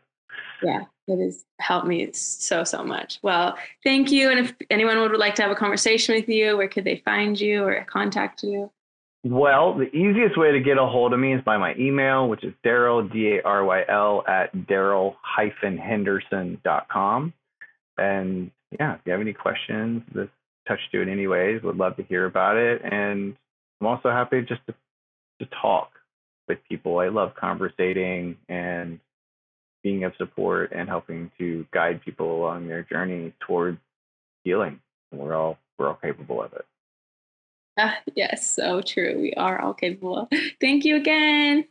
Yeah, 0.63 0.83
it 1.07 1.25
has 1.25 1.45
helped 1.61 1.87
me 1.87 2.11
so 2.13 2.65
so 2.65 2.83
much. 2.85 3.19
Well, 3.23 3.59
thank 3.85 4.11
you. 4.11 4.31
And 4.31 4.41
if 4.41 4.55
anyone 4.71 4.99
would 5.01 5.13
like 5.19 5.35
to 5.37 5.43
have 5.43 5.51
a 5.51 5.57
conversation 5.57 6.15
with 6.15 6.29
you, 6.29 6.57
where 6.57 6.69
could 6.69 6.85
they 6.85 7.03
find 7.05 7.39
you 7.39 7.65
or 7.65 7.85
contact 7.85 8.43
you? 8.43 8.71
Well, 9.25 9.77
the 9.77 9.91
easiest 9.95 10.39
way 10.39 10.53
to 10.53 10.61
get 10.61 10.79
a 10.79 10.87
hold 10.87 11.13
of 11.13 11.19
me 11.19 11.35
is 11.35 11.43
by 11.45 11.57
my 11.57 11.75
email, 11.77 12.29
which 12.29 12.45
is 12.45 12.55
Daryl, 12.65 13.13
D 13.13 13.39
A 13.39 13.43
R 13.43 13.65
Y 13.65 13.83
L, 13.89 14.23
at 14.29 14.55
Daryl 14.55 15.17
Henderson.com. 15.61 17.33
And 17.97 18.51
yeah, 18.79 18.95
if 18.95 19.01
you 19.05 19.13
have 19.13 19.21
any 19.21 19.33
questions, 19.33 20.03
this 20.15 20.29
touched 20.69 20.89
you 20.93 21.03
in 21.03 21.09
any 21.09 21.27
ways, 21.27 21.63
would 21.65 21.77
love 21.77 21.97
to 21.97 22.05
hear 22.05 22.27
about 22.27 22.57
it. 22.57 22.83
And 22.85 23.35
I'm 23.81 23.87
also 23.87 24.11
happy 24.11 24.43
just 24.43 24.61
to, 24.67 24.75
to 25.41 25.49
talk 25.61 25.91
with 26.47 26.59
people. 26.69 26.99
I 26.99 27.09
love 27.09 27.33
conversating 27.35 28.37
and 28.49 29.01
being 29.83 30.05
of 30.05 30.13
support 30.17 30.73
and 30.73 30.89
helping 30.89 31.31
to 31.39 31.67
guide 31.73 32.03
people 32.05 32.37
along 32.37 32.69
their 32.69 32.83
journey 32.83 33.33
towards 33.41 33.79
healing. 34.45 34.81
We're 35.13 35.35
all 35.35 35.59
we're 35.79 35.89
all 35.89 35.99
capable 36.03 36.43
of 36.43 36.53
it. 36.53 36.67
Yes, 38.15 38.47
so 38.51 38.81
true. 38.83 39.19
We 39.21 39.33
are 39.35 39.61
all 39.61 39.75
capable. 39.75 40.29
Thank 40.61 40.85
you 40.85 40.97
again. 40.97 41.67